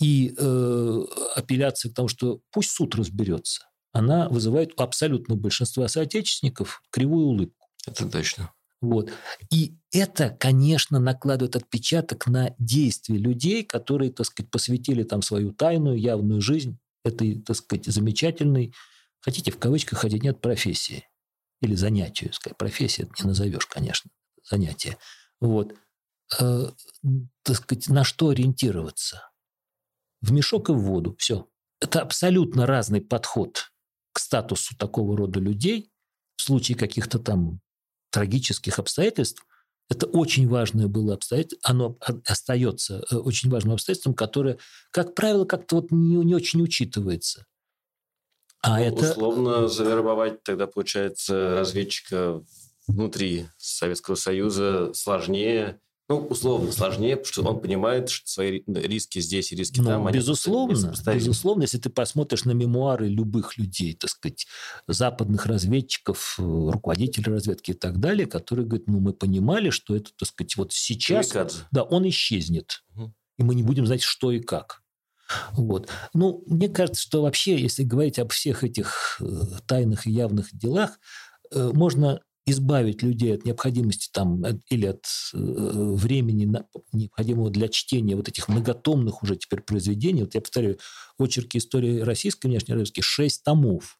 И 0.00 0.34
э, 0.36 1.04
апелляция 1.34 1.90
к 1.90 1.94
тому, 1.94 2.08
что 2.08 2.40
пусть 2.52 2.70
суд 2.70 2.94
разберется, 2.94 3.68
она 3.92 4.28
вызывает 4.28 4.78
у 4.78 4.82
абсолютного 4.82 5.38
большинства 5.38 5.88
соотечественников 5.88 6.82
кривую 6.90 7.26
улыбку. 7.26 7.66
Это 7.86 8.08
точно. 8.08 8.52
Вот. 8.80 9.10
И 9.50 9.76
это, 9.92 10.30
конечно, 10.38 11.00
накладывает 11.00 11.56
отпечаток 11.56 12.28
на 12.28 12.54
действия 12.58 13.16
людей, 13.16 13.64
которые, 13.64 14.12
так 14.12 14.26
сказать, 14.26 14.50
посвятили 14.50 15.02
там 15.02 15.22
свою 15.22 15.52
тайную, 15.52 15.98
явную 15.98 16.40
жизнь 16.40 16.78
этой, 17.04 17.40
так 17.40 17.56
сказать, 17.56 17.86
замечательной, 17.86 18.74
хотите 19.20 19.50
в 19.50 19.58
кавычках 19.58 20.00
ходить, 20.00 20.22
нет, 20.22 20.40
профессии. 20.40 21.08
Или 21.60 21.74
занятию, 21.74 22.32
сказать, 22.32 22.56
профессия 22.56 23.08
не 23.18 23.26
назовешь, 23.26 23.66
конечно, 23.66 24.10
занятие. 24.48 24.96
Вот. 25.40 25.74
Э, 26.38 26.70
так 27.42 27.56
сказать, 27.56 27.88
на 27.88 28.04
что 28.04 28.28
ориентироваться? 28.28 29.28
В 30.20 30.32
мешок 30.32 30.68
и 30.68 30.72
в 30.72 30.78
воду, 30.78 31.14
все. 31.18 31.48
Это 31.80 32.00
абсолютно 32.00 32.66
разный 32.66 33.00
подход 33.00 33.70
к 34.12 34.18
статусу 34.18 34.76
такого 34.76 35.16
рода 35.16 35.38
людей 35.38 35.92
в 36.36 36.42
случае 36.42 36.76
каких-то 36.76 37.18
там 37.18 37.60
трагических 38.10 38.78
обстоятельств, 38.78 39.44
это 39.90 40.06
очень 40.06 40.48
важное 40.48 40.86
было 40.86 41.14
обстоятельство, 41.14 41.58
оно 41.70 41.98
остается 42.26 43.04
э, 43.10 43.16
очень 43.16 43.50
важным 43.50 43.74
обстоятельством, 43.74 44.14
которое, 44.14 44.58
как 44.90 45.14
правило, 45.14 45.44
как-то 45.44 45.76
вот 45.76 45.90
не, 45.90 46.16
не 46.16 46.34
очень 46.34 46.62
учитывается. 46.62 47.46
А 48.62 48.78
ну, 48.78 48.84
это... 48.84 49.10
Условно 49.10 49.68
завербовать 49.68 50.42
тогда, 50.42 50.66
получается, 50.66 51.54
разведчика 51.56 52.42
внутри 52.86 53.46
Советского 53.56 54.14
Союза 54.14 54.92
сложнее, 54.94 55.80
ну, 56.08 56.26
условно 56.26 56.72
сложнее, 56.72 57.16
потому 57.16 57.32
что 57.32 57.42
он 57.42 57.60
понимает 57.60 58.08
что 58.08 58.28
свои 58.28 58.62
риски 58.66 59.20
здесь 59.20 59.52
и 59.52 59.56
риски 59.56 59.80
ну, 59.80 59.86
там. 59.86 60.10
Безусловно, 60.10 60.94
безусловно, 61.06 61.62
если 61.62 61.78
ты 61.78 61.90
посмотришь 61.90 62.44
на 62.44 62.52
мемуары 62.52 63.08
любых 63.08 63.58
людей, 63.58 63.94
так 63.94 64.10
сказать, 64.10 64.46
западных 64.86 65.44
разведчиков, 65.44 66.36
э, 66.38 66.42
руководителей 66.42 67.32
разведки 67.32 67.72
и 67.72 67.74
так 67.74 68.00
далее, 68.00 68.26
которые 68.26 68.66
говорят, 68.66 68.86
ну, 68.88 69.00
мы 69.00 69.12
понимали, 69.12 69.68
что 69.68 69.94
это, 69.94 70.10
так 70.16 70.28
сказать, 70.28 70.56
вот 70.56 70.72
сейчас, 70.72 71.28
Камикадзе. 71.28 71.58
да, 71.70 71.82
он 71.82 72.08
исчезнет, 72.08 72.82
угу. 72.94 73.12
и 73.36 73.42
мы 73.42 73.54
не 73.54 73.62
будем 73.62 73.86
знать, 73.86 74.02
что 74.02 74.32
и 74.32 74.40
как. 74.40 74.82
Вот. 75.52 75.88
Ну, 76.14 76.42
мне 76.46 76.70
кажется, 76.70 77.02
что 77.02 77.20
вообще, 77.20 77.60
если 77.60 77.82
говорить 77.82 78.18
об 78.18 78.32
всех 78.32 78.64
этих 78.64 79.20
э, 79.20 79.24
тайных 79.66 80.06
и 80.06 80.10
явных 80.10 80.56
делах, 80.56 80.98
э, 81.52 81.70
можно 81.74 82.20
избавить 82.50 83.02
людей 83.02 83.34
от 83.34 83.44
необходимости 83.44 84.08
там, 84.12 84.44
или 84.68 84.86
от 84.86 85.04
э, 85.34 85.38
времени, 85.38 86.52
необходимого 86.92 87.50
для 87.50 87.68
чтения 87.68 88.16
вот 88.16 88.28
этих 88.28 88.48
многотомных 88.48 89.22
уже 89.22 89.36
теперь 89.36 89.60
произведений. 89.60 90.22
Вот 90.22 90.34
я 90.34 90.40
повторяю, 90.40 90.78
очерки 91.18 91.58
истории 91.58 92.00
российской 92.00 92.46
внешней 92.46 92.74
разведки, 92.74 93.00
шесть 93.00 93.44
томов 93.44 93.98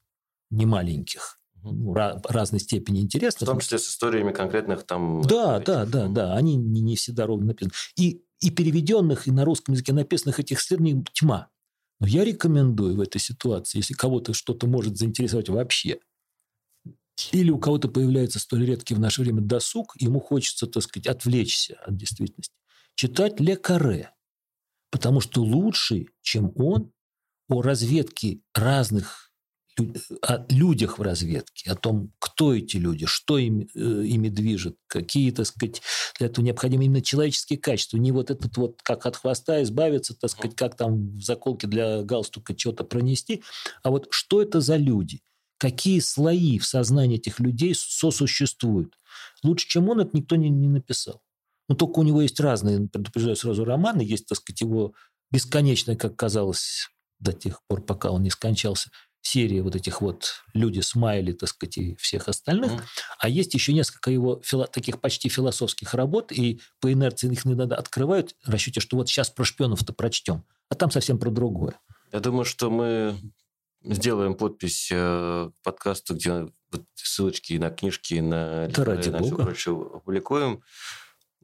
немаленьких. 0.51 1.39
Ну, 1.63 1.93
разной 1.93 2.61
степени 2.61 3.01
интересных. 3.01 3.49
В 3.49 3.53
том 3.53 3.61
числе 3.61 3.79
с 3.79 3.89
историями 3.89 4.33
конкретных 4.33 4.85
там... 4.85 5.23
Да, 5.23 5.59
да, 5.59 5.85
да, 5.85 6.07
да. 6.07 6.35
Они 6.35 6.55
не, 6.57 6.81
не 6.81 6.97
всегда 6.97 7.27
ровно 7.27 7.47
написаны. 7.47 7.73
И, 7.97 8.23
и 8.41 8.51
переведенных, 8.51 9.27
и 9.27 9.33
на 9.33 9.45
русском 9.45 9.75
языке 9.75 9.93
написанных 9.93 10.39
этих 10.39 10.61
исследований 10.61 11.05
тьма. 11.13 11.49
Но 12.01 12.07
я 12.07 12.25
рекомендую 12.25 12.97
в 12.97 13.01
этой 13.01 13.21
ситуации, 13.21 13.79
если 13.79 13.95
кого-то 13.95 14.33
что-то 14.33 14.69
может 14.69 14.97
заинтересовать 14.97 15.49
вообще, 15.49 15.99
или 17.33 17.51
у 17.51 17.59
кого-то 17.59 17.89
появляется 17.89 18.39
столь 18.39 18.67
редкий 18.67 18.95
в 18.95 19.01
наше 19.01 19.23
время 19.23 19.41
досуг, 19.41 19.95
ему 19.99 20.21
хочется, 20.21 20.67
так 20.67 20.83
сказать, 20.83 21.07
отвлечься 21.07 21.77
от 21.85 21.97
действительности. 21.97 22.55
Читать 22.95 23.41
Ле 23.41 23.57
Каре, 23.57 24.13
потому 24.91 25.21
что 25.21 25.43
лучший, 25.43 26.09
чем 26.23 26.53
он, 26.57 26.93
о 27.49 27.63
разведке 27.63 28.41
разных 28.55 29.29
о 30.23 30.45
людях 30.49 30.99
в 30.99 31.03
разведке, 31.03 31.71
о 31.71 31.77
том, 31.77 32.13
кто 32.19 32.53
эти 32.53 32.77
люди, 32.77 33.07
что 33.07 33.39
им, 33.39 33.61
э, 33.61 34.05
ими 34.07 34.29
движет, 34.29 34.77
какие, 34.89 35.31
так 35.31 35.47
сказать, 35.47 35.83
для 36.19 36.27
этого 36.27 36.45
необходимы 36.45 36.87
именно 36.87 37.01
человеческие 37.01 37.61
качества. 37.61 37.97
Не 37.97 38.11
вот 38.11 38.33
этот 38.33 38.57
вот, 38.57 38.83
как 38.83 39.07
от 39.07 39.15
хвоста 39.15 39.63
избавиться, 39.63 40.17
так 40.19 40.31
сказать, 40.31 40.57
как 40.57 40.77
там 40.77 41.13
в 41.13 41.23
заколке 41.23 41.69
для 41.69 42.03
галстука 42.03 42.59
что-то 42.59 42.83
пронести, 42.83 43.45
а 43.85 43.91
вот 43.91 44.09
что 44.11 44.43
это 44.43 44.61
за 44.61 44.77
люди– 44.77 45.21
какие 45.59 46.01
слои 46.01 46.59
в 46.59 46.67
сознании 46.67 47.19
этих 47.19 47.41
людей 47.41 47.75
сосуществуют. 47.75 48.95
Лучше, 49.43 49.69
чем 49.69 49.89
он, 49.89 50.01
это 50.01 50.17
никто 50.17 50.37
не, 50.37 50.49
не 50.49 50.69
написал. 50.69 51.23
Но 51.69 51.75
только 51.75 51.99
у 51.99 52.03
него 52.03 52.23
есть 52.23 52.41
разные, 52.41 52.89
предупреждаю 52.89 53.37
сразу, 53.37 53.65
романы, 53.65 54.01
есть, 54.01 54.27
так 54.27 54.39
сказать, 54.39 54.63
его 54.63 54.95
бесконечная, 55.31 55.97
как 55.97 56.17
казалось, 56.17 56.89
до 57.19 57.33
тех 57.33 57.61
пор, 57.67 57.85
пока 57.85 58.11
он 58.11 58.23
не 58.23 58.31
скончался, 58.31 58.91
серия 59.21 59.63
вот 59.63 59.77
этих 59.77 60.01
вот 60.01 60.43
люди 60.55 60.81
смайли, 60.81 61.33
так 61.33 61.49
сказать, 61.49 61.77
и 61.77 61.97
всех 61.97 62.29
остальных. 62.29 62.73
Mm. 62.73 62.83
А 63.19 63.29
есть 63.29 63.53
еще 63.53 63.73
несколько 63.73 64.11
его 64.11 64.41
фило, 64.43 64.67
таких 64.67 65.01
почти 65.01 65.29
философских 65.29 65.95
работ, 65.95 66.33
и 66.33 66.61
по 66.81 66.93
инерции 66.93 67.31
их 67.31 67.47
иногда 67.47 67.77
открывают, 67.77 68.35
в 68.45 68.51
расчете, 68.51 68.81
что 68.81 68.97
вот 68.97 69.09
сейчас 69.09 69.29
про 69.31 69.45
шпионов-то 69.45 69.93
прочтем, 69.93 70.45
а 70.71 70.75
там 70.75 70.91
совсем 70.91 71.19
про 71.19 71.31
другое. 71.31 71.79
Я 72.13 72.21
думаю, 72.21 72.45
что 72.45 72.71
мы 72.71 73.19
сделаем 73.83 74.35
подпись 74.35 74.91
э, 74.93 75.51
к 75.51 75.65
подкасту, 75.65 76.15
где 76.15 76.49
ссылочки 76.95 77.55
на 77.55 77.71
книжки, 77.71 78.15
на, 78.15 78.69
да 78.69 78.85
ради 78.85 79.09
на 79.09 79.23
все 79.23 79.37
прочее 79.37 79.75
опубликуем. 79.75 80.63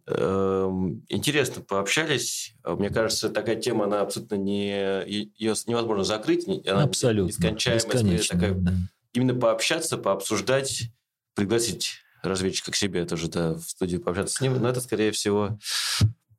Эм, 0.06 1.02
интересно 1.08 1.62
пообщались. 1.62 2.54
Мне 2.64 2.90
кажется, 2.90 3.30
такая 3.30 3.56
тема, 3.56 3.84
она 3.84 4.02
абсолютно 4.02 4.34
не... 4.34 5.04
Ее 5.06 5.54
невозможно 5.66 6.04
закрыть. 6.04 6.46
Она 6.66 6.82
абсолютно. 6.82 7.28
Нескончаемая. 7.28 8.18
Такая, 8.18 8.54
да. 8.54 8.72
Именно 9.14 9.34
пообщаться, 9.34 9.96
пообсуждать, 9.96 10.90
пригласить 11.34 12.00
разведчика 12.22 12.72
к 12.72 12.76
себе 12.76 13.04
тоже 13.04 13.28
да, 13.28 13.54
в 13.54 13.62
студию 13.62 14.00
пообщаться 14.00 14.36
с 14.36 14.40
ним. 14.40 14.60
Но 14.60 14.68
это, 14.68 14.80
скорее 14.80 15.12
всего, 15.12 15.58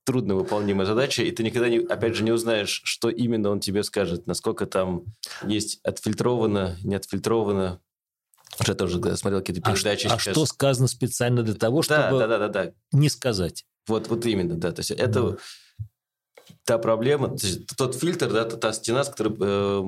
трудновыполнимая 0.05 0.85
задача, 0.85 1.23
и 1.23 1.31
ты 1.31 1.43
никогда, 1.43 1.67
не, 1.67 1.79
опять 1.79 2.15
же, 2.15 2.23
не 2.23 2.31
узнаешь, 2.31 2.81
что 2.85 3.09
именно 3.09 3.49
он 3.49 3.59
тебе 3.59 3.83
скажет, 3.83 4.27
насколько 4.27 4.65
там 4.65 5.03
есть 5.43 5.79
отфильтровано, 5.83 6.77
не 6.83 6.95
отфильтровано. 6.95 7.81
Уже 8.59 8.75
тоже 8.75 8.99
смотрел 9.17 9.41
какие-то 9.41 9.61
передачи. 9.61 10.07
А, 10.07 10.13
а 10.13 10.19
что 10.19 10.45
сказано 10.45 10.87
специально 10.87 11.43
для 11.43 11.55
того, 11.55 11.81
чтобы 11.81 11.99
да, 11.99 12.11
да, 12.11 12.27
да, 12.27 12.37
да, 12.37 12.47
да. 12.47 12.71
не 12.93 13.09
сказать? 13.09 13.65
Вот, 13.87 14.07
вот 14.07 14.25
именно, 14.25 14.55
да. 14.55 14.71
То 14.71 14.79
есть 14.79 14.91
это 14.91 15.31
да. 15.31 15.37
та 16.63 16.77
проблема, 16.77 17.37
то 17.37 17.45
есть, 17.45 17.67
тот 17.75 17.95
фильтр, 17.95 18.31
да, 18.31 18.45
та, 18.45 18.55
та 18.55 18.73
стена, 18.73 19.03
с 19.03 19.09
которой... 19.09 19.35
Э, 19.41 19.83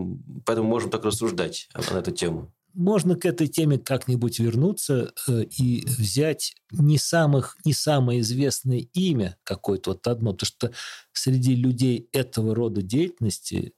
поэтому 0.46 0.68
можем 0.68 0.90
так 0.90 1.06
рассуждать 1.06 1.70
на 1.92 2.00
эту 2.00 2.12
тему 2.12 2.52
можно 2.78 3.16
к 3.16 3.26
этой 3.26 3.48
теме 3.48 3.80
как-нибудь 3.80 4.38
вернуться 4.38 5.12
э, 5.28 5.46
и 5.46 5.84
взять 5.86 6.54
не, 6.72 7.00
самых, 7.00 7.58
не 7.66 7.74
самое 7.74 8.22
известное 8.22 8.86
имя 8.94 9.36
какое-то 9.44 9.92
вот 9.92 10.08
одно, 10.08 10.34
потому 10.34 10.46
что 10.46 10.72
среди 11.12 11.56
людей 11.56 12.08
этого 12.14 12.54
рода 12.54 12.84
деятельности 12.84 13.74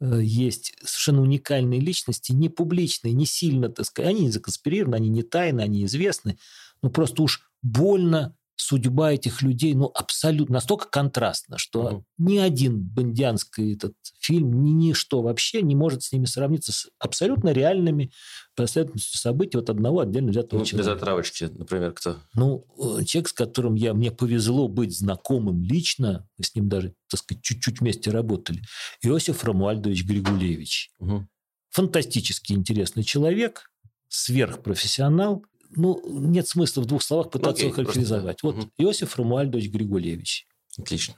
э, 0.00 0.20
есть 0.22 0.72
совершенно 0.82 1.20
уникальные 1.20 1.80
личности, 1.80 2.32
не 2.32 2.48
публичные, 2.48 3.12
не 3.12 3.26
сильно, 3.26 3.68
так 3.68 3.84
сказать, 3.84 4.10
они 4.12 4.22
не 4.22 4.30
законспирированы, 4.30 4.96
они 4.96 5.10
не 5.10 5.22
тайны, 5.22 5.60
они 5.60 5.84
известны, 5.84 6.38
но 6.80 6.88
просто 6.88 7.22
уж 7.22 7.42
больно 7.60 8.34
судьба 8.60 9.12
этих 9.12 9.42
людей, 9.42 9.74
ну, 9.74 9.90
абсолютно, 9.94 10.54
настолько 10.54 10.86
контрастна, 10.88 11.58
что 11.58 11.80
угу. 11.80 12.04
ни 12.18 12.38
один 12.38 12.80
бандианский 12.80 13.74
этот 13.74 13.94
фильм, 14.20 14.62
ни 14.62 14.70
ничто 14.70 15.22
вообще 15.22 15.62
не 15.62 15.74
может 15.74 16.02
с 16.02 16.12
ними 16.12 16.26
сравниться 16.26 16.72
с 16.72 16.88
абсолютно 16.98 17.50
реальными 17.50 18.12
последовательностью 18.54 19.18
событий 19.18 19.58
от 19.58 19.70
одного 19.70 20.00
отдельно 20.00 20.30
взятого 20.30 20.60
ну, 20.60 20.64
человека. 20.66 20.90
Без 20.90 20.96
отравочки, 20.96 21.44
например, 21.44 21.92
кто? 21.92 22.16
Ну, 22.34 22.66
э, 22.78 23.04
человек, 23.04 23.28
с 23.28 23.32
которым 23.32 23.74
я, 23.74 23.94
мне 23.94 24.10
повезло 24.10 24.68
быть 24.68 24.96
знакомым 24.96 25.62
лично, 25.62 26.28
мы 26.36 26.44
с 26.44 26.54
ним 26.54 26.68
даже, 26.68 26.94
так 27.08 27.20
сказать, 27.20 27.42
чуть-чуть 27.42 27.80
вместе 27.80 28.10
работали, 28.10 28.62
Иосиф 29.02 29.44
Рамуальдович 29.44 30.04
Григулевич. 30.04 30.90
Угу. 30.98 31.26
Фантастически 31.70 32.52
интересный 32.52 33.04
человек, 33.04 33.70
сверхпрофессионал, 34.08 35.44
ну, 35.76 36.02
нет 36.06 36.48
смысла 36.48 36.82
в 36.82 36.86
двух 36.86 37.02
словах 37.02 37.30
пытаться 37.30 37.62
Окей, 37.62 37.66
его 37.66 37.74
характеризовать. 37.74 38.40
Просто. 38.40 38.60
Вот 38.60 38.66
угу. 38.66 38.72
Иосиф 38.78 39.16
Рамуальдович 39.16 39.70
Григулевич. 39.70 40.46
Отлично. 40.78 41.14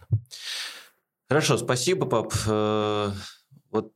Хорошо, 1.28 1.56
спасибо, 1.56 2.06
пап. 2.06 2.34
Э, 2.46 3.10
вот 3.70 3.92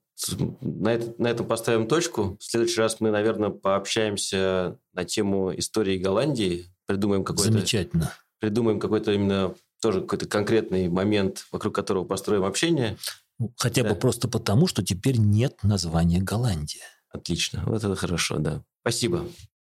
на, 0.61 0.89
это, 0.89 1.15
на 1.19 1.29
этом 1.29 1.47
поставим 1.47 1.87
точку. 1.87 2.37
В 2.41 2.45
следующий 2.45 2.81
раз 2.81 3.01
мы, 3.01 3.11
наверное, 3.11 3.51
пообщаемся 3.51 4.79
на 4.93 5.05
тему 5.05 5.57
истории 5.57 5.99
Голландии. 5.99 6.67
Придумаем 6.87 7.25
какой-то... 7.25 7.53
Замечательно. 7.53 8.13
Придумаем 8.39 8.81
какой-то 8.81 9.13
именно 9.13 9.55
тоже 9.81 10.01
какой-то 10.01 10.27
конкретный 10.27 10.89
момент, 10.89 11.47
вокруг 11.53 11.75
которого 11.75 12.05
построим 12.05 12.45
общение. 12.45 12.97
Ну, 13.39 13.53
хотя 13.57 13.83
да. 13.83 13.91
бы 13.91 13.97
просто 13.97 14.29
потому, 14.29 14.67
что 14.67 14.83
теперь 14.83 15.19
нет 15.19 15.59
названия 15.63 16.21
Голландия. 16.21 16.85
Отлично. 17.11 17.63
Вот 17.67 17.85
это 17.85 17.95
хорошо, 17.97 18.39
да. 18.39 18.63
Спасибо. 18.81 19.27